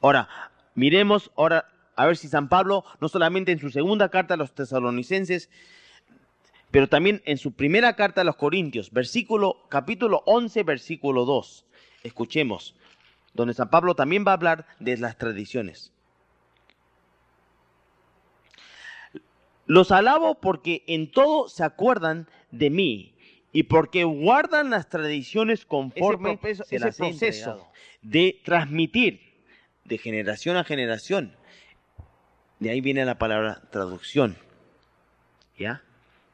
Ahora, 0.00 0.28
miremos 0.74 1.32
ahora 1.36 1.66
a 1.96 2.06
ver 2.06 2.16
si 2.16 2.28
San 2.28 2.48
Pablo, 2.48 2.84
no 3.00 3.08
solamente 3.08 3.52
en 3.52 3.58
su 3.58 3.70
segunda 3.70 4.10
carta 4.10 4.34
a 4.34 4.36
los 4.36 4.54
tesalonicenses, 4.54 5.50
pero 6.70 6.88
también 6.88 7.22
en 7.24 7.38
su 7.38 7.52
primera 7.52 7.96
carta 7.96 8.20
a 8.20 8.24
los 8.24 8.36
Corintios, 8.36 8.92
versículo, 8.92 9.66
capítulo 9.70 10.22
11, 10.26 10.62
versículo 10.62 11.24
2. 11.24 11.64
Escuchemos, 12.04 12.76
donde 13.34 13.54
San 13.54 13.70
Pablo 13.70 13.94
también 13.94 14.24
va 14.26 14.32
a 14.32 14.34
hablar 14.34 14.66
de 14.78 14.98
las 14.98 15.16
tradiciones. 15.18 15.92
Los 19.66 19.90
alabo 19.90 20.36
porque 20.36 20.84
en 20.86 21.10
todo 21.10 21.48
se 21.48 21.64
acuerdan 21.64 22.28
de 22.50 22.70
mí 22.70 23.14
y 23.52 23.64
porque 23.64 24.04
guardan 24.04 24.70
las 24.70 24.88
tradiciones 24.88 25.64
conforme 25.64 26.38
ese 26.42 26.92
proceso, 26.92 27.68
de 28.02 28.40
transmitir 28.44 29.20
de 29.84 29.98
generación 29.98 30.56
a 30.56 30.64
generación. 30.64 31.34
De 32.58 32.70
ahí 32.70 32.80
viene 32.80 33.04
la 33.04 33.18
palabra 33.18 33.62
traducción. 33.70 34.36
¿Ya? 35.58 35.82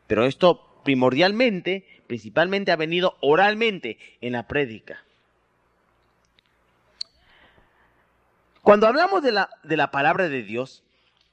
Pero 0.06 0.24
esto 0.24 0.82
primordialmente, 0.84 1.86
principalmente 2.06 2.72
ha 2.72 2.76
venido 2.76 3.16
oralmente 3.20 3.98
en 4.20 4.32
la 4.32 4.48
prédica. 4.48 5.04
Cuando 8.62 8.86
hablamos 8.86 9.22
de 9.22 9.32
la, 9.32 9.50
de 9.62 9.76
la 9.76 9.90
palabra 9.90 10.28
de 10.28 10.42
Dios, 10.42 10.84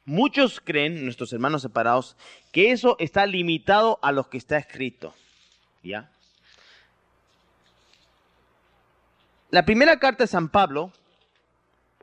muchos 0.10 0.60
creen, 0.60 1.06
nuestros 1.06 1.32
hermanos 1.34 1.62
separados, 1.62 2.17
que 2.52 2.72
eso 2.72 2.95
está 3.00 3.28
limitado 3.28 4.00
a 4.02 4.12
lo 4.12 4.28
que 4.28 4.39
está 4.39 4.58
escrito. 4.58 5.13
¿Ya? 5.84 6.12
La 9.52 9.65
primera 9.65 10.00
carta 10.00 10.24
de 10.24 10.28
San 10.28 10.50
Pablo, 10.50 10.91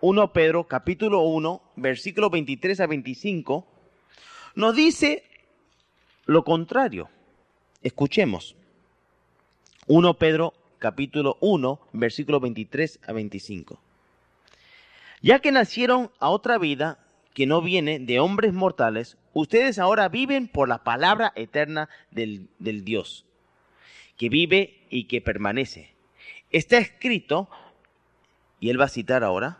1 0.00 0.32
Pedro, 0.32 0.68
capítulo 0.68 1.22
1, 1.22 1.60
versículo 1.74 2.30
23 2.30 2.80
a 2.80 2.86
25, 2.86 3.66
nos 4.54 4.76
dice 4.76 5.24
lo 6.26 6.44
contrario. 6.44 7.08
Escuchemos. 7.82 8.54
1 9.88 10.14
Pedro, 10.14 10.54
capítulo 10.78 11.38
1, 11.40 11.80
versículo 11.92 12.38
23 12.40 13.00
a 13.06 13.12
25 13.12 13.80
ya 15.22 15.40
que 15.40 15.50
nacieron 15.50 16.10
a 16.20 16.28
otra 16.28 16.58
vida 16.58 16.98
que 17.36 17.44
no 17.44 17.60
viene 17.60 17.98
de 17.98 18.18
hombres 18.18 18.54
mortales, 18.54 19.18
ustedes 19.34 19.78
ahora 19.78 20.08
viven 20.08 20.48
por 20.48 20.70
la 20.70 20.82
palabra 20.84 21.34
eterna 21.36 21.90
del, 22.10 22.48
Dios, 22.58 23.26
que 24.16 24.30
vive 24.30 24.86
y 24.88 25.04
que 25.04 25.20
permanece. 25.20 25.94
Está 26.50 26.78
escrito, 26.78 27.50
y 28.58 28.70
él 28.70 28.80
va 28.80 28.86
a 28.86 28.88
citar 28.88 29.22
ahora, 29.22 29.58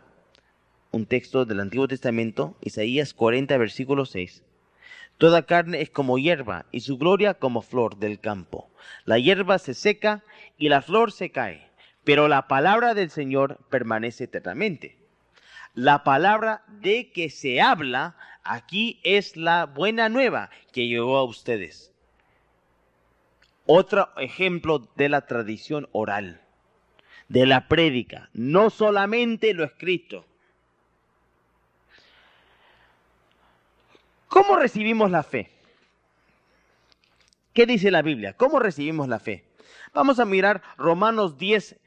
un 0.89 1.05
texto 1.05 1.45
del 1.45 1.59
Antiguo 1.59 1.87
Testamento, 1.87 2.57
Isaías 2.61 3.13
40, 3.13 3.55
versículo 3.59 4.07
6. 4.07 4.43
Toda 5.19 5.45
carne 5.45 5.79
es 5.81 5.91
como 5.91 6.17
hierba 6.17 6.65
y 6.71 6.79
su 6.79 6.97
gloria 6.97 7.35
como 7.35 7.61
flor 7.61 7.97
del 7.97 8.19
campo. 8.19 8.71
La 9.05 9.19
hierba 9.19 9.59
se 9.59 9.75
seca 9.75 10.23
y 10.57 10.69
la 10.69 10.81
flor 10.81 11.11
se 11.11 11.29
cae, 11.29 11.69
pero 12.03 12.27
la 12.27 12.47
palabra 12.47 12.95
del 12.95 13.11
Señor 13.11 13.59
permanece 13.69 14.23
eternamente 14.23 15.06
la 15.77 16.03
palabra 16.03 16.63
de 16.67 17.11
que 17.11 17.29
se 17.29 17.61
habla 17.61 18.15
aquí 18.43 18.99
es 19.03 19.37
la 19.37 19.67
buena 19.67 20.09
nueva 20.09 20.49
que 20.71 20.87
llegó 20.87 21.17
a 21.17 21.23
ustedes. 21.23 21.93
Otro 23.67 24.09
ejemplo 24.17 24.89
de 24.95 25.07
la 25.07 25.27
tradición 25.27 25.87
oral, 25.91 26.41
de 27.27 27.45
la 27.45 27.67
prédica, 27.67 28.31
no 28.33 28.71
solamente 28.71 29.53
lo 29.53 29.63
escrito. 29.63 30.25
¿Cómo 34.29 34.55
recibimos 34.55 35.11
la 35.11 35.21
fe? 35.21 35.51
¿Qué 37.53 37.67
dice 37.67 37.91
la 37.91 38.01
Biblia? 38.01 38.33
¿Cómo 38.33 38.57
recibimos 38.57 39.07
la 39.07 39.19
fe? 39.19 39.45
Vamos 39.93 40.19
a 40.19 40.25
mirar 40.25 40.63
Romanos 40.77 41.37
10, 41.37 41.79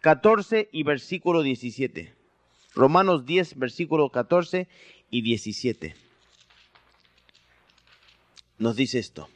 14 0.00 0.70
y 0.72 0.82
versículo 0.82 1.42
17. 1.42 2.19
Romanos 2.74 3.26
10, 3.26 3.58
versículo 3.58 4.10
14 4.10 4.68
y 5.10 5.22
17. 5.22 5.94
Nos 8.58 8.76
dice 8.76 8.98
esto. 8.98 9.28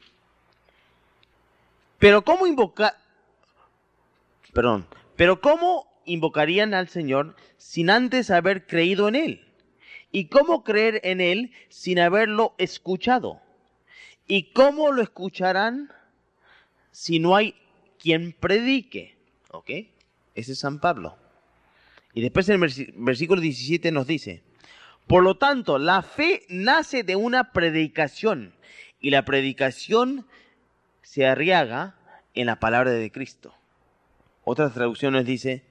Pero 1.98 2.22
¿cómo 2.22 2.46
invocar? 2.46 2.94
Perdón. 4.52 4.86
Pero 5.16 5.40
¿cómo 5.40 5.86
invocarían 6.04 6.74
al 6.74 6.88
Señor 6.88 7.34
sin 7.56 7.90
antes 7.90 8.30
haber 8.30 8.66
creído 8.66 9.08
en 9.08 9.14
Él? 9.16 9.48
¿Y 10.12 10.26
cómo 10.26 10.62
creer 10.62 11.00
en 11.02 11.20
Él 11.20 11.52
sin 11.68 11.98
haberlo 11.98 12.54
escuchado? 12.58 13.40
¿Y 14.26 14.52
cómo 14.52 14.92
lo 14.92 15.02
escucharán 15.02 15.92
si 16.92 17.18
no 17.18 17.34
hay 17.34 17.54
quien 17.98 18.32
predique? 18.32 19.16
¿Ok? 19.50 19.70
Ese 20.34 20.52
es 20.52 20.58
San 20.58 20.78
Pablo. 20.78 21.16
Y 22.14 22.22
después 22.22 22.48
en 22.48 22.62
el 22.62 22.92
versículo 22.96 23.40
17 23.40 23.90
nos 23.90 24.06
dice, 24.06 24.42
por 25.06 25.22
lo 25.22 25.36
tanto, 25.36 25.78
la 25.78 26.02
fe 26.02 26.46
nace 26.48 27.02
de 27.02 27.16
una 27.16 27.52
predicación 27.52 28.54
y 29.00 29.10
la 29.10 29.24
predicación 29.24 30.26
se 31.02 31.26
arriaga 31.26 31.96
en 32.34 32.46
la 32.46 32.60
palabra 32.60 32.92
de 32.92 33.10
Cristo. 33.10 33.54
Otras 34.44 34.72
traducciones 34.72 35.26
dice, 35.26 35.64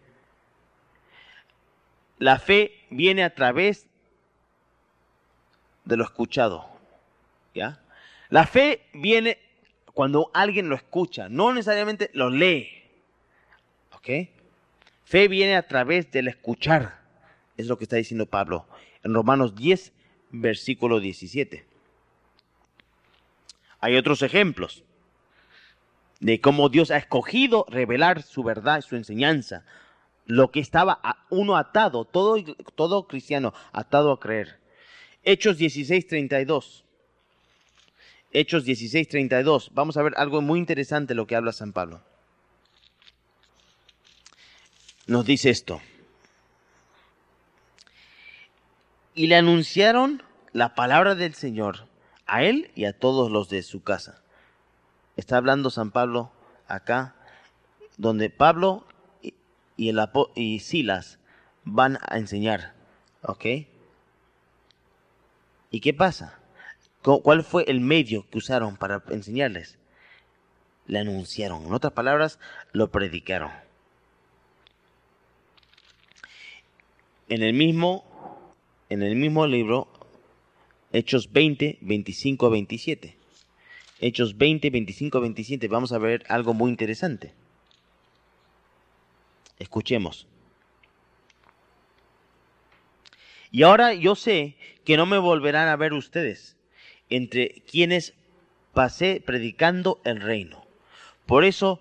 la 2.20 2.40
fe 2.40 2.74
viene 2.90 3.24
a 3.24 3.34
través 3.34 3.88
de 5.86 5.98
lo 5.98 6.04
escuchado. 6.04 6.70
¿Ya? 7.56 7.82
La 8.30 8.46
fe 8.48 8.86
viene 8.94 9.38
cuando 9.94 10.32
alguien 10.34 10.70
lo 10.70 10.76
escucha, 10.76 11.30
no 11.30 11.54
necesariamente 11.54 12.10
lo 12.14 12.30
lee. 12.30 12.70
¿Ok? 13.94 14.10
Fe 15.04 15.28
viene 15.28 15.56
a 15.56 15.68
través 15.68 16.12
del 16.12 16.28
escuchar. 16.28 17.02
Es 17.58 17.68
lo 17.68 17.78
que 17.78 17.84
está 17.84 17.98
diciendo 17.98 18.26
Pablo 18.26 18.68
en 19.04 19.14
Romanos 19.14 19.56
10, 19.56 19.94
versículo 20.32 21.00
17. 21.00 21.66
Hay 23.80 23.98
otros 23.98 24.22
ejemplos 24.22 24.84
de 26.20 26.40
cómo 26.40 26.70
Dios 26.70 26.90
ha 26.90 26.98
escogido 26.98 27.66
revelar 27.70 28.24
su 28.24 28.44
verdad 28.44 28.82
su 28.82 28.96
enseñanza. 28.96 29.66
Lo 30.26 30.52
que 30.52 30.62
estaba 30.62 31.02
uno 31.30 31.58
atado, 31.58 32.06
todo, 32.06 32.42
todo 32.76 33.08
cristiano 33.08 33.54
atado 33.74 34.14
a 34.14 34.20
creer. 34.20 34.60
Hechos 35.24 35.58
16, 35.58 36.08
32. 36.08 36.86
Hechos 38.32 38.64
16, 38.64 39.10
32. 39.10 39.72
Vamos 39.74 39.98
a 39.98 40.02
ver 40.02 40.14
algo 40.16 40.42
muy 40.42 40.60
interesante 40.60 41.14
lo 41.14 41.28
que 41.28 41.36
habla 41.36 41.52
San 41.52 41.74
Pablo 41.74 42.02
nos 45.08 45.26
dice 45.26 45.50
esto. 45.50 45.82
Y 49.16 49.28
le 49.28 49.36
anunciaron 49.36 50.24
la 50.54 50.76
palabra 50.76 51.16
del 51.16 51.34
Señor 51.34 51.88
a 52.26 52.44
él 52.44 52.72
y 52.76 52.86
a 52.86 52.98
todos 52.98 53.32
los 53.32 53.50
de 53.50 53.62
su 53.64 53.84
casa. 53.84 54.22
Está 55.18 55.38
hablando 55.38 55.70
San 55.70 55.92
Pablo 55.92 56.32
acá, 56.68 57.16
donde 57.98 58.30
Pablo 58.30 58.86
y, 59.22 59.90
el, 59.90 60.00
y 60.36 60.60
Silas 60.60 61.20
van 61.64 62.00
a 62.02 62.18
enseñar. 62.18 62.74
¿Ok? 63.22 63.46
¿Y 65.70 65.80
qué 65.82 65.94
pasa? 65.94 66.40
¿Cuál 67.02 67.44
fue 67.44 67.66
el 67.68 67.82
medio 67.82 68.28
que 68.30 68.38
usaron 68.38 68.78
para 68.78 69.04
enseñarles? 69.10 69.78
Le 70.88 71.00
anunciaron. 71.00 71.66
En 71.66 71.74
otras 71.74 71.94
palabras, 71.94 72.40
lo 72.72 72.92
predicaron. 72.92 73.52
En 77.30 77.44
el 77.44 77.54
mismo, 77.54 78.04
en 78.90 79.04
el 79.04 79.16
mismo 79.16 79.48
libro, 79.48 79.88
Hechos 80.92 81.32
20, 81.32 81.80
25 81.82 82.46
a 82.46 82.50
27. 82.50 83.18
Hechos 84.00 84.38
20, 84.38 84.70
25 84.70 85.18
a 85.18 85.22
27. 85.22 85.68
Vamos 85.68 85.92
a 85.92 85.98
ver 85.98 86.24
algo 86.30 86.54
muy 86.54 86.70
interesante. 86.70 87.34
Escuchemos. 89.60 90.28
Y 93.52 93.64
ahora 93.64 93.94
yo 93.94 94.16
sé 94.16 94.56
que 94.84 94.98
no 94.98 95.06
me 95.06 95.18
volverán 95.18 95.68
a 95.68 95.76
ver 95.76 95.94
ustedes, 95.94 96.58
entre 97.10 97.64
quienes 97.70 98.14
pasé 98.74 99.22
predicando 99.26 100.02
el 100.04 100.22
reino. 100.22 100.66
Por 101.26 101.46
eso 101.46 101.80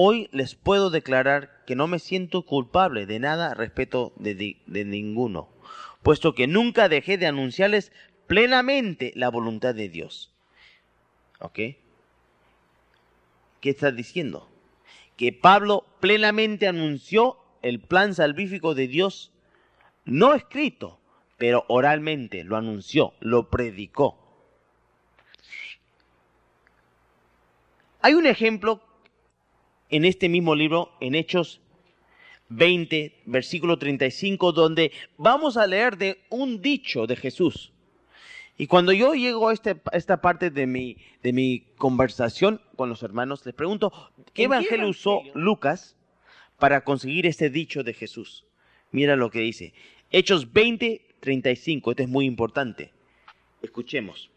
Hoy 0.00 0.28
les 0.30 0.54
puedo 0.54 0.90
declarar 0.90 1.50
que 1.68 1.76
no 1.76 1.86
me 1.86 1.98
siento 1.98 2.46
culpable 2.46 3.04
de 3.04 3.18
nada 3.18 3.52
respecto 3.52 4.14
de, 4.16 4.56
ninguno, 4.86 5.50
puesto 6.02 6.34
que 6.34 6.46
nunca 6.46 6.88
dejé 6.88 7.18
de 7.18 7.26
anunciarles 7.26 7.92
plenamente 8.26 9.12
la 9.14 9.28
voluntad 9.28 9.74
de 9.74 9.90
Dios. 9.90 10.32
¿Ok? 11.40 11.58
¿Qué 13.60 13.68
está 13.68 13.90
diciendo? 13.90 14.48
Que 15.18 15.34
Pablo 15.34 15.84
plenamente 16.00 16.66
anunció 16.66 17.36
el 17.60 17.80
plan 17.80 18.14
salvífico 18.14 18.74
de 18.74 18.88
Dios, 18.88 19.30
no 20.06 20.32
escrito, 20.32 20.98
pero 21.36 21.66
oralmente 21.68 22.44
lo 22.44 22.56
anunció, 22.56 23.12
lo 23.20 23.50
predicó. 23.50 24.16
Hay 28.00 28.14
un 28.14 28.26
ejemplo 28.26 28.80
en 29.90 30.04
este 30.04 30.28
mismo 30.28 30.54
libro, 30.54 30.92
en 31.00 31.14
Hechos 31.14 31.60
20, 32.50 33.22
versículo 33.26 33.78
35, 33.78 34.52
donde 34.52 34.92
vamos 35.16 35.56
a 35.56 35.66
leer 35.66 35.96
de 35.96 36.18
un 36.30 36.60
dicho 36.62 37.06
de 37.06 37.16
Jesús. 37.16 37.72
Y 38.56 38.66
cuando 38.66 38.92
yo 38.92 39.14
llego 39.14 39.48
a, 39.48 39.52
este, 39.52 39.80
esta 39.92 40.20
parte 40.20 40.50
de 40.50 40.66
mi, 40.66 40.96
de 41.22 41.32
mi 41.32 41.60
conversación 41.76 42.60
con 42.76 42.88
los 42.88 43.02
hermanos, 43.02 43.46
les 43.46 43.54
pregunto, 43.54 43.92
¿qué 44.34 44.44
evangelio 44.44 44.88
usó 44.88 45.22
Lucas 45.34 45.96
para 46.58 46.82
conseguir 46.82 47.26
este 47.26 47.50
dicho 47.50 47.84
de 47.84 47.94
Jesús? 47.94 48.44
Mira 48.90 49.14
lo 49.14 49.30
que 49.30 49.40
dice. 49.40 49.74
Hechos 50.10 50.52
20, 50.52 51.02
35, 51.20 51.90
esto 51.90 52.02
es 52.02 52.08
muy 52.08 52.24
importante. 52.24 52.92
Escuchemos. 53.62 54.30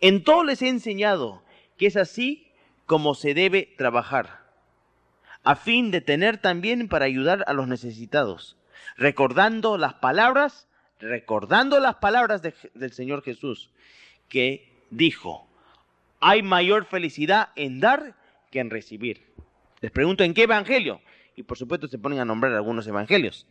En 0.00 0.24
todo 0.24 0.44
les 0.44 0.62
he 0.62 0.68
enseñado 0.68 1.42
que 1.76 1.86
es 1.86 1.96
así 1.96 2.43
como 2.86 3.14
se 3.14 3.34
debe 3.34 3.74
trabajar, 3.76 4.44
a 5.42 5.56
fin 5.56 5.90
de 5.90 6.00
tener 6.00 6.38
también 6.38 6.88
para 6.88 7.04
ayudar 7.04 7.44
a 7.46 7.52
los 7.52 7.68
necesitados, 7.68 8.56
recordando 8.96 9.78
las 9.78 9.94
palabras, 9.94 10.68
recordando 11.00 11.80
las 11.80 11.96
palabras 11.96 12.42
de- 12.42 12.54
del 12.74 12.92
Señor 12.92 13.22
Jesús, 13.22 13.70
que 14.28 14.70
dijo, 14.90 15.46
hay 16.20 16.42
mayor 16.42 16.86
felicidad 16.86 17.50
en 17.56 17.80
dar 17.80 18.14
que 18.50 18.60
en 18.60 18.70
recibir. 18.70 19.26
Les 19.80 19.90
pregunto, 19.90 20.24
¿en 20.24 20.32
qué 20.32 20.44
evangelio? 20.44 21.00
Y 21.36 21.42
por 21.42 21.58
supuesto 21.58 21.88
se 21.88 21.98
ponen 21.98 22.20
a 22.20 22.24
nombrar 22.24 22.52
algunos 22.54 22.86
evangelios. 22.86 23.46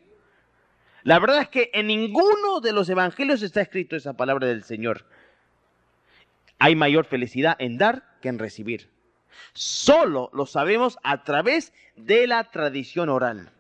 La 1.04 1.20
verdad 1.20 1.42
es 1.42 1.50
que 1.50 1.70
en 1.74 1.88
ninguno 1.88 2.62
de 2.62 2.72
los 2.72 2.90
evangelios 2.90 3.42
está 3.44 3.62
escrito 3.62 3.96
esa 3.96 4.14
palabra 4.14 4.48
del 4.48 4.64
Señor. 4.64 5.06
Hay 6.60 6.76
mayor 6.76 7.06
felicidad 7.06 7.56
en 7.60 7.78
dar 7.78 8.18
que 8.22 8.30
en 8.30 8.40
recibir. 8.40 8.90
Solo 9.54 10.30
lo 10.34 10.46
sabemos 10.46 10.98
a 11.04 11.24
través 11.24 11.74
de 11.96 12.28
la 12.28 12.52
tradición 12.52 13.10
oral. 13.10 13.52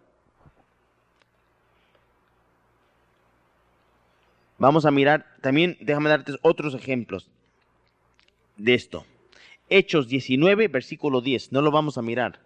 Vamos 4.58 4.86
a 4.86 4.92
mirar, 4.92 5.26
también 5.42 5.78
déjame 5.82 6.10
darte 6.10 6.34
otros 6.42 6.74
ejemplos 6.74 7.30
de 8.58 8.74
esto. 8.74 9.06
Hechos 9.70 10.08
19, 10.08 10.68
versículo 10.68 11.22
10, 11.22 11.52
no 11.52 11.62
lo 11.62 11.72
vamos 11.72 11.98
a 11.98 12.02
mirar. 12.02 12.40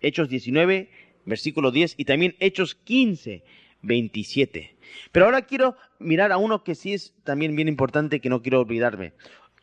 Hechos 0.00 0.28
19, 0.28 0.90
versículo 1.24 1.70
10 1.70 1.94
y 1.96 2.04
también 2.04 2.36
Hechos 2.40 2.74
15, 2.74 3.42
27. 3.82 4.76
Pero 5.12 5.26
ahora 5.26 5.42
quiero 5.42 5.76
mirar 5.98 6.32
a 6.32 6.38
uno 6.38 6.64
que 6.64 6.74
sí 6.74 6.92
es 6.92 7.14
también 7.24 7.54
bien 7.56 7.68
importante 7.68 8.20
que 8.20 8.30
no 8.30 8.42
quiero 8.42 8.60
olvidarme. 8.60 9.12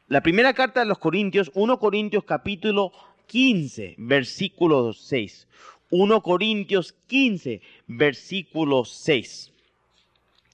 La 0.10 0.22
primera 0.22 0.54
carta 0.54 0.80
de 0.80 0.86
los 0.86 1.00
Corintios, 1.00 1.52
1 1.54 1.80
Corintios 1.80 2.24
capítulo 2.24 2.94
15, 3.26 3.96
versículo 3.98 4.94
6. 4.94 5.48
1 5.90 6.24
Corintios 6.24 6.96
15, 7.08 7.62
versículo 7.88 8.86
6. 8.86 9.52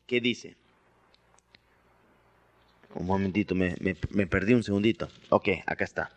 ¿Qué 0.08 0.20
dice? 0.20 0.56
Un 2.96 3.06
momentito, 3.06 3.54
me, 3.54 3.76
perdí 4.26 4.56
un 4.56 4.64
segundito. 4.64 5.08
Ok, 5.30 5.50
acá 5.68 5.84
está. 5.84 6.12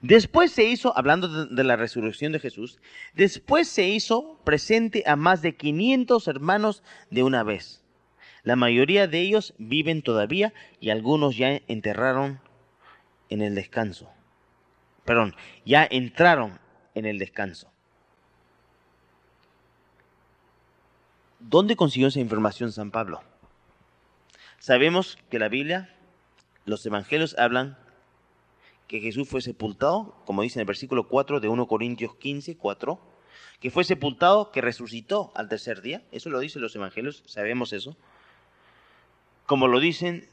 Después 0.00 0.50
se 0.50 0.64
hizo, 0.64 0.98
hablando 0.98 1.28
de, 1.28 1.54
de 1.54 1.64
la 1.64 1.76
resurrección 1.76 2.32
de 2.32 2.40
Jesús, 2.40 2.80
después 3.14 3.68
se 3.68 3.86
hizo 3.88 4.40
presente 4.42 5.04
a 5.06 5.14
más 5.14 5.42
de 5.42 5.54
500 5.54 6.26
hermanos 6.26 6.82
de 7.10 7.22
una 7.22 7.44
vez. 7.44 7.83
La 8.44 8.56
mayoría 8.56 9.08
de 9.08 9.20
ellos 9.20 9.54
viven 9.58 10.02
todavía 10.02 10.52
y 10.78 10.90
algunos 10.90 11.36
ya 11.36 11.60
enterraron 11.66 12.40
en 13.30 13.40
el 13.40 13.54
descanso. 13.54 14.10
Perdón, 15.04 15.34
ya 15.64 15.86
entraron 15.90 16.60
en 16.94 17.06
el 17.06 17.18
descanso. 17.18 17.70
¿Dónde 21.40 21.76
consiguió 21.76 22.08
esa 22.08 22.20
información 22.20 22.70
San 22.70 22.90
Pablo? 22.90 23.22
Sabemos 24.58 25.18
que 25.30 25.38
la 25.38 25.48
Biblia, 25.48 25.94
los 26.64 26.84
evangelios 26.86 27.36
hablan 27.38 27.76
que 28.88 29.00
Jesús 29.00 29.28
fue 29.28 29.40
sepultado, 29.40 30.16
como 30.26 30.42
dice 30.42 30.58
en 30.58 30.62
el 30.62 30.66
versículo 30.66 31.08
4 31.08 31.40
de 31.40 31.48
1 31.48 31.66
Corintios 31.66 32.14
15, 32.16 32.56
4, 32.56 33.00
que 33.60 33.70
fue 33.70 33.84
sepultado, 33.84 34.50
que 34.52 34.60
resucitó 34.60 35.32
al 35.34 35.48
tercer 35.48 35.80
día. 35.82 36.02
Eso 36.12 36.30
lo 36.30 36.40
dicen 36.40 36.62
los 36.62 36.76
evangelios, 36.76 37.22
sabemos 37.26 37.72
eso. 37.72 37.96
Como 39.46 39.68
lo 39.68 39.80
dicen 39.80 40.26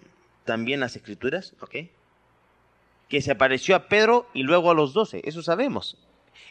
también 0.45 0.79
las 0.79 0.95
escrituras, 0.95 1.53
¿ok? 1.61 1.75
Que 3.09 3.21
se 3.21 3.31
apareció 3.31 3.75
a 3.75 3.87
Pedro 3.87 4.27
y 4.33 4.43
luego 4.43 4.71
a 4.71 4.73
los 4.73 4.93
doce, 4.93 5.21
eso 5.25 5.41
sabemos. 5.43 5.97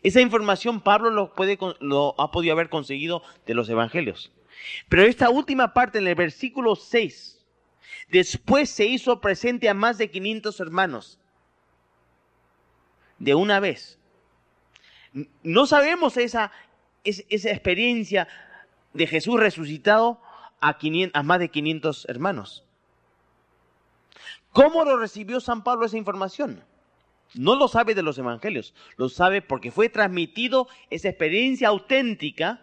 Esa 0.03 0.21
información 0.21 0.81
Pablo 0.81 1.11
lo, 1.11 1.35
puede, 1.35 1.59
lo 1.81 2.15
ha 2.19 2.31
podido 2.31 2.53
haber 2.53 2.69
conseguido 2.69 3.23
de 3.47 3.55
los 3.55 3.69
evangelios. 3.69 4.31
Pero 4.89 5.03
esta 5.03 5.31
última 5.31 5.73
parte 5.73 5.99
en 5.99 6.07
el 6.07 6.15
versículo 6.15 6.77
6, 6.77 7.45
después 8.11 8.69
se 8.71 8.85
hizo 8.87 9.21
presente 9.21 9.69
a 9.69 9.75
más 9.75 9.97
de 9.99 10.11
500 10.11 10.61
hermanos 10.61 11.19
de 13.19 13.35
una 13.35 13.61
vez. 13.61 13.99
No 15.43 15.67
sabemos 15.67 16.17
esa, 16.17 16.53
es- 17.05 17.25
esa 17.29 17.51
experiencia 17.51 18.29
de 18.93 19.07
Jesús 19.07 19.39
resucitado 19.41 20.21
a, 20.61 20.79
500 20.79 21.19
a 21.19 21.23
más 21.23 21.39
de 21.39 21.51
500 21.51 22.07
hermanos. 22.09 22.65
¿Cómo 24.53 24.85
lo 24.85 24.99
recibió 24.99 25.41
San 25.41 25.63
Pablo 25.63 25.87
esa 25.87 25.97
información? 25.97 26.65
No 27.35 27.55
lo 27.55 27.69
sabe 27.69 27.95
de 27.95 28.03
los 28.03 28.19
evangelios, 28.19 28.75
lo 28.97 29.09
sabe 29.09 29.41
porque 29.41 29.71
fue 29.71 29.89
transmitido 29.89 30.69
esa 30.91 31.09
experiencia 31.09 31.69
auténtica 31.69 32.61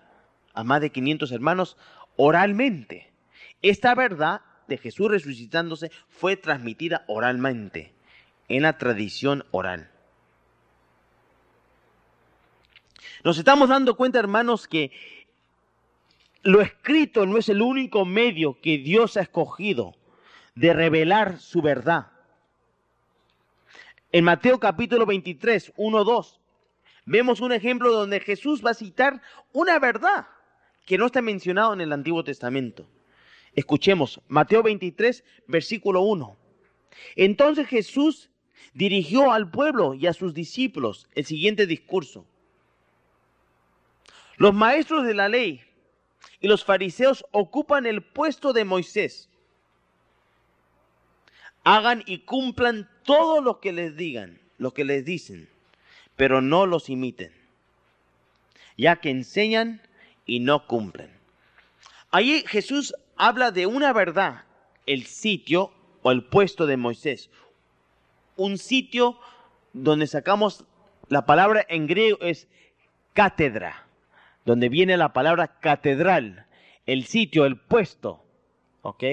a 0.54 0.64
más 0.64 0.82
de 0.82 0.92
500 0.92 1.32
hermanos 1.32 1.78
oralmente. 2.18 3.14
Esta 3.62 3.96
verdad 3.96 4.42
de 4.68 4.78
Jesús 4.78 5.10
resucitándose 5.10 5.92
fue 6.10 6.36
transmitida 6.36 7.06
oralmente, 7.08 7.94
en 8.50 8.64
la 8.64 8.78
tradición 8.78 9.46
oral. 9.52 9.90
Nos 13.24 13.38
estamos 13.38 13.70
dando 13.70 13.96
cuenta, 13.96 14.20
hermanos, 14.20 14.68
que 14.68 14.92
lo 16.48 16.62
escrito 16.62 17.26
no 17.26 17.38
es 17.38 17.50
el 17.50 17.62
único 17.62 18.06
medio 18.06 18.62
que 18.62 18.78
Dios 18.78 19.18
ha 19.18 19.22
escogido 19.22 19.98
de 20.56 20.72
revelar 20.72 21.42
su 21.42 21.62
verdad. 21.62 22.08
En 24.14 24.24
Mateo 24.24 24.58
capítulo 24.58 25.06
23, 25.06 25.74
1, 25.76 26.04
2, 26.06 26.40
vemos 27.04 27.42
un 27.42 27.52
ejemplo 27.52 27.92
donde 27.92 28.22
Jesús 28.22 28.66
va 28.66 28.70
a 28.70 28.76
citar 28.76 29.22
una 29.52 29.78
verdad 29.78 30.26
que 30.86 30.98
no 30.98 31.08
está 31.08 31.22
mencionado 31.22 31.74
en 31.74 31.82
el 31.82 31.92
Antiguo 31.92 32.24
Testamento. 32.24 32.88
Escuchemos, 33.54 34.22
Mateo 34.30 34.64
23, 34.64 35.26
versículo 35.48 36.00
1. 36.00 36.38
Entonces 37.18 37.68
Jesús 37.68 38.30
dirigió 38.74 39.34
al 39.34 39.52
pueblo 39.52 39.96
y 39.96 40.08
a 40.08 40.14
sus 40.14 40.34
discípulos 40.34 41.10
el 41.14 41.26
siguiente 41.26 41.68
discurso. 41.68 42.26
Los 44.38 44.54
maestros 44.54 45.06
de 45.06 45.14
la 45.14 45.28
ley 45.28 45.67
y 46.40 46.48
los 46.48 46.64
fariseos 46.64 47.26
ocupan 47.32 47.86
el 47.86 48.02
puesto 48.02 48.54
de 48.54 48.66
Moisés. 48.66 49.30
Hagan 51.64 52.04
y 52.06 52.20
cumplan 52.20 52.90
todo 53.04 53.42
lo 53.42 53.60
que 53.60 53.74
les 53.74 53.96
digan, 53.96 54.40
lo 54.58 54.74
que 54.74 54.86
les 54.86 55.04
dicen, 55.04 55.50
pero 56.16 56.42
no 56.42 56.66
los 56.66 56.90
imiten, 56.90 57.32
ya 58.78 58.98
que 58.98 59.10
enseñan 59.10 59.82
y 60.26 60.40
no 60.40 60.68
cumplen. 60.68 61.12
Allí 62.12 62.44
Jesús 62.48 62.94
habla 63.18 63.52
de 63.52 63.66
una 63.66 63.92
verdad, 63.92 64.44
el 64.86 65.06
sitio 65.06 65.74
o 66.04 66.12
el 66.12 66.24
puesto 66.24 66.66
de 66.66 66.78
Moisés. 66.78 67.30
Un 68.36 68.58
sitio 68.58 69.20
donde 69.74 70.08
sacamos 70.08 70.64
la 71.10 71.26
palabra 71.26 71.66
en 71.68 71.88
griego 71.88 72.20
es 72.22 72.48
cátedra, 73.14 73.87
donde 74.48 74.70
viene 74.70 74.96
la 74.96 75.12
palabra 75.12 75.60
catedral, 75.60 76.46
el 76.86 77.04
sitio, 77.04 77.46
el 77.46 77.60
puesto, 77.60 78.24
¿ok? 78.82 79.04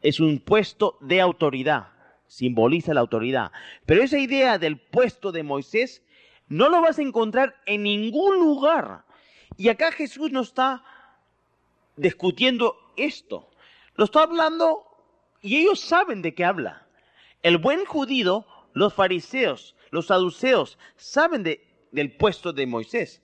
Es 0.00 0.18
un 0.18 0.40
puesto 0.40 0.98
de 1.00 1.20
autoridad, 1.20 1.90
simboliza 2.26 2.92
la 2.92 3.02
autoridad. 3.02 3.52
Pero 3.86 4.02
esa 4.02 4.18
idea 4.18 4.58
del 4.58 4.80
puesto 4.80 5.30
de 5.30 5.44
Moisés 5.44 6.02
no 6.48 6.68
lo 6.68 6.80
vas 6.80 6.98
a 6.98 7.02
encontrar 7.02 7.54
en 7.66 7.84
ningún 7.84 8.34
lugar. 8.34 9.04
Y 9.56 9.68
acá 9.68 9.92
Jesús 9.92 10.32
no 10.32 10.40
está 10.40 10.82
discutiendo 11.94 12.74
esto. 12.96 13.48
Lo 13.94 14.06
está 14.06 14.24
hablando 14.24 14.84
y 15.40 15.58
ellos 15.58 15.78
saben 15.78 16.20
de 16.20 16.34
qué 16.34 16.44
habla. 16.44 16.88
El 17.44 17.58
buen 17.58 17.84
judío, 17.84 18.44
los 18.72 18.92
fariseos, 18.92 19.76
los 19.92 20.06
saduceos, 20.08 20.78
saben 20.96 21.44
de, 21.44 21.64
del 21.92 22.10
puesto 22.16 22.52
de 22.52 22.66
Moisés, 22.66 23.21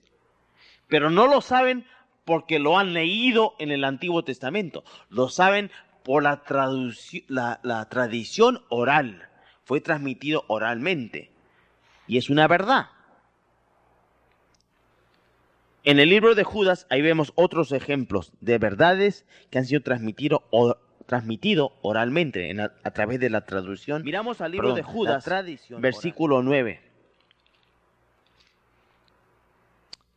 pero 0.89 1.09
no 1.09 1.27
lo 1.27 1.39
saben 1.41 1.85
porque 2.25 2.59
lo 2.59 2.77
han 2.77 2.93
leído 2.93 3.55
en 3.59 3.71
el 3.71 3.83
Antiguo 3.85 4.23
Testamento. 4.23 4.83
Lo 5.09 5.29
saben 5.29 5.71
por 6.03 6.23
la, 6.23 6.41
la, 7.27 7.59
la 7.63 7.89
tradición 7.89 8.63
oral. 8.69 9.29
Fue 9.63 9.79
transmitido 9.81 10.43
oralmente. 10.47 11.31
Y 12.07 12.17
es 12.17 12.29
una 12.29 12.47
verdad. 12.47 12.89
En 15.83 15.99
el 15.99 16.09
libro 16.09 16.35
de 16.35 16.43
Judas, 16.43 16.85
ahí 16.89 17.01
vemos 17.01 17.31
otros 17.35 17.71
ejemplos 17.71 18.33
de 18.41 18.57
verdades 18.57 19.25
que 19.49 19.59
han 19.59 19.65
sido 19.65 19.81
transmitido, 19.81 20.43
o- 20.51 20.75
transmitido 21.05 21.73
oralmente 21.81 22.49
en 22.51 22.59
a 22.59 22.69
través 22.93 23.19
de 23.19 23.29
la 23.29 23.45
traducción. 23.45 24.03
Miramos 24.03 24.41
al 24.41 24.51
libro 24.51 24.73
Perdón, 24.73 24.75
de 24.77 24.83
Judas, 24.83 25.23
tradición 25.23 25.81
versículo 25.81 26.43
9. 26.43 26.81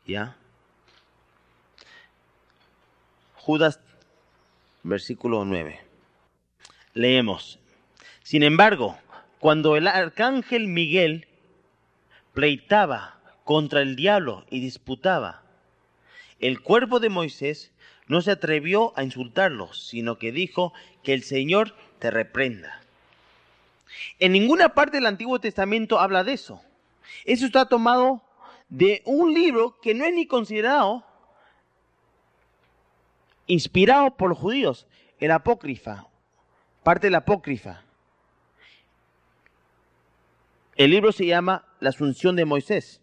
¿Ya? 0.07 0.37
Judas, 3.45 3.81
versículo 4.85 5.45
9. 5.45 5.81
Leemos. 6.95 7.59
Sin 8.23 8.45
embargo, 8.45 8.97
cuando 9.41 9.75
el 9.75 9.89
arcángel 9.89 10.69
Miguel 10.69 11.27
pleitaba 12.35 13.19
contra 13.43 13.83
el 13.83 13.97
diablo 13.97 14.45
y 14.49 14.61
disputaba, 14.61 15.43
el 16.39 16.63
cuerpo 16.63 17.01
de 17.01 17.09
Moisés 17.09 17.73
no 18.07 18.21
se 18.21 18.31
atrevió 18.31 18.93
a 18.95 19.03
insultarlo, 19.03 19.73
sino 19.75 20.19
que 20.19 20.31
dijo 20.31 20.73
que 21.03 21.13
el 21.13 21.25
Señor 21.25 21.75
te 21.99 22.13
reprenda. 22.13 22.81
En 24.21 24.31
ninguna 24.31 24.73
parte 24.73 24.99
del 24.99 25.07
Antiguo 25.07 25.41
Testamento 25.41 25.99
habla 25.99 26.23
de 26.23 26.35
eso. 26.35 26.63
Eso 27.25 27.45
está 27.45 27.67
tomado 27.67 28.23
de 28.69 29.03
un 29.05 29.35
libro 29.35 29.81
que 29.81 29.95
no 29.95 30.05
es 30.05 30.15
ni 30.15 30.29
considerado 30.29 31.05
inspirado 33.47 34.17
por 34.17 34.31
los 34.31 34.39
judíos, 34.39 34.87
el 35.19 35.31
apócrifa, 35.31 36.09
parte 36.83 37.07
de 37.07 37.13
la 37.13 37.19
apócrifa. 37.19 37.83
El 40.77 40.91
libro 40.91 41.13
se 41.13 41.27
llama 41.27 41.67
La 41.81 41.91
Asunción 41.91 42.35
de 42.37 42.45
Moisés. 42.45 43.01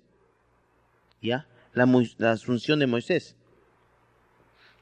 ¿Ya? 1.21 1.47
La, 1.73 1.87
la 2.17 2.31
Asunción 2.31 2.79
de 2.79 2.87
Moisés. 2.87 3.35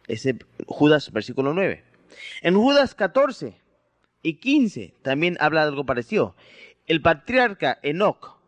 Ese 0.07 0.37
Judas, 0.65 1.11
versículo 1.11 1.53
9. 1.53 1.83
En 2.41 2.55
Judas 2.55 2.95
14 2.95 3.59
y 4.23 4.35
15 4.35 4.93
también 5.01 5.37
habla 5.39 5.61
de 5.61 5.69
algo 5.69 5.85
parecido. 5.85 6.35
El 6.85 7.01
patriarca 7.01 7.77
Enoch, 7.83 8.39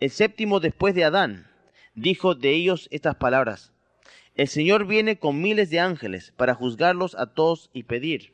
el 0.00 0.10
séptimo 0.10 0.60
después 0.60 0.94
de 0.94 1.04
Adán, 1.04 1.50
dijo 1.94 2.34
de 2.34 2.50
ellos 2.50 2.88
estas 2.90 3.16
palabras. 3.16 3.72
El 4.36 4.48
Señor 4.48 4.86
viene 4.86 5.18
con 5.18 5.40
miles 5.40 5.70
de 5.70 5.80
ángeles 5.80 6.32
para 6.36 6.54
juzgarlos 6.54 7.14
a 7.14 7.26
todos 7.26 7.70
y 7.72 7.84
pedir 7.84 8.32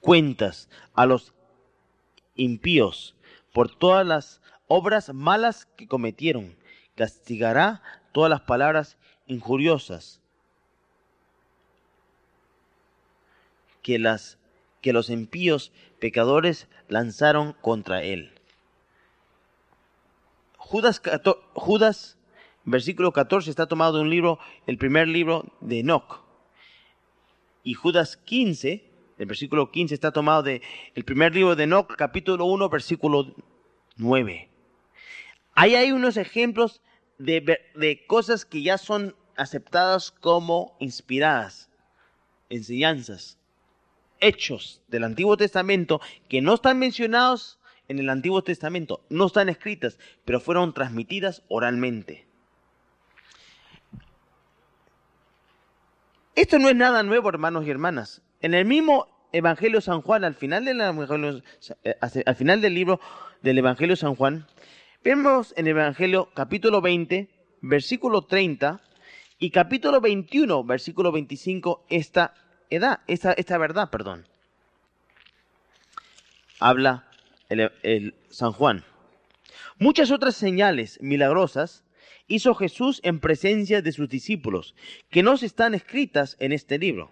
cuentas 0.00 0.68
a 0.94 1.04
los 1.04 1.34
impíos 2.36 3.16
por 3.52 3.74
todas 3.74 4.06
las 4.06 4.40
obras 4.68 5.12
malas 5.12 5.66
que 5.76 5.88
cometieron. 5.88 6.56
Castigará 6.94 7.82
todas 8.12 8.30
las 8.30 8.42
palabras 8.42 8.96
injuriosas 9.26 10.20
que, 13.82 13.98
las, 13.98 14.38
que 14.82 14.92
los 14.92 15.10
impíos 15.10 15.72
pecadores 15.98 16.68
lanzaron 16.88 17.54
contra 17.54 18.02
él. 18.02 18.32
Judas, 20.56 21.00
Judas 21.54 22.17
versículo 22.70 23.12
14 23.12 23.50
está 23.50 23.66
tomado 23.66 23.96
de 23.96 24.02
un 24.02 24.10
libro, 24.10 24.38
el 24.66 24.78
primer 24.78 25.08
libro 25.08 25.44
de 25.60 25.80
Enoch. 25.80 26.22
Y 27.62 27.74
Judas 27.74 28.16
15, 28.16 28.84
el 29.18 29.26
versículo 29.26 29.70
15 29.70 29.94
está 29.94 30.12
tomado 30.12 30.42
de 30.42 30.62
el 30.94 31.04
primer 31.04 31.34
libro 31.34 31.56
de 31.56 31.64
Enoch, 31.64 31.94
capítulo 31.96 32.44
1, 32.46 32.68
versículo 32.68 33.34
9. 33.96 34.48
Ahí 35.54 35.74
hay 35.74 35.92
unos 35.92 36.16
ejemplos 36.16 36.80
de, 37.18 37.60
de 37.74 38.06
cosas 38.06 38.44
que 38.44 38.62
ya 38.62 38.78
son 38.78 39.14
aceptadas 39.36 40.10
como 40.10 40.76
inspiradas, 40.78 41.70
enseñanzas, 42.48 43.38
hechos 44.20 44.82
del 44.88 45.04
Antiguo 45.04 45.36
Testamento 45.36 46.00
que 46.28 46.40
no 46.42 46.54
están 46.54 46.78
mencionados 46.78 47.58
en 47.88 47.98
el 47.98 48.10
Antiguo 48.10 48.42
Testamento, 48.42 49.04
no 49.08 49.26
están 49.26 49.48
escritas, 49.48 49.98
pero 50.24 50.40
fueron 50.40 50.74
transmitidas 50.74 51.42
oralmente. 51.48 52.27
Esto 56.38 56.60
no 56.60 56.68
es 56.68 56.76
nada 56.76 57.02
nuevo, 57.02 57.28
hermanos 57.28 57.66
y 57.66 57.70
hermanas. 57.70 58.22
En 58.40 58.54
el 58.54 58.64
mismo 58.64 59.08
Evangelio 59.32 59.80
San 59.80 60.02
Juan, 60.02 60.22
al 60.22 60.36
final, 60.36 60.64
del 60.64 60.80
eh, 60.80 62.70
libro 62.70 63.00
del 63.42 63.58
Evangelio 63.58 63.96
San 63.96 64.14
Juan, 64.14 64.46
vemos 65.02 65.52
en 65.56 65.66
el 65.66 65.72
Evangelio 65.72 66.30
capítulo 66.34 66.80
20, 66.80 67.28
versículo 67.60 68.22
30 68.22 68.80
y 69.40 69.50
capítulo 69.50 70.00
21, 70.00 70.62
versículo 70.62 71.10
25, 71.10 71.86
esta 71.90 72.34
edad, 72.70 73.00
esta, 73.08 73.58
verdad, 73.58 73.90
perdón. 73.90 74.24
Habla 76.60 77.08
el 77.48 78.14
San 78.28 78.52
Juan. 78.52 78.84
Muchas 79.80 80.12
otras 80.12 80.36
señales 80.36 81.00
milagrosas 81.02 81.82
hizo 82.28 82.54
Jesús 82.54 83.00
en 83.02 83.18
presencia 83.18 83.82
de 83.82 83.90
sus 83.90 84.08
discípulos, 84.08 84.74
que 85.10 85.22
no 85.22 85.34
están 85.34 85.74
escritas 85.74 86.36
en 86.38 86.52
este 86.52 86.78
libro. 86.78 87.10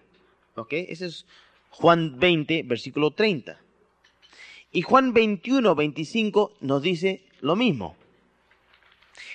¿Ok? 0.55 0.73
Ese 0.73 1.07
es 1.07 1.25
Juan 1.71 2.19
20, 2.19 2.63
versículo 2.63 3.11
30. 3.11 3.59
Y 4.71 4.81
Juan 4.83 5.13
21, 5.13 5.75
25 5.75 6.53
nos 6.61 6.81
dice 6.81 7.25
lo 7.41 7.55
mismo. 7.55 7.97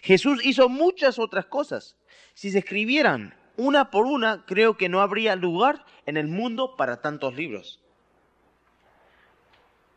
Jesús 0.03 0.45
hizo 0.45 0.69
muchas 0.69 1.19
otras 1.19 1.47
cosas. 1.47 1.97
Si 2.35 2.51
se 2.51 2.61
escribieran 2.61 3.35
una 3.57 3.91
por 3.91 4.07
una, 4.07 4.45
creo 4.47 4.77
que 4.77 4.89
no 4.89 5.01
habría 5.01 5.37
lugar 5.37 5.85
en 6.07 6.17
el 6.17 6.29
mundo 6.29 6.77
para 6.77 7.01
tantos 7.01 7.35
libros. 7.35 7.81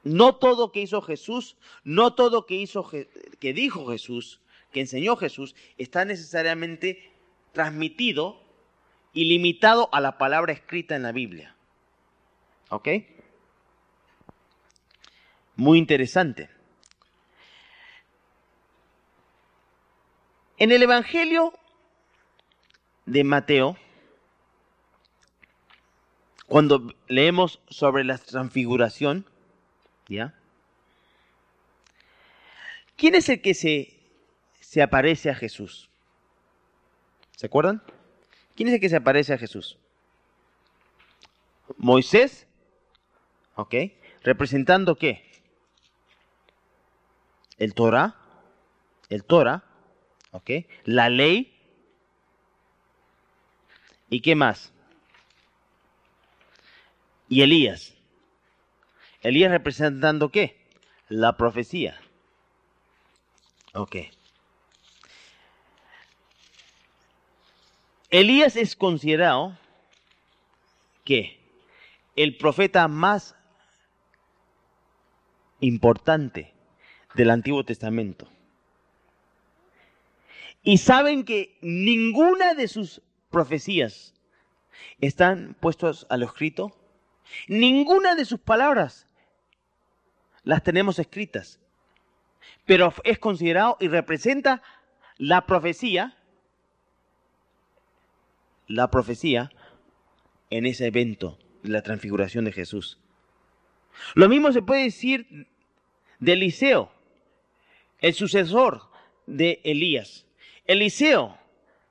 No 0.03 0.35
todo 0.35 0.71
que 0.71 0.81
hizo 0.81 1.01
Jesús, 1.01 1.57
no 1.83 2.13
todo 2.13 2.45
que 2.45 2.55
hizo 2.55 2.87
que 2.87 3.53
dijo 3.53 3.87
Jesús 3.87 4.39
que 4.75 4.81
enseñó 4.81 5.15
Jesús 5.15 5.55
está 5.77 6.03
necesariamente 6.03 7.09
transmitido 7.53 8.43
y 9.13 9.23
limitado 9.23 9.87
a 9.93 10.01
la 10.01 10.17
palabra 10.17 10.51
escrita 10.51 10.97
en 10.97 11.03
la 11.03 11.13
Biblia. 11.13 11.55
¿Ok? 12.67 12.89
Muy 15.55 15.77
interesante. 15.77 16.49
En 20.57 20.73
el 20.73 20.83
Evangelio 20.83 21.53
de 23.05 23.23
Mateo, 23.23 23.77
cuando 26.47 26.93
leemos 27.07 27.61
sobre 27.69 28.03
la 28.03 28.17
transfiguración, 28.17 29.25
¿ya? 30.09 30.33
¿Quién 32.97 33.15
es 33.15 33.29
el 33.29 33.41
que 33.41 33.53
se 33.53 33.94
se 34.75 34.81
aparece 34.81 35.29
a 35.29 35.35
Jesús? 35.35 35.89
¿Se 37.37 37.45
acuerdan? 37.45 37.81
¿Quién 38.57 38.67
es 38.67 38.73
el 38.73 38.81
que 38.81 38.89
se 38.89 38.97
aparece 38.97 39.31
a 39.31 39.37
Jesús? 39.37 39.77
Moisés, 41.77 42.45
¿ok? 43.55 43.73
¿Representando 44.21 44.97
qué? 44.97 45.31
El 47.57 47.73
Torah, 47.73 48.17
el 49.07 49.23
Torah, 49.23 49.63
¿ok? 50.31 50.51
La 50.83 51.07
ley. 51.07 51.57
¿Y 54.09 54.19
qué 54.19 54.35
más? 54.35 54.73
Y 57.29 57.43
Elías. 57.43 57.95
Elías 59.21 59.51
representando 59.51 60.31
qué? 60.31 60.67
La 61.07 61.37
profecía. 61.37 61.97
Ok. 63.73 63.95
Elías 68.09 68.55
es 68.55 68.75
considerado 68.75 69.57
que 71.03 71.39
el 72.15 72.37
profeta 72.37 72.87
más 72.87 73.35
importante 75.59 76.53
del 77.13 77.29
Antiguo 77.29 77.63
Testamento. 77.63 78.27
Y 80.63 80.77
saben 80.77 81.25
que 81.25 81.57
ninguna 81.61 82.53
de 82.53 82.67
sus 82.67 83.01
profecías 83.29 84.13
están 84.99 85.55
puestas 85.59 86.05
a 86.09 86.17
lo 86.17 86.25
escrito. 86.25 86.75
Ninguna 87.47 88.15
de 88.15 88.25
sus 88.25 88.39
palabras 88.39 89.07
las 90.43 90.63
tenemos 90.63 90.99
escritas. 90.99 91.59
Pero 92.65 92.93
es 93.03 93.19
considerado 93.19 93.77
y 93.79 93.87
representa 93.87 94.61
la 95.17 95.45
profecía 95.45 96.15
la 98.67 98.89
profecía 98.89 99.51
en 100.49 100.65
ese 100.65 100.87
evento 100.87 101.37
de 101.63 101.69
la 101.69 101.81
transfiguración 101.81 102.45
de 102.45 102.51
Jesús. 102.51 102.99
Lo 104.13 104.29
mismo 104.29 104.51
se 104.51 104.61
puede 104.61 104.83
decir 104.83 105.47
de 106.19 106.33
Eliseo, 106.33 106.91
el 107.99 108.13
sucesor 108.13 108.89
de 109.25 109.61
Elías. 109.63 110.25
Eliseo, 110.65 111.37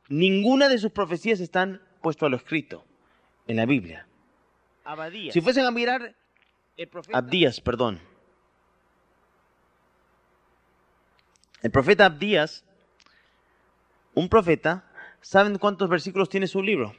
ninguna 0.09 0.69
de 0.69 0.79
sus 0.79 0.93
profecías 0.93 1.41
están 1.41 1.83
puesto 2.03 2.27
a 2.27 2.29
lo 2.29 2.37
escrito 2.37 2.85
en 3.47 3.57
la 3.57 3.67
Biblia. 3.67 4.07
Abadías. 4.85 5.33
Si 5.33 5.41
fuesen 5.41 5.65
a 5.65 5.71
mirar 5.71 6.15
el 6.77 6.89
profeta 6.89 7.19
Abdías, 7.19 7.61
perdón. 7.61 8.01
El 11.63 11.71
profeta 11.71 12.07
Abdías, 12.07 12.65
un 14.13 14.29
profeta 14.29 14.85
¿Saben 15.25 15.57
cuántos 15.57 15.89
versículos 15.89 16.29
tiene 16.29 16.47
su 16.47 16.63
libro? 16.63 16.95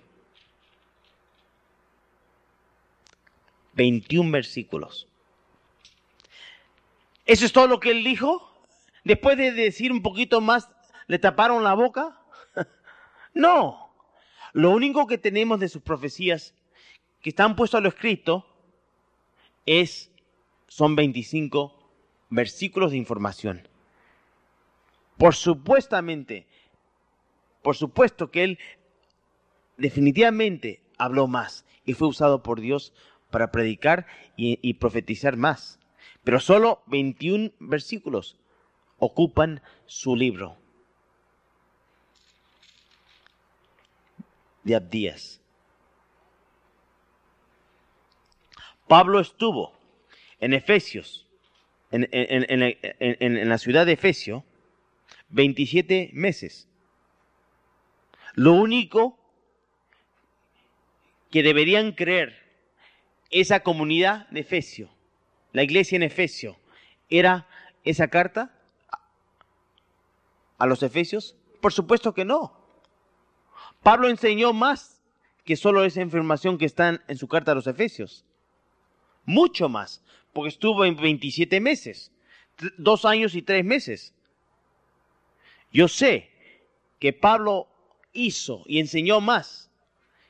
21 3.73 4.31
versículos. 4.31 5.07
¿Eso 7.27 7.45
es 7.45 7.53
todo 7.53 7.67
lo 7.67 7.79
que 7.79 7.91
él 7.91 8.03
dijo? 8.03 8.51
Después 9.03 9.37
de 9.37 9.51
decir 9.51 9.91
un 9.91 10.01
poquito 10.01 10.41
más, 10.41 10.67
¿le 11.05 11.19
taparon 11.19 11.63
la 11.63 11.75
boca? 11.75 12.19
no. 13.35 13.91
Lo 14.53 14.71
único 14.71 15.05
que 15.05 15.19
tenemos 15.19 15.59
de 15.59 15.69
sus 15.69 15.83
profecías 15.83 16.55
que 17.21 17.29
están 17.29 17.55
puestos 17.55 17.77
a 17.77 17.81
lo 17.81 17.89
escrito 17.89 18.43
es, 19.67 20.09
son 20.67 20.95
25 20.95 21.77
versículos 22.31 22.89
de 22.89 22.97
información. 22.97 23.67
Por 25.15 25.35
supuestamente, 25.35 26.47
por 27.65 27.75
supuesto 27.75 28.29
que 28.29 28.43
él 28.43 28.59
definitivamente 29.77 30.83
habló 30.99 31.25
más 31.25 31.65
y 31.83 31.93
fue 31.93 32.07
usado 32.07 32.43
por 32.43 32.61
Dios 32.61 32.93
para 33.31 33.51
predicar 33.51 34.05
y, 34.37 34.75
profetizar 34.75 35.35
más. 35.35 35.79
Pero 36.23 36.39
solo 36.39 36.83
21 36.85 37.53
versículos 37.59 38.37
ocupan 38.99 39.63
su 39.87 40.15
libro 40.15 40.57
de 44.61 44.75
Abdías. 44.75 45.41
Pablo 48.87 49.19
estuvo 49.19 49.73
en 50.39 50.53
Efesios, 50.53 51.27
en, 51.89 53.49
la 53.49 53.57
ciudad 53.57 53.87
de 53.87 53.93
Efesio, 53.93 54.45
27 55.29 56.11
meses. 56.13 56.69
Lo 58.35 58.53
único 58.53 59.17
que 61.31 61.41
deberían 61.41 61.93
creer 61.93 62.45
esa 63.29 63.61
comunidad 63.61 64.29
de 64.29 64.41
Efesio, 64.41 64.89
la 65.51 65.63
iglesia 65.63 65.95
en 65.95 66.03
Efesio, 66.03 66.57
era 67.09 67.47
esa 67.83 68.09
carta 68.09 68.51
a 70.57 70.65
los 70.65 70.83
Efesios? 70.83 71.35
Por 71.61 71.73
supuesto 71.73 72.13
que 72.13 72.25
no. 72.25 72.57
Pablo 73.83 74.09
enseñó 74.09 74.53
más 74.53 75.01
que 75.43 75.55
solo 75.55 75.85
esa 75.85 76.01
información 76.01 76.57
que 76.57 76.65
está 76.65 77.01
en 77.07 77.17
su 77.17 77.27
carta 77.27 77.51
a 77.51 77.55
los 77.55 77.67
Efesios. 77.67 78.25
Mucho 79.25 79.69
más, 79.69 80.03
porque 80.33 80.49
estuvo 80.49 80.85
en 80.85 80.95
27 80.95 81.59
meses, 81.61 82.11
dos 82.77 83.05
años 83.05 83.35
y 83.35 83.41
tres 83.41 83.63
meses. 83.63 84.13
Yo 85.71 85.87
sé 85.87 86.29
que 86.99 87.13
Pablo 87.13 87.67
hizo 88.15 88.63
y 88.65 88.79
enseñó 88.79 89.21
más 89.21 89.69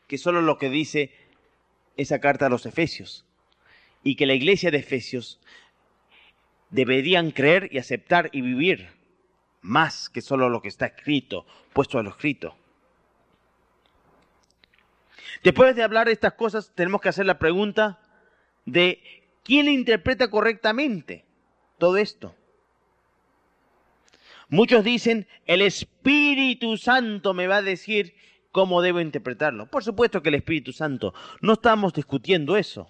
que 0.08 0.18
solo 0.18 0.42
lo 0.42 0.58
que 0.58 0.70
dice 0.70 1.12
esa 1.98 2.20
carta 2.20 2.48
a 2.48 2.50
los 2.50 2.66
Efesios. 2.66 3.26
Y 4.04 4.16
que 4.16 4.26
la 4.26 4.34
iglesia 4.34 4.70
de 4.72 4.78
Efesios 4.78 5.40
deberían 6.70 7.32
creer 7.32 7.70
y 7.72 7.78
aceptar 7.78 8.30
y 8.34 8.42
vivir 8.42 8.90
más 9.62 10.10
que 10.10 10.22
solo 10.22 10.50
lo 10.50 10.62
que 10.62 10.68
está 10.68 10.88
escrito, 10.88 11.46
puesto 11.74 11.98
a 11.98 12.04
lo 12.04 12.12
escrito. 12.12 12.56
Después 15.44 15.76
de 15.76 15.84
hablar 15.84 16.08
de 16.08 16.14
estas 16.14 16.34
cosas, 16.34 16.72
tenemos 16.76 17.02
que 17.02 17.10
hacer 17.10 17.26
la 17.26 17.40
pregunta 17.40 18.00
de 18.66 19.02
quién 19.44 19.68
interpreta 19.68 20.30
correctamente 20.30 21.26
todo 21.78 21.98
esto. 21.98 22.36
Muchos 24.50 24.84
dicen, 24.84 25.28
el 25.46 25.62
Espíritu 25.62 26.78
Santo 26.78 27.34
me 27.34 27.48
va 27.48 27.58
a 27.58 27.62
decir 27.62 28.14
cómo 28.52 28.82
debo 28.82 29.02
interpretarlo. 29.02 29.70
Por 29.70 29.84
supuesto 29.84 30.22
que 30.22 30.30
el 30.30 30.36
Espíritu 30.36 30.72
Santo, 30.72 31.14
no 31.42 31.54
estamos 31.54 31.94
discutiendo 31.94 32.56
eso. 32.56 32.88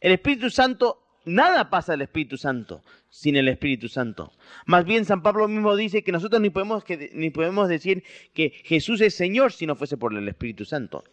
El 0.00 0.12
Espíritu 0.12 0.50
Santo, 0.50 0.98
nada 1.24 1.68
pasa 1.70 1.92
al 1.92 2.02
Espíritu 2.02 2.36
Santo 2.36 2.82
sin 3.10 3.36
el 3.36 3.48
Espíritu 3.48 3.88
Santo. 3.88 4.32
Más 4.64 4.84
bien 4.84 5.04
San 5.04 5.22
Pablo 5.22 5.46
mismo 5.46 5.76
dice 5.76 6.02
que 6.02 6.12
nosotros 6.12 6.40
ni 6.40 6.50
podemos, 6.50 6.84
ni 7.12 7.30
podemos 7.30 7.68
decir 7.68 8.02
que 8.32 8.54
Jesús 8.64 9.00
es 9.02 9.14
Señor 9.14 9.52
si 9.52 9.66
no 9.66 9.76
fuese 9.76 9.96
por 9.96 10.14
el 10.14 10.26
Espíritu 10.26 10.64
Santo. 10.64 11.04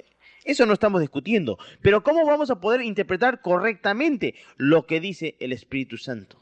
Eso 0.45 0.65
no 0.65 0.73
estamos 0.73 1.01
discutiendo. 1.01 1.59
Pero 1.81 2.01
¿cómo 2.01 2.25
vamos 2.25 2.49
a 2.49 2.61
poder 2.61 2.81
interpretar 2.81 3.41
correctamente 3.41 4.35
lo 4.57 4.85
que 4.85 4.99
dice 5.01 5.35
el 5.39 5.51
Espíritu 5.51 5.97
Santo? 5.97 6.41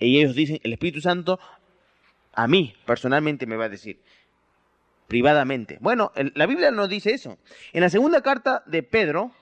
Y 0.00 0.18
ellos 0.18 0.34
dicen, 0.34 0.58
el 0.62 0.72
Espíritu 0.72 1.00
Santo 1.00 1.38
a 2.32 2.48
mí 2.48 2.74
personalmente 2.86 3.46
me 3.46 3.56
va 3.56 3.66
a 3.66 3.68
decir, 3.68 4.00
privadamente. 5.06 5.78
Bueno, 5.80 6.12
la 6.34 6.46
Biblia 6.46 6.70
no 6.70 6.88
dice 6.88 7.12
eso. 7.12 7.38
En 7.72 7.82
la 7.82 7.90
segunda 7.90 8.22
carta 8.22 8.62
de 8.66 8.82
Pedro, 8.82 9.32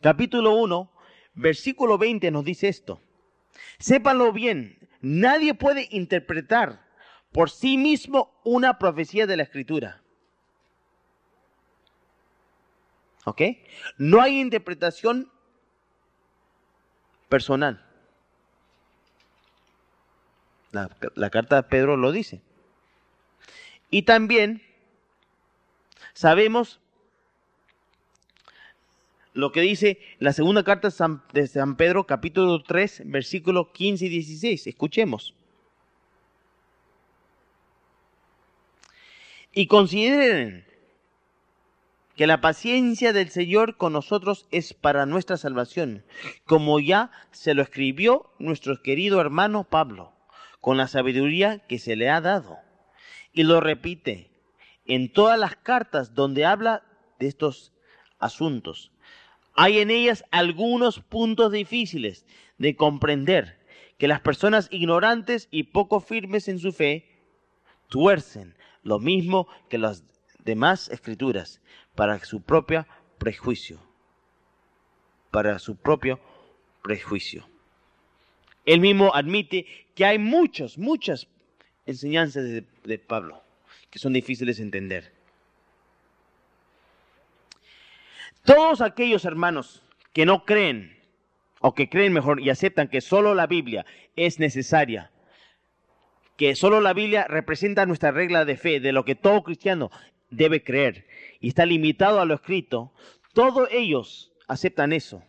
capítulo 0.00 0.54
1, 0.54 0.90
versículo 1.34 1.98
20 1.98 2.30
nos 2.30 2.44
dice 2.44 2.68
esto. 2.68 3.00
Sépanlo 3.78 4.32
bien, 4.32 4.78
nadie 5.00 5.54
puede 5.54 5.88
interpretar 5.90 6.86
por 7.32 7.50
sí 7.50 7.76
mismo 7.76 8.40
una 8.44 8.78
profecía 8.78 9.26
de 9.26 9.36
la 9.36 9.42
Escritura. 9.42 10.02
¿Ok? 13.24 13.42
No 13.98 14.22
hay 14.22 14.40
interpretación 14.40 15.30
personal. 17.28 17.89
La, 20.72 21.30
carta 21.30 21.56
de 21.56 21.62
Pedro 21.64 21.96
lo 21.96 22.12
dice. 22.12 22.40
Y 23.90 24.02
también 24.02 24.62
sabemos 26.12 26.80
lo 29.32 29.52
que 29.52 29.60
dice 29.60 29.98
la 30.18 30.32
segunda 30.32 30.62
carta 30.62 30.88
de 31.32 31.46
San 31.46 31.76
Pedro, 31.76 32.06
capítulo 32.06 32.62
3, 32.62 33.02
versículos 33.06 33.68
15 33.72 34.06
y 34.06 34.08
16. 34.08 34.66
Escuchemos. 34.66 35.34
Y 39.52 39.66
consideren 39.66 40.64
que 42.14 42.26
la 42.26 42.40
paciencia 42.40 43.12
del 43.12 43.30
Señor 43.30 43.76
con 43.76 43.94
nosotros 43.94 44.46
es 44.50 44.74
para 44.74 45.06
nuestra 45.06 45.36
salvación, 45.36 46.04
como 46.44 46.78
ya 46.78 47.10
se 47.32 47.54
lo 47.54 47.62
escribió 47.62 48.30
nuestro 48.38 48.82
querido 48.82 49.20
hermano 49.20 49.64
Pablo, 49.64 50.12
con 50.60 50.76
la 50.76 50.88
sabiduría 50.88 51.58
que 51.60 51.78
se 51.78 51.96
le 51.96 52.10
ha 52.10 52.20
dado. 52.20 52.58
Y 53.32 53.44
lo 53.44 53.60
repite 53.60 54.30
en 54.84 55.12
todas 55.12 55.38
las 55.38 55.56
cartas 55.56 56.14
donde 56.14 56.44
habla 56.44 56.82
de 57.18 57.28
estos 57.28 57.72
asuntos. 58.18 58.92
Hay 59.54 59.78
en 59.78 59.90
ellas 59.90 60.24
algunos 60.30 61.00
puntos 61.00 61.52
difíciles 61.52 62.26
de 62.58 62.76
comprender 62.76 63.58
que 63.98 64.08
las 64.08 64.20
personas 64.20 64.68
ignorantes 64.70 65.48
y 65.50 65.64
poco 65.64 66.00
firmes 66.00 66.48
en 66.48 66.58
su 66.58 66.72
fe 66.72 67.06
tuercen 67.88 68.56
lo 68.82 68.98
mismo 68.98 69.46
que 69.68 69.78
las 69.78 70.04
demás 70.44 70.88
escrituras 70.88 71.60
para 71.94 72.18
su 72.24 72.42
propio 72.42 72.86
prejuicio. 73.18 73.78
Para 75.30 75.58
su 75.58 75.76
propio 75.76 76.18
prejuicio. 76.82 77.46
Él 78.64 78.80
mismo 78.80 79.14
admite 79.14 79.66
que 79.94 80.04
hay 80.04 80.18
muchas, 80.18 80.78
muchas 80.78 81.26
enseñanzas 81.86 82.44
de, 82.44 82.64
de 82.84 82.98
Pablo 82.98 83.42
que 83.90 83.98
son 83.98 84.12
difíciles 84.12 84.58
de 84.58 84.62
entender. 84.62 85.12
Todos 88.44 88.80
aquellos 88.80 89.24
hermanos 89.24 89.82
que 90.12 90.24
no 90.24 90.44
creen, 90.44 90.96
o 91.60 91.74
que 91.74 91.88
creen 91.88 92.12
mejor 92.12 92.40
y 92.40 92.50
aceptan 92.50 92.88
que 92.88 93.00
solo 93.00 93.34
la 93.34 93.46
Biblia 93.46 93.84
es 94.16 94.38
necesaria, 94.38 95.10
que 96.36 96.54
solo 96.54 96.80
la 96.80 96.94
Biblia 96.94 97.26
representa 97.28 97.84
nuestra 97.84 98.12
regla 98.12 98.44
de 98.44 98.56
fe, 98.56 98.80
de 98.80 98.92
lo 98.92 99.04
que 99.04 99.14
todo 99.14 99.42
cristiano 99.42 99.90
debe 100.30 100.64
creer 100.64 101.06
y 101.40 101.48
está 101.48 101.66
limitado 101.66 102.20
a 102.20 102.24
lo 102.24 102.34
escrito, 102.34 102.92
todos 103.34 103.68
ellos 103.70 104.32
aceptan 104.48 104.92
eso. 104.92 105.22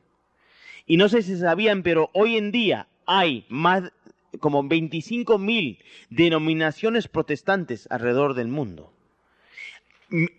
Y 0.86 0.98
no 0.98 1.10
sé 1.10 1.22
si 1.22 1.38
sabían, 1.38 1.84
pero 1.84 2.10
hoy 2.14 2.38
en 2.38 2.52
día 2.52 2.88
hay 3.06 3.46
más 3.50 3.92
como 4.40 4.64
25 4.64 5.38
mil 5.38 5.80
denominaciones 6.10 7.08
protestantes 7.08 7.88
alrededor 7.92 8.34
del 8.34 8.48
mundo. 8.48 8.94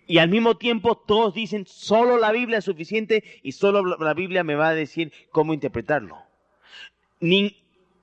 Y 0.07 0.19
al 0.19 0.29
mismo 0.29 0.57
tiempo 0.57 0.95
todos 0.95 1.33
dicen, 1.33 1.65
solo 1.65 2.17
la 2.17 2.31
Biblia 2.31 2.59
es 2.59 2.65
suficiente 2.65 3.23
y 3.41 3.53
solo 3.53 3.97
la 3.97 4.13
Biblia 4.13 4.43
me 4.43 4.55
va 4.55 4.69
a 4.69 4.75
decir 4.75 5.11
cómo 5.31 5.53
interpretarlo. 5.53 6.17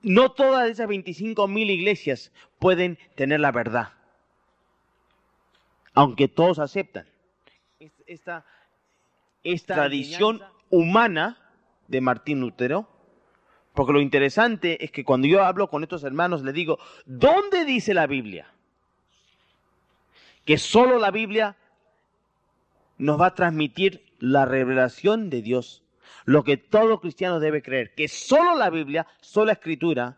no 0.01 0.31
todas 0.31 0.69
esas 0.69 0.87
25 0.87 1.47
mil 1.47 1.69
iglesias 1.69 2.31
pueden 2.59 2.97
tener 3.15 3.39
la 3.39 3.51
verdad 3.51 3.93
aunque 5.93 6.27
todos 6.27 6.59
aceptan. 6.59 7.05
Esta, 8.05 8.45
esta 9.43 9.75
tradición 9.75 10.41
humana 10.69 11.37
de 11.87 12.01
Martín 12.01 12.39
Lutero, 12.41 12.87
porque 13.73 13.93
lo 13.93 14.01
interesante 14.01 14.83
es 14.83 14.91
que 14.91 15.05
cuando 15.05 15.27
yo 15.27 15.43
hablo 15.43 15.69
con 15.69 15.83
estos 15.83 16.03
hermanos 16.03 16.43
les 16.43 16.53
digo, 16.53 16.79
¿dónde 17.05 17.65
dice 17.65 17.93
la 17.93 18.07
Biblia? 18.07 18.47
Que 20.45 20.57
solo 20.57 20.99
la 20.99 21.11
Biblia 21.11 21.55
nos 22.97 23.19
va 23.19 23.27
a 23.27 23.35
transmitir 23.35 24.03
la 24.19 24.45
revelación 24.45 25.29
de 25.29 25.41
Dios. 25.41 25.83
lo 26.25 26.43
que 26.43 26.55
todo 26.55 26.99
cristiano 26.99 27.39
debe 27.39 27.63
creer, 27.63 27.95
que 27.95 28.07
solo 28.07 28.55
la 28.55 28.69
Biblia, 28.69 29.07
solo 29.21 29.47
la 29.47 29.53
escritura, 29.53 30.17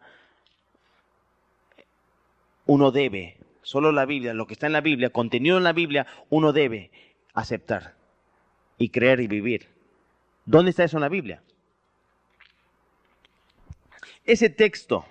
uno 2.66 2.91
debe, 2.91 3.38
solo 3.62 3.91
la 3.93 4.06
Biblia, 4.06 4.34
lo 4.34 4.45
que 4.45 4.54
está 4.54 4.68
en 4.68 4.74
la 4.74 4.82
Biblia, 4.82 5.12
contenido 5.12 5.58
en 5.58 5.64
la 5.64 5.72
Biblia, 5.72 6.06
uno 6.30 6.51
debe 6.51 6.91
aceptar 7.34 7.95
y 8.78 8.89
creer 8.89 9.22
y 9.22 9.28
vivir. 9.28 9.70
¿Dónde 10.45 10.72
está 10.72 10.84
eso 10.84 10.97
en 10.97 11.01
la 11.01 11.10
Biblia? 11.10 11.41
Ese 14.26 14.49
texto 14.49 15.05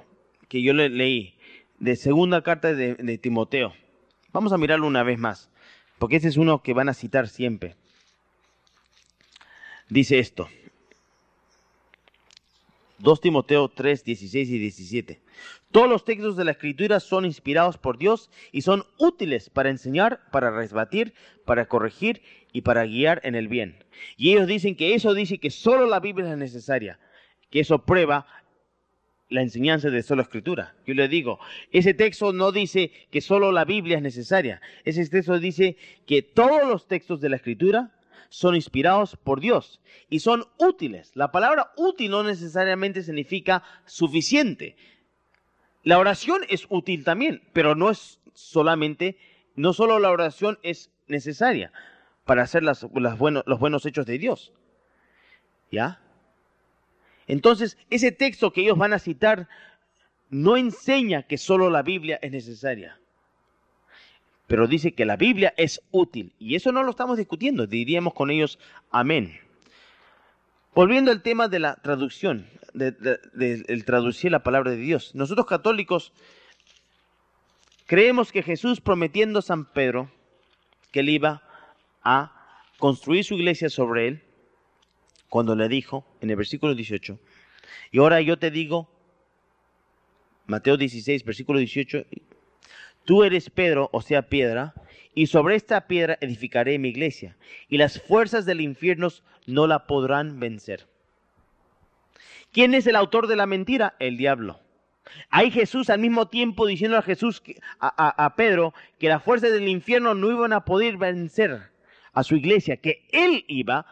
que 0.48 0.62
yo 0.62 0.72
le 0.72 0.88
leí 0.88 1.34
de 1.78 1.96
segunda 1.96 2.42
carta 2.42 2.74
de, 2.74 2.94
de 2.94 3.18
Timoteo, 3.18 3.74
vamos 4.32 4.52
a 4.52 4.58
mirarlo 4.58 4.86
una 4.86 5.02
vez 5.02 5.18
más, 5.18 5.50
porque 5.98 6.16
ese 6.16 6.28
es 6.28 6.36
uno 6.36 6.62
que 6.62 6.72
van 6.72 6.88
a 6.88 6.94
citar 6.94 7.28
siempre. 7.28 7.76
Dice 9.88 10.18
esto, 10.18 10.48
2 13.02 13.20
Timoteo 13.20 13.68
3, 13.68 14.04
16 14.04 14.48
y 14.48 14.58
17. 14.58 15.20
Todos 15.72 15.88
los 15.88 16.04
textos 16.04 16.36
de 16.36 16.44
la 16.44 16.52
Escritura 16.52 17.00
son 17.00 17.24
inspirados 17.24 17.76
por 17.76 17.98
Dios 17.98 18.30
y 18.52 18.62
son 18.62 18.84
útiles 18.96 19.50
para 19.50 19.70
enseñar, 19.70 20.20
para 20.30 20.50
resbatir, 20.52 21.12
para 21.44 21.66
corregir 21.66 22.22
y 22.52 22.60
para 22.60 22.84
guiar 22.84 23.20
en 23.24 23.34
el 23.34 23.48
bien. 23.48 23.76
Y 24.16 24.30
ellos 24.30 24.46
dicen 24.46 24.76
que 24.76 24.94
eso 24.94 25.14
dice 25.14 25.38
que 25.38 25.50
solo 25.50 25.86
la 25.86 25.98
Biblia 25.98 26.30
es 26.30 26.38
necesaria, 26.38 27.00
que 27.50 27.60
eso 27.60 27.84
prueba 27.84 28.26
la 29.32 29.42
enseñanza 29.42 29.90
de 29.90 30.02
solo 30.02 30.22
escritura. 30.22 30.74
Yo 30.86 30.94
le 30.94 31.08
digo, 31.08 31.38
ese 31.70 31.94
texto 31.94 32.32
no 32.32 32.52
dice 32.52 32.92
que 33.10 33.20
solo 33.20 33.50
la 33.50 33.64
Biblia 33.64 33.96
es 33.96 34.02
necesaria. 34.02 34.60
Ese 34.84 35.06
texto 35.08 35.38
dice 35.38 35.76
que 36.06 36.22
todos 36.22 36.68
los 36.68 36.86
textos 36.86 37.20
de 37.20 37.30
la 37.30 37.36
escritura 37.36 37.90
son 38.28 38.54
inspirados 38.54 39.16
por 39.16 39.40
Dios 39.40 39.80
y 40.08 40.20
son 40.20 40.44
útiles. 40.58 41.12
La 41.14 41.32
palabra 41.32 41.72
útil 41.76 42.10
no 42.10 42.22
necesariamente 42.22 43.02
significa 43.02 43.62
suficiente. 43.86 44.76
La 45.82 45.98
oración 45.98 46.42
es 46.48 46.66
útil 46.68 47.04
también, 47.04 47.42
pero 47.52 47.74
no 47.74 47.90
es 47.90 48.20
solamente, 48.34 49.16
no 49.56 49.72
solo 49.72 49.98
la 49.98 50.10
oración 50.10 50.58
es 50.62 50.90
necesaria 51.08 51.72
para 52.24 52.42
hacer 52.42 52.62
las, 52.62 52.86
los 52.94 53.58
buenos 53.58 53.86
hechos 53.86 54.06
de 54.06 54.18
Dios. 54.18 54.52
¿Ya? 55.70 56.01
Entonces, 57.26 57.78
ese 57.90 58.12
texto 58.12 58.52
que 58.52 58.62
ellos 58.62 58.78
van 58.78 58.92
a 58.92 58.98
citar 58.98 59.48
no 60.30 60.56
enseña 60.56 61.24
que 61.24 61.38
solo 61.38 61.70
la 61.70 61.82
Biblia 61.82 62.18
es 62.22 62.32
necesaria 62.32 62.98
pero 64.52 64.66
dice 64.66 64.92
que 64.92 65.06
la 65.06 65.16
Biblia 65.16 65.54
es 65.56 65.80
útil. 65.92 66.34
Y 66.38 66.56
eso 66.56 66.72
no 66.72 66.82
lo 66.82 66.90
estamos 66.90 67.16
discutiendo, 67.16 67.66
diríamos 67.66 68.12
con 68.12 68.30
ellos 68.30 68.58
amén. 68.90 69.40
Volviendo 70.74 71.10
al 71.10 71.22
tema 71.22 71.48
de 71.48 71.58
la 71.58 71.76
traducción, 71.76 72.46
del 72.74 73.84
traducir 73.86 74.30
la 74.30 74.42
palabra 74.42 74.72
de 74.72 74.76
Dios. 74.76 75.14
Nosotros 75.14 75.46
católicos 75.46 76.12
creemos 77.86 78.30
que 78.30 78.42
Jesús 78.42 78.82
prometiendo 78.82 79.38
a 79.38 79.42
San 79.42 79.64
Pedro 79.64 80.10
que 80.90 81.00
él 81.00 81.08
iba 81.08 81.42
a 82.02 82.60
construir 82.78 83.24
su 83.24 83.32
iglesia 83.32 83.70
sobre 83.70 84.06
él, 84.06 84.22
cuando 85.32 85.56
le 85.56 85.66
dijo 85.66 86.04
en 86.20 86.28
el 86.28 86.36
versículo 86.36 86.74
18, 86.74 87.18
y 87.90 87.98
ahora 88.00 88.20
yo 88.20 88.38
te 88.38 88.50
digo, 88.50 88.90
Mateo 90.44 90.76
16, 90.76 91.24
versículo 91.24 91.58
18, 91.58 92.04
Tú 93.06 93.24
eres 93.24 93.48
Pedro, 93.48 93.88
o 93.94 94.02
sea, 94.02 94.28
piedra, 94.28 94.74
y 95.14 95.28
sobre 95.28 95.56
esta 95.56 95.86
piedra 95.86 96.18
edificaré 96.20 96.78
mi 96.78 96.90
iglesia, 96.90 97.38
y 97.70 97.78
las 97.78 97.98
fuerzas 97.98 98.44
del 98.44 98.60
infierno 98.60 99.08
no 99.46 99.66
la 99.66 99.86
podrán 99.86 100.38
vencer. 100.38 100.86
¿Quién 102.52 102.74
es 102.74 102.86
el 102.86 102.94
autor 102.94 103.26
de 103.26 103.36
la 103.36 103.46
mentira? 103.46 103.96
El 104.00 104.18
diablo. 104.18 104.60
Hay 105.30 105.50
Jesús 105.50 105.88
al 105.88 106.00
mismo 106.00 106.28
tiempo 106.28 106.66
diciendo 106.66 106.98
a 106.98 107.02
Jesús, 107.02 107.42
a 107.80 108.34
Pedro, 108.36 108.74
que 108.98 109.08
las 109.08 109.22
fuerzas 109.22 109.50
del 109.50 109.66
infierno 109.66 110.12
no 110.12 110.30
iban 110.30 110.52
a 110.52 110.66
poder 110.66 110.98
vencer 110.98 111.70
a 112.12 112.22
su 112.22 112.36
iglesia, 112.36 112.76
que 112.76 113.08
él 113.12 113.46
iba 113.48 113.86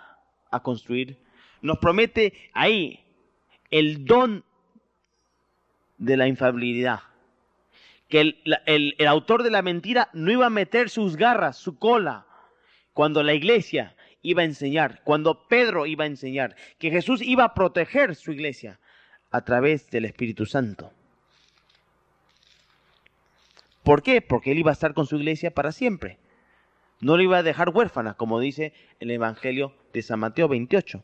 a 0.50 0.62
construir. 0.62 1.16
Nos 1.62 1.78
promete 1.78 2.32
ahí 2.52 3.00
el 3.70 4.04
don 4.04 4.44
de 5.98 6.16
la 6.16 6.26
infalibilidad 6.26 7.00
que 8.10 8.34
el, 8.66 9.06
autor 9.06 9.44
de 9.44 9.52
la 9.52 9.62
mentira 9.62 10.10
no 10.12 10.32
iba 10.32 10.46
a 10.46 10.50
meter 10.50 10.90
sus 10.90 11.16
garras, 11.16 11.56
su 11.56 11.78
cola, 11.78 12.26
cuando 12.92 13.22
la 13.22 13.34
iglesia 13.34 13.94
iba 14.20 14.42
a 14.42 14.44
enseñar, 14.44 15.00
cuando 15.04 15.46
Pedro 15.46 15.86
iba 15.86 16.04
a 16.04 16.08
enseñar, 16.08 16.56
que 16.78 16.90
Jesús 16.90 17.22
iba 17.22 17.44
a 17.44 17.54
proteger 17.54 18.16
su 18.16 18.32
iglesia 18.32 18.80
a 19.30 19.44
través 19.44 19.88
del 19.90 20.04
Espíritu 20.04 20.44
Santo. 20.44 20.92
¿Por 23.84 24.02
qué? 24.02 24.20
Porque 24.20 24.52
él 24.52 24.58
iba 24.58 24.70
a 24.70 24.74
estar 24.74 24.92
con 24.92 25.06
su 25.06 25.16
iglesia 25.16 25.52
para 25.52 25.70
siempre. 25.70 26.18
No 27.00 27.16
le 27.16 27.24
iba 27.24 27.38
a 27.38 27.42
dejar 27.44 27.70
huérfana, 27.70 28.14
como 28.14 28.40
dice 28.40 28.74
el 28.98 29.12
Evangelio 29.12 29.72
de 29.92 30.02
San 30.02 30.18
Mateo 30.18 30.48
28. 30.48 31.02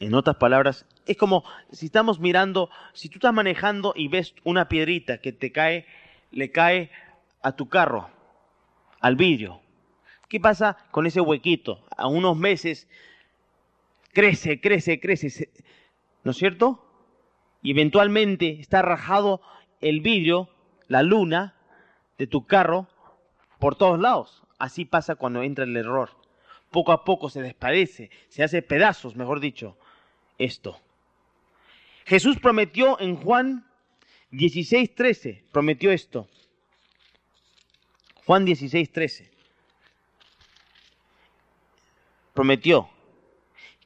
En 0.00 0.14
otras 0.14 0.36
palabras, 0.36 0.86
es 1.06 1.16
como 1.16 1.44
si 1.70 1.86
estamos 1.86 2.18
mirando, 2.18 2.70
si 2.92 3.08
tú 3.08 3.18
estás 3.18 3.32
manejando 3.32 3.92
y 3.96 4.08
ves 4.08 4.34
una 4.42 4.68
piedrita 4.68 5.18
que 5.18 5.32
te 5.32 5.52
cae, 5.52 5.86
le 6.30 6.50
cae 6.50 6.90
a 7.42 7.52
tu 7.52 7.68
carro, 7.68 8.10
al 9.00 9.16
vidrio. 9.16 9.60
¿Qué 10.28 10.40
pasa 10.40 10.76
con 10.90 11.06
ese 11.06 11.20
huequito? 11.20 11.84
A 11.96 12.08
unos 12.08 12.36
meses 12.36 12.88
crece, 14.12 14.60
crece, 14.60 14.98
crece, 14.98 15.50
¿no 16.24 16.32
es 16.32 16.36
cierto? 16.36 16.84
Y 17.62 17.70
eventualmente 17.70 18.60
está 18.60 18.82
rajado 18.82 19.40
el 19.80 20.00
vidrio, 20.00 20.48
la 20.88 21.02
luna 21.02 21.54
de 22.18 22.26
tu 22.26 22.46
carro 22.46 22.88
por 23.58 23.76
todos 23.76 23.98
lados. 24.00 24.42
Así 24.58 24.84
pasa 24.84 25.16
cuando 25.16 25.42
entra 25.42 25.64
el 25.64 25.76
error. 25.76 26.10
Poco 26.70 26.92
a 26.92 27.04
poco 27.04 27.28
se 27.28 27.42
desparece, 27.42 28.10
se 28.28 28.42
hace 28.42 28.62
pedazos, 28.62 29.14
mejor 29.14 29.40
dicho, 29.40 29.76
esto. 30.38 30.80
Jesús 32.04 32.38
prometió 32.38 33.00
en 33.00 33.16
Juan 33.16 33.66
16, 34.30 34.94
13, 34.94 35.44
prometió 35.52 35.90
esto. 35.90 36.28
Juan 38.26 38.44
16, 38.44 38.90
13. 38.90 39.30
Prometió 42.32 42.88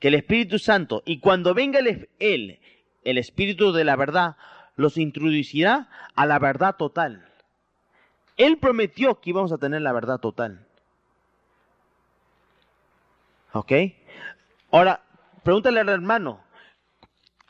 que 0.01 0.09
el 0.09 0.15
Espíritu 0.15 0.59
Santo, 0.59 1.03
y 1.05 1.19
cuando 1.19 1.55
venga 1.55 1.81
Él, 2.19 2.61
el 3.05 3.19
Espíritu 3.19 3.73
de 3.73 3.85
la 3.85 3.97
verdad, 3.97 4.37
los 4.77 4.97
introducirá 4.97 5.91
a 6.15 6.25
la 6.25 6.39
verdad 6.39 6.77
total. 6.77 7.29
Él 8.37 8.59
prometió 8.59 9.21
que 9.21 9.31
íbamos 9.31 9.53
a 9.53 9.59
tener 9.59 9.83
la 9.83 9.93
verdad 9.93 10.19
total. 10.19 10.67
¿Ok? 13.53 13.73
Ahora, 14.71 15.03
pregúntale 15.43 15.81
al 15.81 15.89
hermano, 15.89 16.45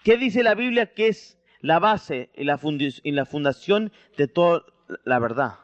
¿Qué 0.09 0.17
dice 0.17 0.43
la 0.43 0.55
Biblia 0.55 0.95
que 0.95 1.09
es 1.09 1.37
la 1.61 1.79
base 1.79 2.31
y 2.35 2.45
la, 2.45 3.27
fundación 3.27 3.93
de 4.17 4.29
toda 4.29 4.63
la 5.05 5.19
verdad? 5.19 5.59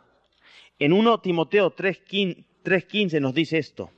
En 0.79 0.93
1 0.93 1.21
Timoteo 1.21 1.75
3.15 1.75 3.21
nos 3.21 3.33
dice 3.33 3.59
esto. 3.59 3.91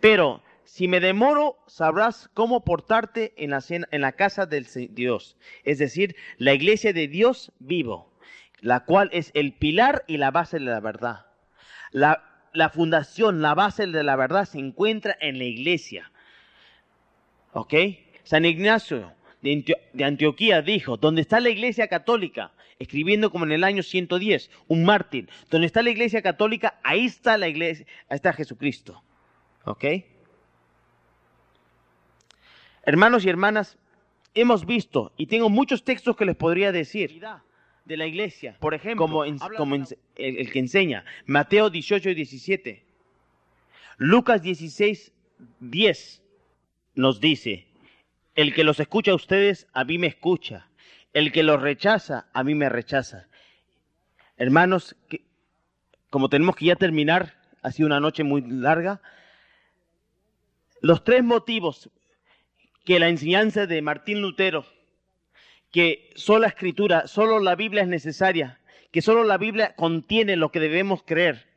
Pero 0.00 0.42
si 0.64 0.86
me 0.86 1.00
demoro, 1.00 1.56
sabrás 1.66 2.28
cómo 2.34 2.62
portarte 2.62 3.32
en 3.36 3.50
la, 3.50 4.12
casa 4.12 4.46
del 4.46 4.66
Dios, 4.90 5.36
es 5.64 5.78
decir, 5.78 6.14
la 6.36 6.52
iglesia 6.52 6.92
de 6.92 7.08
Dios 7.08 7.52
vivo, 7.58 8.12
la 8.60 8.84
cual 8.84 9.08
es 9.12 9.30
el 9.34 9.54
pilar 9.54 10.04
y 10.06 10.18
la 10.18 10.30
base 10.30 10.58
de 10.58 10.66
la 10.66 10.80
verdad. 10.80 11.26
La, 11.90 12.33
la 12.54 12.70
fundación, 12.70 13.42
la 13.42 13.54
base 13.54 13.86
de 13.86 14.02
la 14.02 14.16
verdad 14.16 14.46
se 14.46 14.58
encuentra 14.58 15.16
en 15.20 15.38
la 15.38 15.44
iglesia. 15.44 16.10
¿Ok? 17.52 17.74
San 18.22 18.44
Ignacio 18.46 19.12
de, 19.42 20.04
Antioquía 20.04 20.62
dijo, 20.62 20.96
donde 20.96 21.20
está 21.20 21.40
la 21.40 21.50
iglesia 21.50 21.88
católica, 21.88 22.52
escribiendo 22.78 23.30
como 23.30 23.44
en 23.44 23.52
el 23.52 23.64
año 23.64 23.82
110, 23.82 24.50
un 24.68 24.84
mártir, 24.84 25.28
donde 25.50 25.66
está 25.66 25.82
la 25.82 25.90
iglesia 25.90 26.22
católica, 26.22 26.80
ahí 26.82 27.04
está 27.04 27.36
la 27.36 27.48
iglesia, 27.48 27.86
ahí 28.08 28.16
está 28.16 28.32
Jesucristo. 28.32 29.02
¿Ok? 29.64 29.84
Hermanos 32.84 33.24
y 33.24 33.30
hermanas, 33.30 33.78
hemos 34.34 34.64
visto, 34.64 35.12
y 35.16 35.26
tengo 35.26 35.50
muchos 35.50 35.84
textos 35.84 36.16
que 36.16 36.24
les 36.24 36.36
podría 36.36 36.70
decir, 36.70 37.20
de 37.84 37.96
la 37.96 38.06
iglesia, 38.06 38.56
por 38.60 38.74
ejemplo, 38.74 39.06
como, 39.06 39.24
el, 39.24 39.36
el, 40.16 40.50
que 40.50 40.58
enseña, 40.58 41.04
Mateo 41.26 41.70
18 41.70 42.10
y 42.10 42.14
17, 42.14 42.84
Lucas 43.98 44.42
16, 44.42 45.12
10, 45.60 46.22
nos 46.94 47.20
dice, 47.20 47.66
el 48.34 48.54
que 48.54 48.64
los 48.64 48.80
escucha 48.80 49.12
a 49.12 49.16
ustedes, 49.16 49.68
a 49.72 49.84
mí 49.84 49.98
me 49.98 50.08
escucha. 50.08 50.68
El 51.12 51.30
que 51.30 51.44
los 51.44 51.62
rechaza, 51.62 52.28
a 52.32 52.42
mí 52.42 52.54
me 52.54 52.68
rechaza. 52.68 53.28
Hermanos, 54.36 54.96
como 56.10 56.28
tenemos 56.28 56.56
que 56.56 56.66
ya 56.66 56.76
terminar 56.76 57.34
ha 57.62 57.70
sido 57.70 57.86
una 57.86 58.00
noche 58.00 58.24
muy 58.24 58.42
larga. 58.42 59.00
Los 60.80 61.04
tres 61.04 61.22
motivos 61.22 61.90
que 62.84 62.98
la 62.98 63.08
enseñanza 63.08 63.66
de 63.66 63.80
Martín 63.80 64.20
Lutero, 64.20 64.66
que 65.74 66.12
solo 66.14 66.42
la 66.42 66.46
escritura, 66.46 67.08
solo 67.08 67.40
la 67.40 67.56
Biblia 67.56 67.82
es 67.82 67.88
necesaria, 67.88 68.60
que 68.92 69.02
solo 69.02 69.24
la 69.24 69.38
Biblia 69.38 69.74
contiene 69.74 70.36
lo 70.36 70.52
que 70.52 70.60
debemos 70.60 71.02
creer, 71.02 71.48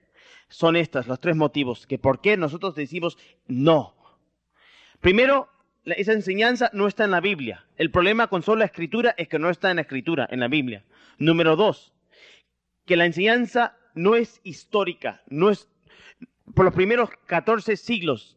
son 0.49 0.76
estos, 0.76 1.05
los 1.05 1.20
tres 1.20 1.36
motivos, 1.36 1.86
que 1.86 1.99
por 1.99 2.20
qué 2.20 2.36
nosotros 2.36 2.74
decimos 2.74 3.20
no. 3.45 3.93
Primero, 5.01 5.49
esa 5.86 6.13
enseñanza 6.13 6.72
no 6.74 6.88
está 6.88 7.03
en 7.03 7.11
la 7.11 7.22
Biblia. 7.22 7.68
El 7.76 7.91
problema 7.91 8.26
con 8.26 8.41
solo 8.41 8.57
la 8.57 8.65
escritura 8.65 9.13
es 9.20 9.28
que 9.28 9.38
no 9.38 9.51
está 9.51 9.70
en 9.70 9.76
la 9.76 9.84
escritura, 9.84 10.28
en 10.32 10.39
la 10.39 10.47
Biblia. 10.47 10.84
Número 11.20 11.55
dos, 11.55 11.93
que 12.88 12.97
la 12.97 13.05
enseñanza 13.05 13.78
no 13.93 14.15
es 14.15 14.41
histórica, 14.43 15.22
no 15.28 15.51
es 15.51 15.70
por 16.55 16.65
los 16.65 16.74
primeros 16.74 17.11
14 17.28 17.78
siglos 17.78 18.36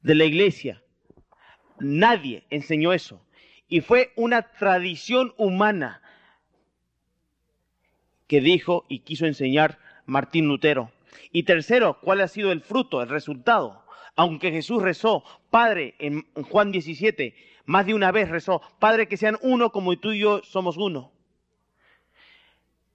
de 0.00 0.14
la 0.14 0.24
iglesia. 0.24 0.82
Nadie 1.80 2.46
enseñó 2.48 2.94
eso. 2.94 3.20
Y 3.68 3.80
fue 3.80 4.12
una 4.16 4.42
tradición 4.42 5.34
humana 5.36 6.02
que 8.26 8.40
dijo 8.40 8.84
y 8.88 9.00
quiso 9.00 9.26
enseñar 9.26 9.78
Martín 10.06 10.46
Lutero. 10.46 10.92
Y 11.32 11.44
tercero, 11.44 11.98
¿cuál 12.00 12.20
ha 12.20 12.28
sido 12.28 12.52
el 12.52 12.60
fruto, 12.60 13.02
el 13.02 13.08
resultado? 13.08 13.84
Aunque 14.16 14.50
Jesús 14.50 14.82
rezó, 14.82 15.24
Padre, 15.50 15.94
en 15.98 16.22
Juan 16.44 16.70
17, 16.70 17.34
más 17.64 17.86
de 17.86 17.94
una 17.94 18.12
vez 18.12 18.28
rezó, 18.28 18.60
Padre, 18.78 19.08
que 19.08 19.16
sean 19.16 19.38
uno 19.42 19.70
como 19.70 19.96
tú 19.98 20.12
y 20.12 20.20
yo 20.20 20.42
somos 20.42 20.76
uno. 20.76 21.12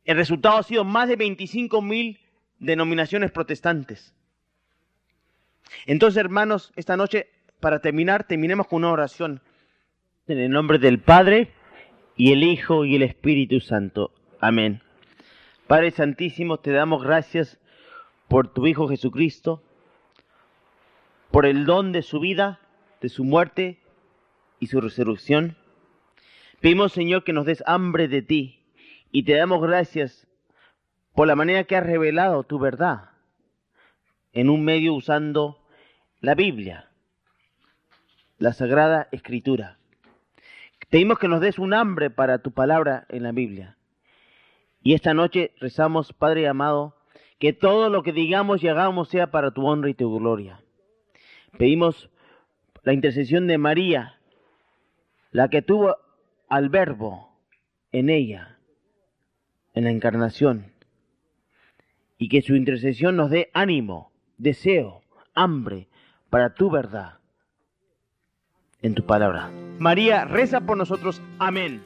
El 0.06 0.18
resultado 0.18 0.58
ha 0.58 0.64
sido 0.64 0.84
más 0.84 1.08
de 1.08 1.16
25 1.16 1.82
mil 1.82 2.20
denominaciones 2.60 3.32
protestantes. 3.32 4.14
Entonces, 5.86 6.18
hermanos, 6.18 6.72
esta 6.76 6.98
noche, 6.98 7.30
para 7.60 7.80
terminar, 7.80 8.26
terminemos 8.26 8.68
con 8.68 8.78
una 8.78 8.92
oración. 8.92 9.42
En 10.30 10.38
el 10.38 10.52
nombre 10.52 10.78
del 10.78 11.00
Padre, 11.00 11.50
y 12.16 12.34
el 12.34 12.44
Hijo, 12.44 12.86
y 12.86 12.96
el 12.96 13.02
Espíritu 13.02 13.62
Santo. 13.62 14.12
Amén. 14.40 14.84
Padre 15.66 15.90
Santísimo, 15.90 16.60
te 16.60 16.70
damos 16.70 17.04
gracias 17.04 17.60
por 18.28 18.54
tu 18.54 18.68
Hijo 18.68 18.88
Jesucristo, 18.88 19.64
por 21.32 21.48
el 21.48 21.66
don 21.66 21.92
de 21.92 22.04
su 22.04 22.20
vida, 22.20 22.60
de 23.02 23.10
su 23.10 23.24
muerte 23.24 23.80
y 24.60 24.68
su 24.68 24.80
resurrección. 24.80 25.58
Pedimos, 26.60 26.94
Señor, 26.94 27.24
que 27.24 27.34
nos 27.34 27.48
des 27.48 27.64
hambre 27.66 28.08
de 28.08 28.22
ti 28.22 28.60
y 29.12 29.24
te 29.24 29.34
damos 29.34 29.64
gracias 29.64 30.28
por 31.16 31.26
la 31.26 31.36
manera 31.36 31.64
que 31.64 31.76
has 31.76 31.84
revelado 31.84 32.44
tu 32.44 32.60
verdad 32.60 33.10
en 34.34 34.52
un 34.52 34.64
medio 34.64 34.94
usando 34.94 35.66
la 36.22 36.36
Biblia, 36.36 36.92
la 38.38 38.54
Sagrada 38.54 39.08
Escritura. 39.12 39.79
Pedimos 40.90 41.20
que 41.20 41.28
nos 41.28 41.40
des 41.40 41.60
un 41.60 41.74
hambre 41.76 42.10
para 42.10 42.40
tu 42.40 42.52
palabra 42.52 43.06
en 43.10 43.22
la 43.22 43.32
Biblia. 43.32 43.78
Y 44.82 44.96
esta 44.96 45.14
noche 45.14 45.52
rezamos, 45.60 46.14
Padre 46.14 46.48
amado, 46.48 46.96
que 47.38 47.54
todo 47.54 47.90
lo 47.90 48.02
que 48.02 48.12
digamos 48.12 48.64
y 48.64 48.70
hagamos 48.70 49.10
sea 49.10 49.30
para 49.30 49.52
tu 49.52 49.68
honra 49.68 49.90
y 49.90 49.94
tu 49.94 50.18
gloria. 50.18 50.62
Pedimos 51.58 52.10
la 52.84 52.94
intercesión 52.94 53.46
de 53.46 53.60
María, 53.60 54.20
la 55.32 55.50
que 55.50 55.62
tuvo 55.62 55.96
al 56.48 56.70
Verbo 56.70 57.38
en 57.92 58.10
ella, 58.10 58.58
en 59.76 59.84
la 59.84 59.92
encarnación, 59.92 60.74
y 62.18 62.30
que 62.30 62.42
su 62.42 62.56
intercesión 62.56 63.16
nos 63.16 63.30
dé 63.30 63.52
ánimo, 63.54 64.12
deseo, 64.38 65.02
hambre 65.36 65.88
para 66.32 66.56
tu 66.56 66.72
verdad 66.72 67.19
en 68.82 68.96
tu 68.96 69.06
palabra. 69.06 69.50
María, 69.80 70.26
reza 70.26 70.62
por 70.62 70.78
nosotros. 70.78 71.22
Amén. 71.40 71.82